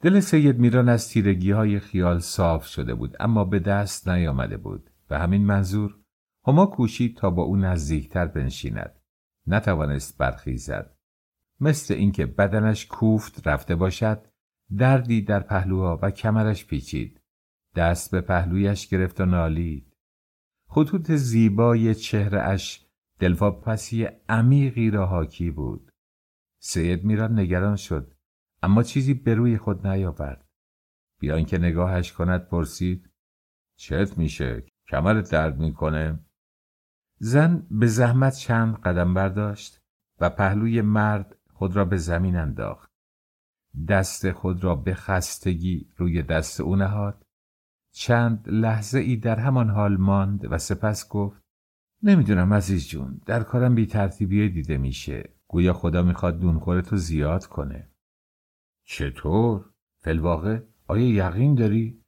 دل 0.00 0.20
سید 0.20 0.58
میران 0.58 0.88
از 0.88 1.08
تیرگی 1.08 1.50
های 1.50 1.80
خیال 1.80 2.18
صاف 2.18 2.66
شده 2.66 2.94
بود 2.94 3.16
اما 3.20 3.44
به 3.44 3.58
دست 3.58 4.08
نیامده 4.08 4.56
بود 4.56 4.90
به 5.08 5.18
همین 5.18 5.46
منظور 5.46 5.98
هما 6.46 6.66
کوشید 6.66 7.16
تا 7.16 7.30
با 7.30 7.42
او 7.42 7.56
نزدیکتر 7.56 8.26
بنشیند. 8.26 9.00
نتوانست 9.46 10.18
برخیزد. 10.18 10.96
مثل 11.60 11.94
اینکه 11.94 12.26
بدنش 12.26 12.86
کوفت 12.86 13.46
رفته 13.46 13.74
باشد 13.74 14.26
دردی 14.78 15.22
در 15.22 15.40
پهلوها 15.40 15.98
و 16.02 16.10
کمرش 16.10 16.66
پیچید. 16.66 17.20
دست 17.76 18.10
به 18.10 18.20
پهلویش 18.20 18.88
گرفت 18.88 19.20
و 19.20 19.26
نالید. 19.26 19.96
خطوط 20.68 21.12
زیبای 21.12 21.94
چهرهاش 21.94 22.86
دلواپسی 23.22 24.08
عمیقی 24.28 24.90
را 24.90 25.06
حاکی 25.06 25.50
بود. 25.50 25.92
سید 26.58 27.04
میران 27.04 27.38
نگران 27.38 27.76
شد 27.76 28.14
اما 28.62 28.82
چیزی 28.82 29.14
به 29.14 29.34
روی 29.34 29.58
خود 29.58 29.86
نیاورد. 29.86 30.48
بیان 31.20 31.44
که 31.44 31.58
نگاهش 31.58 32.12
کند 32.12 32.48
پرسید 32.48 33.10
چت 33.76 34.18
میشه؟ 34.18 34.64
کمرت 34.88 35.30
درد 35.30 35.58
می‌کنه؟ 35.58 36.18
زن 37.18 37.66
به 37.70 37.86
زحمت 37.86 38.34
چند 38.34 38.76
قدم 38.80 39.14
برداشت 39.14 39.80
و 40.20 40.30
پهلوی 40.30 40.80
مرد 40.80 41.36
خود 41.52 41.76
را 41.76 41.84
به 41.84 41.96
زمین 41.96 42.36
انداخت. 42.36 42.90
دست 43.88 44.32
خود 44.32 44.64
را 44.64 44.74
به 44.74 44.94
خستگی 44.94 45.90
روی 45.96 46.22
دست 46.22 46.60
او 46.60 46.76
نهاد. 46.76 47.26
چند 47.94 48.48
لحظه 48.48 48.98
ای 48.98 49.16
در 49.16 49.38
همان 49.38 49.70
حال 49.70 49.96
ماند 49.96 50.52
و 50.52 50.58
سپس 50.58 51.08
گفت 51.08 51.41
نمی‌دونم 52.04 52.54
عزیز 52.54 52.88
جون. 52.88 53.20
در 53.26 53.42
کارم 53.42 53.74
بی 53.74 53.86
ترتیبی 53.86 54.48
دیده 54.48 54.78
میشه. 54.78 55.34
گویا 55.48 55.72
خدا 55.72 56.02
می‌خواد 56.02 56.40
دونخور 56.40 56.80
تو 56.80 56.96
زیاد 56.96 57.46
کنه. 57.46 57.90
چطور؟ 58.84 59.64
فلواقع 59.98 60.60
آیا 60.86 61.08
یقین 61.08 61.54
داری؟ 61.54 62.04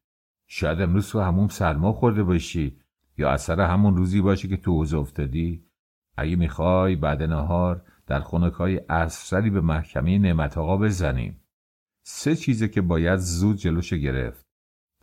شاید 0.47 0.81
امروز 0.81 1.09
تو 1.09 1.21
همون 1.21 1.49
سرما 1.49 1.93
خورده 1.93 2.23
باشی 2.23 2.81
یا 3.19 3.31
اثر 3.31 3.61
همون 3.61 3.97
روزی 3.97 4.21
باشه 4.21 4.49
که 4.49 4.57
تو 4.57 4.71
اوز 4.71 4.95
افتادی؟ 4.95 5.67
اگه 6.17 6.37
می‌خوای 6.37 6.97
بعد 6.97 7.23
نهار 7.23 7.85
در 8.07 8.21
خونکای 8.21 8.81
اصفری 8.89 9.51
به 9.51 9.61
محکمه 9.61 10.19
نعمت 10.19 10.59
آقا 10.59 10.77
بزنیم 10.77 11.41
سه 12.07 12.37
چیزه 12.37 12.69
که 12.69 12.81
باید 12.81 13.19
زود 13.19 13.57
جلوش 13.57 13.93
گرفت. 13.93 14.47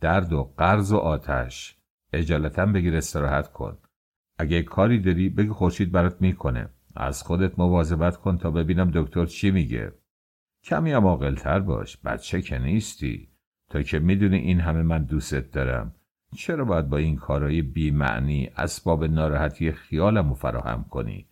درد 0.00 0.32
و 0.32 0.54
قرض 0.56 0.92
و 0.92 0.96
آتش. 0.96 1.78
اجالتا 2.12 2.66
بگیر 2.66 2.96
استراحت 2.96 3.52
کن. 3.52 3.78
اگه 4.38 4.62
کاری 4.62 4.98
داری 4.98 5.28
بگی 5.28 5.48
خورشید 5.48 5.92
برات 5.92 6.22
می‌کنه. 6.22 6.68
از 6.96 7.22
خودت 7.22 7.58
مواظبت 7.58 8.16
کن 8.16 8.38
تا 8.38 8.50
ببینم 8.50 8.90
دکتر 8.94 9.26
چی 9.26 9.50
میگه. 9.50 9.92
کمی 10.64 10.92
هم 10.92 11.06
عاقلتر 11.06 11.60
باش. 11.60 11.96
بچه 11.96 12.42
که 12.42 12.58
نیستی. 12.58 13.28
تا 13.70 13.82
که 13.82 13.98
می‌دونی 13.98 14.36
این 14.36 14.60
همه 14.60 14.82
من 14.82 15.04
دوستت 15.04 15.50
دارم. 15.50 15.94
چرا 16.36 16.64
باید 16.64 16.88
با 16.88 16.96
این 16.96 17.16
کارهای 17.16 17.62
بیمعنی 17.62 18.50
اسباب 18.56 19.04
ناراحتی 19.04 19.72
خیالم 19.72 20.28
رو 20.28 20.34
فراهم 20.34 20.84
کنی؟ 20.90 21.26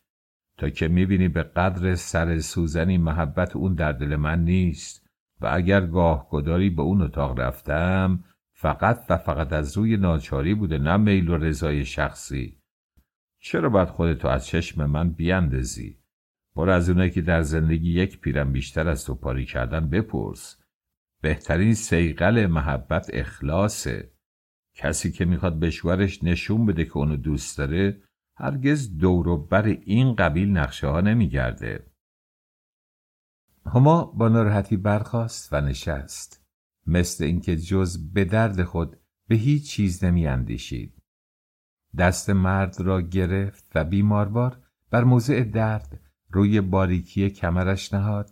تا 0.59 0.71
که 0.71 0.89
می‌بینی 0.89 1.29
به 1.29 1.43
قدر 1.43 1.95
سر 1.95 2.39
سوزنی 2.39 2.99
محبت 2.99 3.57
اون 3.57 3.75
در 3.75 3.93
دل 3.93 4.17
من 4.17 4.45
نیست. 4.45 5.07
و 5.41 5.49
اگر 5.53 5.87
گاه 5.87 6.29
گداری 6.31 6.71
به 6.71 6.83
اون 6.83 7.03
اتاق 7.03 7.41
رفتم 7.41 8.25
فقط 8.53 9.07
و 9.09 9.17
فقط 9.17 9.53
از 9.53 9.77
روی 9.77 9.97
ناچاری 9.97 10.55
بوده 10.55 10.79
نه 10.79 10.97
میل 10.97 11.29
و 11.29 11.37
رضای 11.37 11.85
شخصی. 11.85 12.60
چرا 13.41 13.69
باید 13.69 13.89
خودتو 13.89 14.29
از 14.29 14.47
چشم 14.47 14.87
من 14.87 15.11
بیاندازی؟ 15.11 15.99
برو 16.57 16.73
از 16.73 16.89
اونایی 16.89 17.11
که 17.11 17.21
در 17.23 17.43
زندگی 17.43 17.93
یک 17.93 18.21
پیرم 18.21 18.53
بیشتر 18.53 18.89
از 18.89 19.05
تو 19.05 19.15
پاری 19.15 19.45
کردن 19.45 19.89
بپرس. 19.89 20.63
بهترین 21.23 21.75
سیقل 21.75 22.47
محبت 22.47 23.11
اخلاصه. 23.13 24.13
کسی 24.75 25.13
که 25.13 25.25
می‌خواد 25.25 25.61
بشورش 25.61 26.25
نشون 26.25 26.67
بده 26.67 26.85
که 26.85 26.97
اونو 26.97 27.17
دوست 27.17 27.59
داره 27.59 28.03
هرگز 28.37 28.97
دور 28.97 29.47
بر 29.47 29.67
این 29.67 30.15
قبیل 30.15 30.49
نقشه 30.49 30.87
ها 30.87 31.01
نمیگرده. 31.01 31.87
هما 33.67 34.05
با 34.05 34.29
ناراحتی 34.29 34.77
برخاست 34.77 35.53
و 35.53 35.61
نشست. 35.61 36.47
مثل 36.87 37.25
اینکه 37.25 37.57
جز 37.57 38.13
به 38.13 38.25
درد 38.25 38.63
خود 38.63 38.97
به 39.29 39.35
هیچ 39.37 39.71
چیز 39.71 40.05
نمی 40.05 40.27
اندیشید. 40.27 41.00
دست 41.99 42.31
مرد 42.31 42.81
را 42.81 43.01
گرفت 43.01 43.73
و 43.75 43.85
بیماربار 43.85 44.61
بر 44.91 45.05
موضع 45.05 45.45
درد 45.45 46.01
روی 46.31 46.61
باریکی 46.61 47.31
کمرش 47.31 47.95
نهاد 47.95 48.31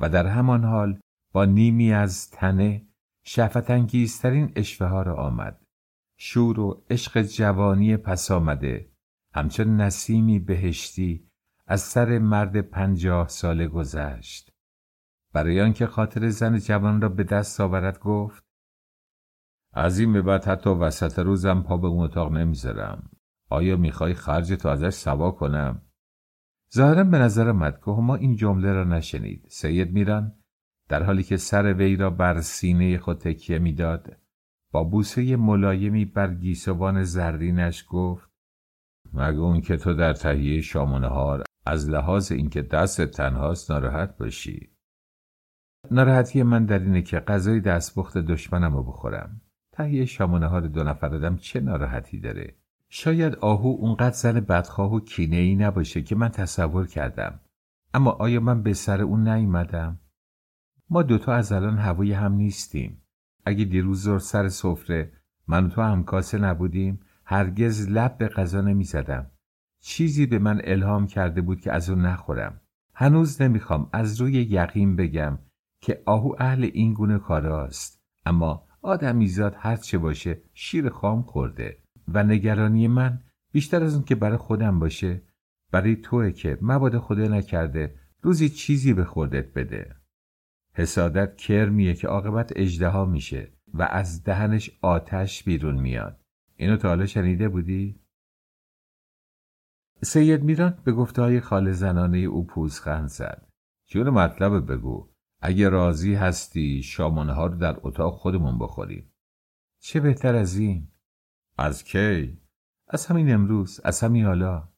و 0.00 0.08
در 0.08 0.26
همان 0.26 0.64
حال 0.64 1.00
با 1.32 1.44
نیمی 1.44 1.92
از 1.92 2.30
تنه 2.30 2.86
شفتانگیزترین 3.24 4.52
اشوه 4.56 4.86
ها 4.86 5.02
را 5.02 5.16
آمد. 5.16 5.62
شور 6.18 6.60
و 6.60 6.84
عشق 6.90 7.22
جوانی 7.22 7.96
پس 7.96 8.30
آمده 8.30 8.88
همچون 9.34 9.76
نسیمی 9.76 10.38
بهشتی 10.38 11.28
از 11.66 11.80
سر 11.80 12.18
مرد 12.18 12.60
پنجاه 12.60 13.28
ساله 13.28 13.68
گذشت. 13.68 14.52
برای 15.32 15.60
آنکه 15.60 15.86
خاطر 15.86 16.28
زن 16.28 16.58
جوان 16.58 17.00
را 17.00 17.08
به 17.08 17.24
دست 17.24 17.60
آورد 17.60 17.98
گفت 17.98 18.44
از 19.72 19.98
این 19.98 20.12
به 20.12 20.22
بعد 20.22 20.44
حتی 20.44 20.70
وسط 20.70 21.18
روزم 21.18 21.62
پا 21.62 21.76
به 21.76 21.86
اون 21.86 22.04
اتاق 22.04 22.32
نمی‌ذارم. 22.32 23.10
آیا 23.50 23.76
می‌خوای 23.76 24.14
خرج 24.14 24.52
تو 24.52 24.68
ازش 24.68 24.90
سوا 24.90 25.30
کنم؟ 25.30 25.82
ظاهرا 26.74 27.04
به 27.04 27.18
نظر 27.18 27.52
مد 27.52 27.80
که 27.84 27.90
ما 27.90 28.14
این 28.14 28.36
جمله 28.36 28.72
را 28.72 28.84
نشنید. 28.84 29.46
سید 29.50 29.92
میران 29.92 30.34
در 30.88 31.02
حالی 31.02 31.22
که 31.22 31.36
سر 31.36 31.72
وی 31.72 31.96
را 31.96 32.10
بر 32.10 32.40
سینه 32.40 32.98
خود 32.98 33.18
تکیه 33.18 33.58
می‌داد. 33.58 34.16
با 34.72 34.84
بوسه 34.84 35.36
ملایمی 35.36 36.04
بر 36.04 36.34
گیسوان 36.34 37.02
زرینش 37.02 37.84
گفت 37.88 38.30
مگه 39.12 39.38
اون 39.38 39.60
که 39.60 39.76
تو 39.76 39.94
در 39.94 40.12
تهیه 40.12 40.60
شام 40.60 40.92
و 40.92 40.98
نهار 40.98 41.44
از 41.66 41.90
لحاظ 41.90 42.32
اینکه 42.32 42.62
دست 42.62 43.06
تنهاست 43.06 43.70
ناراحت 43.70 44.16
باشی؟ 44.16 44.76
ناراحتی 45.90 46.42
من 46.42 46.64
در 46.64 46.78
اینه 46.78 47.02
که 47.02 47.20
غذای 47.20 47.60
دستپخت 47.60 48.18
دشمنم 48.18 48.74
رو 48.74 48.82
بخورم. 48.82 49.41
تهیه 49.72 50.04
شام 50.04 50.34
و 50.34 50.38
نهار 50.38 50.60
دو 50.60 50.84
نفردم 50.84 51.36
چه 51.36 51.60
ناراحتی 51.60 52.20
داره؟ 52.20 52.54
شاید 52.88 53.34
آهو 53.34 53.68
اونقدر 53.68 54.14
زن 54.14 54.40
بدخواه 54.40 54.94
و 54.94 55.00
کینه 55.00 55.36
ای 55.36 55.54
نباشه 55.54 56.02
که 56.02 56.16
من 56.16 56.28
تصور 56.28 56.86
کردم. 56.86 57.40
اما 57.94 58.10
آیا 58.10 58.40
من 58.40 58.62
به 58.62 58.72
سر 58.72 59.02
اون 59.02 59.28
نیومدم؟ 59.28 59.98
ما 60.90 61.02
دوتا 61.02 61.32
از 61.32 61.52
الان 61.52 61.78
هوای 61.78 62.12
هم 62.12 62.32
نیستیم. 62.32 63.02
اگه 63.46 63.64
دیروز 63.64 64.02
زور 64.02 64.18
سر 64.18 64.48
سفره 64.48 65.12
من 65.48 65.66
و 65.66 65.68
تو 65.68 65.82
همکاسه 65.82 66.38
نبودیم 66.38 67.00
هرگز 67.24 67.88
لب 67.88 68.18
به 68.18 68.28
غذا 68.28 68.60
نمی‌زدم. 68.60 69.30
چیزی 69.80 70.26
به 70.26 70.38
من 70.38 70.60
الهام 70.64 71.06
کرده 71.06 71.40
بود 71.40 71.60
که 71.60 71.72
از 71.72 71.90
اون 71.90 72.06
نخورم. 72.06 72.60
هنوز 72.94 73.42
نمی‌خوام 73.42 73.90
از 73.92 74.20
روی 74.20 74.32
یقین 74.32 74.96
بگم 74.96 75.38
که 75.80 76.02
آهو 76.06 76.34
اهل 76.38 76.70
این 76.72 76.94
گونه 76.94 77.18
کاراست. 77.18 78.02
اما 78.26 78.66
آدمیزاد 78.82 79.54
هر 79.58 79.76
چه 79.76 79.98
باشه 79.98 80.42
شیر 80.54 80.88
خام 80.88 81.22
خورده 81.22 81.78
و 82.08 82.22
نگرانی 82.22 82.88
من 82.88 83.22
بیشتر 83.52 83.82
از 83.82 83.94
اون 83.94 84.04
که 84.04 84.14
برای 84.14 84.36
خودم 84.36 84.78
باشه 84.78 85.22
برای 85.72 85.96
توه 85.96 86.32
که 86.32 86.58
مبادا 86.62 87.00
خدا 87.00 87.22
نکرده 87.22 87.94
روزی 88.22 88.48
چیزی 88.48 88.94
به 88.94 89.04
خودت 89.04 89.52
بده. 89.52 89.96
حسادت 90.74 91.36
کرمیه 91.36 91.94
که 91.94 92.08
عاقبت 92.08 92.52
اجدها 92.56 93.04
میشه 93.04 93.52
و 93.74 93.82
از 93.82 94.24
دهنش 94.24 94.70
آتش 94.82 95.44
بیرون 95.44 95.80
میاد. 95.80 96.20
اینو 96.56 96.76
تا 96.76 96.88
حالا 96.88 97.06
شنیده 97.06 97.48
بودی؟ 97.48 98.00
سید 100.02 100.42
میران 100.42 100.78
به 100.84 100.92
گفته 100.92 101.22
های 101.22 101.40
خال 101.40 101.72
زنانه 101.72 102.18
او 102.18 102.46
پوزخند 102.46 103.08
زد. 103.08 103.48
جون 103.86 104.10
مطلب 104.10 104.72
بگو. 104.72 105.11
اگه 105.44 105.68
راضی 105.68 106.14
هستی 106.14 106.82
شامانه 106.82 107.32
ها 107.32 107.46
رو 107.46 107.58
در 107.58 107.76
اتاق 107.82 108.14
خودمون 108.14 108.58
بخوریم. 108.58 109.12
چه 109.80 110.00
بهتر 110.00 110.34
از 110.34 110.56
این؟ 110.56 110.88
از 111.58 111.84
کی؟ 111.84 112.38
از 112.88 113.06
همین 113.06 113.34
امروز 113.34 113.80
از 113.84 114.00
همین 114.00 114.24
حالا. 114.24 114.68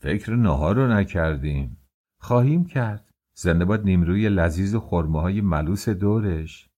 فکر 0.00 0.34
نهار 0.34 0.76
رو 0.76 0.88
نکردیم. 0.88 1.76
خواهیم 2.20 2.64
کرد. 2.64 3.10
زنده 3.34 3.64
باد 3.64 3.84
نیمروی 3.84 4.28
لذیذ 4.28 4.74
و 4.74 4.80
خرمه 4.80 5.20
های 5.20 5.40
ملوس 5.40 5.88
دورش. 5.88 6.68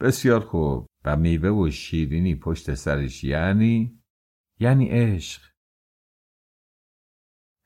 بسیار 0.00 0.40
خوب. 0.40 0.86
و 1.04 1.16
میوه 1.16 1.48
و 1.48 1.70
شیرینی 1.70 2.34
پشت 2.34 2.74
سرش 2.74 3.24
یعنی؟ 3.24 4.00
یعنی 4.60 4.88
عشق. 4.88 5.49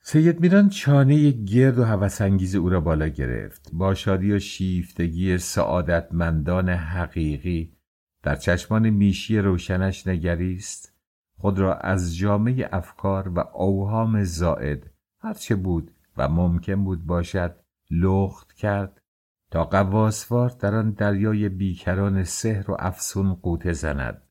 سید 0.07 0.41
میران 0.41 0.69
چانه 0.69 1.31
گرد 1.31 1.79
و 1.79 1.85
هوسانگیز 1.85 2.55
او 2.55 2.69
را 2.69 2.81
بالا 2.81 3.09
گرفت. 3.09 3.71
با 3.73 3.95
شادی 3.95 4.33
و 4.33 4.39
شیفتگی 4.39 5.39
سعادتمندان 5.39 6.69
حقیقی 6.69 7.77
در 8.23 8.37
چشمان 8.37 8.91
میشی 8.91 9.39
روشنش 9.39 10.07
نگریست. 10.07 10.93
خود 11.39 11.59
را 11.59 11.75
از 11.75 12.17
جامعه 12.17 12.69
افکار 12.73 13.29
و 13.29 13.39
اوهام 13.39 14.25
زائد 14.25 14.91
هرچه 15.21 15.55
بود 15.55 15.91
و 16.17 16.29
ممکن 16.29 16.85
بود 16.85 17.07
باشد 17.07 17.57
لخت 17.91 18.53
کرد 18.53 19.03
تا 19.51 19.65
قواسوار 19.65 20.49
در 20.49 20.75
آن 20.75 20.91
دریای 20.91 21.49
بیکران 21.49 22.25
سحر 22.25 22.71
و 22.71 22.77
افسون 22.79 23.35
قوطه 23.35 23.73
زند. 23.73 24.23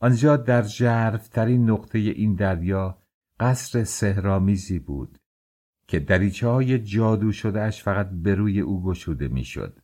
آنجا 0.00 0.36
در 0.36 0.62
جرفترین 0.62 1.70
نقطه 1.70 1.98
این 1.98 2.34
دریا 2.34 2.98
قصر 3.40 3.84
سهرامیزی 3.84 4.78
بود 4.78 5.18
که 5.88 6.00
دریچه 6.00 6.48
های 6.48 6.78
جادو 6.78 7.32
شدهش 7.32 7.82
فقط 7.82 8.10
به 8.10 8.34
روی 8.34 8.60
او 8.60 8.84
گشوده 8.84 9.28
می‌شد. 9.28 9.80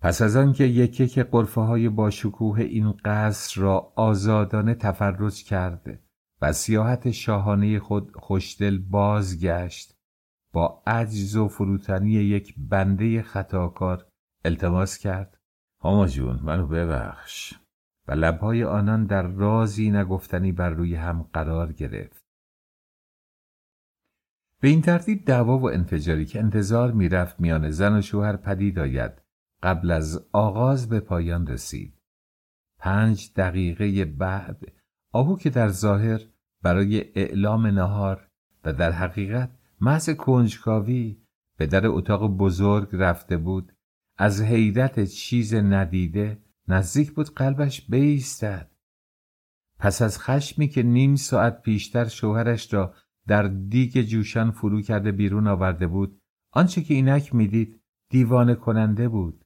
پس 0.00 0.22
از 0.22 0.36
آنکه 0.36 0.64
یک 0.64 1.00
یک 1.00 1.18
قرفه 1.18 1.60
های 1.60 1.88
با 1.88 2.10
شکوه 2.10 2.60
این 2.60 2.92
قصر 3.04 3.60
را 3.60 3.92
آزادانه 3.96 4.74
تفرج 4.74 5.44
کرد 5.44 6.00
و 6.42 6.52
سیاحت 6.52 7.10
شاهانه 7.10 7.78
خود 7.78 8.12
خوشدل 8.16 8.78
بازگشت 8.78 9.96
با 10.52 10.82
عجز 10.86 11.36
و 11.36 11.48
فروتنی 11.48 12.10
یک 12.10 12.54
بنده 12.58 13.22
خطاکار 13.22 14.06
التماس 14.44 14.98
کرد. 14.98 15.38
هاما 15.80 16.06
جون 16.06 16.40
منو 16.42 16.66
ببخش. 16.66 17.54
و 18.08 18.12
لبهای 18.12 18.64
آنان 18.64 19.06
در 19.06 19.22
رازی 19.22 19.90
نگفتنی 19.90 20.52
بر 20.52 20.70
روی 20.70 20.94
هم 20.94 21.22
قرار 21.32 21.72
گرفت. 21.72 22.25
به 24.60 24.68
این 24.68 24.82
ترتیب 24.82 25.24
دعوا 25.24 25.58
و 25.58 25.70
انفجاری 25.70 26.24
که 26.24 26.38
انتظار 26.38 26.92
می‌رفت 26.92 27.40
میان 27.40 27.70
زن 27.70 27.98
و 27.98 28.02
شوهر 28.02 28.36
پدید 28.36 28.78
آید 28.78 29.12
قبل 29.62 29.90
از 29.90 30.28
آغاز 30.32 30.88
به 30.88 31.00
پایان 31.00 31.46
رسید. 31.46 32.00
پنج 32.78 33.32
دقیقه 33.36 34.04
بعد 34.04 34.62
آهو 35.12 35.36
که 35.36 35.50
در 35.50 35.68
ظاهر 35.68 36.20
برای 36.62 37.04
اعلام 37.14 37.66
نهار 37.66 38.28
و 38.64 38.72
در 38.72 38.92
حقیقت 38.92 39.50
محض 39.80 40.10
کنجکاوی 40.10 41.22
به 41.56 41.66
در 41.66 41.86
اتاق 41.86 42.36
بزرگ 42.36 42.88
رفته 42.92 43.36
بود 43.36 43.72
از 44.16 44.42
حیرت 44.42 45.04
چیز 45.04 45.54
ندیده 45.54 46.38
نزدیک 46.68 47.12
بود 47.12 47.34
قلبش 47.34 47.90
بیستد. 47.90 48.70
پس 49.78 50.02
از 50.02 50.18
خشمی 50.18 50.68
که 50.68 50.82
نیم 50.82 51.16
ساعت 51.16 51.62
پیشتر 51.62 52.04
شوهرش 52.04 52.74
را 52.74 52.94
در 53.26 53.42
دیگ 53.42 54.02
جوشان 54.02 54.50
فرو 54.50 54.82
کرده 54.82 55.12
بیرون 55.12 55.46
آورده 55.46 55.86
بود. 55.86 56.20
آنچه 56.52 56.82
که 56.82 56.94
اینک 56.94 57.34
می‌دید 57.34 57.80
دیوانه 58.10 58.54
کننده 58.54 59.08
بود. 59.08 59.44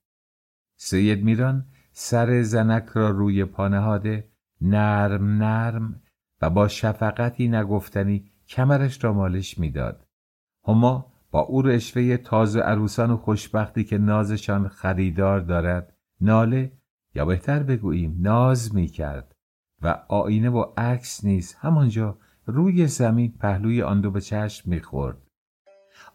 سید 0.77 1.24
میران 1.24 1.66
سر 1.93 2.43
زنک 2.43 2.86
را 2.94 3.11
روی 3.11 3.44
پانهاده 3.44 4.31
نرم 4.61 5.24
نرم 5.24 6.02
و 6.43 6.51
با 6.51 6.69
شفقتی 6.69 7.48
نگفتنی 7.48 8.31
کمرش 8.48 9.05
را 9.05 9.12
مالش 9.12 9.59
می‌داد. 9.59 10.07
هما 10.69 11.12
با 11.31 11.40
او 11.40 11.62
رشوه 11.62 12.16
تازه 12.16 12.61
عروسان 12.61 13.11
و 13.11 13.16
خوشبختی 13.16 13.85
که 13.85 13.98
نازشان 13.98 14.69
خریدار 14.69 15.40
دارد 15.40 15.97
ناله 16.20 16.73
یا 17.15 17.24
بهتر 17.24 17.62
بگوییم 17.62 18.16
ناز 18.19 18.74
می 18.74 18.86
کرد 18.86 19.35
و 19.82 20.02
آینه 20.09 20.51
و 20.51 20.65
عکس 20.77 21.24
نیز 21.24 21.55
همانجا 21.55 22.19
روی 22.51 22.86
زمین 22.86 23.35
پهلوی 23.40 23.82
آن 23.82 24.01
دو 24.01 24.10
به 24.10 24.20
چشم 24.20 24.70
می‌خورد. 24.70 25.16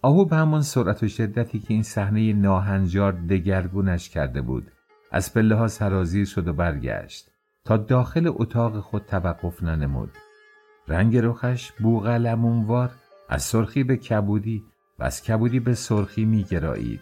آهو 0.02 0.26
به 0.26 0.36
همان 0.36 0.62
سرعت 0.62 1.03
و 1.03 1.07
شدتی 1.07 1.60
که 1.60 1.74
این 1.74 1.84
صحنه 1.84 2.34
ناهنجار 2.34 3.12
دگرگونش 3.12 4.10
کرده 4.10 4.41
بود 4.41 4.72
از 5.12 5.34
پله 5.34 5.56
ها 5.56 5.68
سرازیر 5.68 6.26
شد 6.26 6.48
و 6.48 6.53
برگشت 6.53 7.32
تا 7.66 7.78
داخل 7.78 8.32
اتاق 8.34 8.80
خود 8.80 9.06
توقف 9.06 9.64
ننمود. 9.64 10.12
رنگ 10.88 11.18
رخش 11.18 11.72
بوغلمونوار 11.72 12.91
از 13.30 13.44
سرخی 13.44 13.84
به 13.84 13.98
کبودی 13.98 14.64
و 14.99 15.03
از 15.03 15.24
کبودی 15.24 15.60
به 15.60 15.74
سرخی 15.74 16.26
میگرایید. 16.26 17.02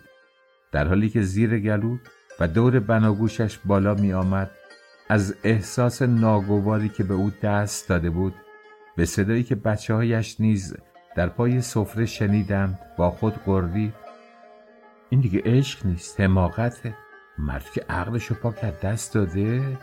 در 0.72 0.88
حالی 0.88 1.10
که 1.10 1.22
زیر 1.22 1.60
گلو 1.60 1.97
و 2.39 2.47
دور 2.47 2.80
بناگوشش 2.80 3.60
بالا 3.65 3.93
می 3.93 4.14
آمد 4.14 4.51
از 5.10 5.35
احساس 5.43 6.01
ناگواری 6.01 6.89
که 6.89 7.03
به 7.03 7.14
او 7.14 7.31
دست 7.43 7.89
داده 7.89 8.10
بود 8.10 8.34
به 8.95 9.06
صدایی 9.06 9.44
که 9.44 9.56
بچه 9.56 9.94
هایش 9.94 10.41
نیز 10.41 10.76
در 11.15 11.30
پای 11.30 11.61
سفره 11.61 12.06
شنیدند 12.06 12.80
با 12.98 13.11
خود 13.11 13.34
قردی 13.34 13.94
این 15.10 15.22
دیگه 15.22 15.41
عشق 15.45 15.86
نیست 15.86 16.22
حماقته. 16.22 16.95
مرد 17.38 17.70
که 17.74 17.86
عقلش 17.90 18.26
رو 18.26 18.36
پاک 18.36 18.80
دست 18.82 19.14
داده. 19.14 19.78